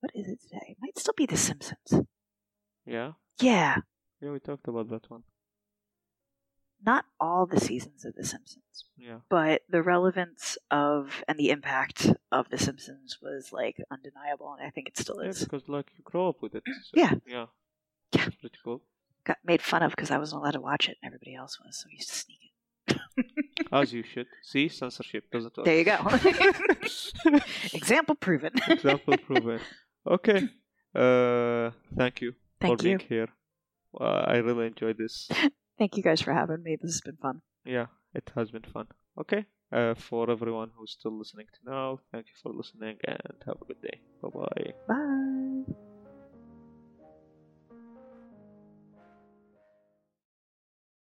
What 0.00 0.12
is 0.14 0.28
it 0.28 0.40
today? 0.40 0.68
It 0.70 0.76
might 0.80 0.98
still 0.98 1.12
be 1.14 1.26
The 1.26 1.36
Simpsons. 1.36 2.06
Yeah. 2.86 3.12
Yeah, 3.38 3.76
Yeah, 4.22 4.30
we 4.30 4.40
talked 4.40 4.66
about 4.66 4.88
that 4.88 5.10
one. 5.10 5.24
Not 6.84 7.04
all 7.20 7.46
the 7.46 7.60
seasons 7.60 8.04
of 8.04 8.14
The 8.14 8.24
Simpsons, 8.24 8.84
Yeah. 8.96 9.18
but 9.28 9.62
the 9.68 9.82
relevance 9.82 10.58
of 10.70 11.22
and 11.28 11.38
the 11.38 11.50
impact 11.50 12.12
of 12.30 12.48
The 12.50 12.58
Simpsons 12.58 13.18
was 13.22 13.52
like 13.52 13.76
undeniable, 13.90 14.52
and 14.58 14.66
I 14.66 14.70
think 14.70 14.88
it 14.88 14.98
still 14.98 15.22
Yeah, 15.22 15.30
is. 15.30 15.40
because 15.44 15.68
like 15.68 15.86
you 15.96 16.02
grow 16.04 16.28
up 16.28 16.42
with 16.42 16.54
it. 16.54 16.62
so- 16.66 16.72
Yeah. 16.94 17.14
Yeah. 17.26 17.46
Yeah. 18.12 18.26
It's 18.26 18.36
pretty 18.36 18.58
cool. 18.64 18.82
Got 19.24 19.38
made 19.44 19.62
fun 19.62 19.82
of 19.82 19.90
because 19.92 20.10
I 20.10 20.18
wasn't 20.18 20.40
allowed 20.42 20.52
to 20.52 20.60
watch 20.60 20.88
it, 20.88 20.96
and 21.02 21.08
everybody 21.12 21.34
else 21.34 21.58
was, 21.64 21.78
so 21.80 21.86
I 21.88 21.94
used 21.94 22.08
to 22.10 22.14
sneak 22.16 22.38
it. 22.42 22.52
As 23.72 23.92
you 23.92 24.02
should. 24.02 24.26
See, 24.42 24.68
censorship 24.68 25.30
doesn't 25.30 25.56
work. 25.56 25.64
There 25.64 25.78
you 25.78 25.84
go. 25.84 25.98
Example 27.72 28.14
proven. 28.16 28.50
Example 28.68 29.16
proven. 29.18 29.60
Okay. 30.06 30.48
Uh, 30.94 31.70
thank 31.96 32.20
you 32.20 32.34
Thank 32.60 32.80
for 32.80 32.88
you. 32.88 32.96
being 32.98 33.08
here. 33.08 33.28
Uh, 33.98 34.24
I 34.26 34.36
really 34.38 34.66
enjoyed 34.66 34.98
this. 34.98 35.28
Thank 35.78 35.96
you 35.96 36.02
guys 36.02 36.20
for 36.20 36.32
having 36.32 36.62
me. 36.62 36.76
This 36.80 36.92
has 36.92 37.00
been 37.00 37.16
fun. 37.16 37.42
Yeah, 37.64 37.86
it 38.14 38.30
has 38.34 38.50
been 38.50 38.62
fun. 38.62 38.86
Okay. 39.18 39.44
Uh, 39.72 39.94
for 39.94 40.30
everyone 40.30 40.70
who's 40.74 40.92
still 40.92 41.16
listening 41.16 41.46
to 41.50 41.70
now, 41.70 41.98
thank 42.12 42.26
you 42.26 42.34
for 42.42 42.52
listening 42.52 42.98
and 43.08 43.34
have 43.46 43.56
a 43.62 43.64
good 43.64 43.80
day. 43.80 44.00
Bye 44.20 44.28
bye. 44.28 44.72
Bye. 44.86 45.91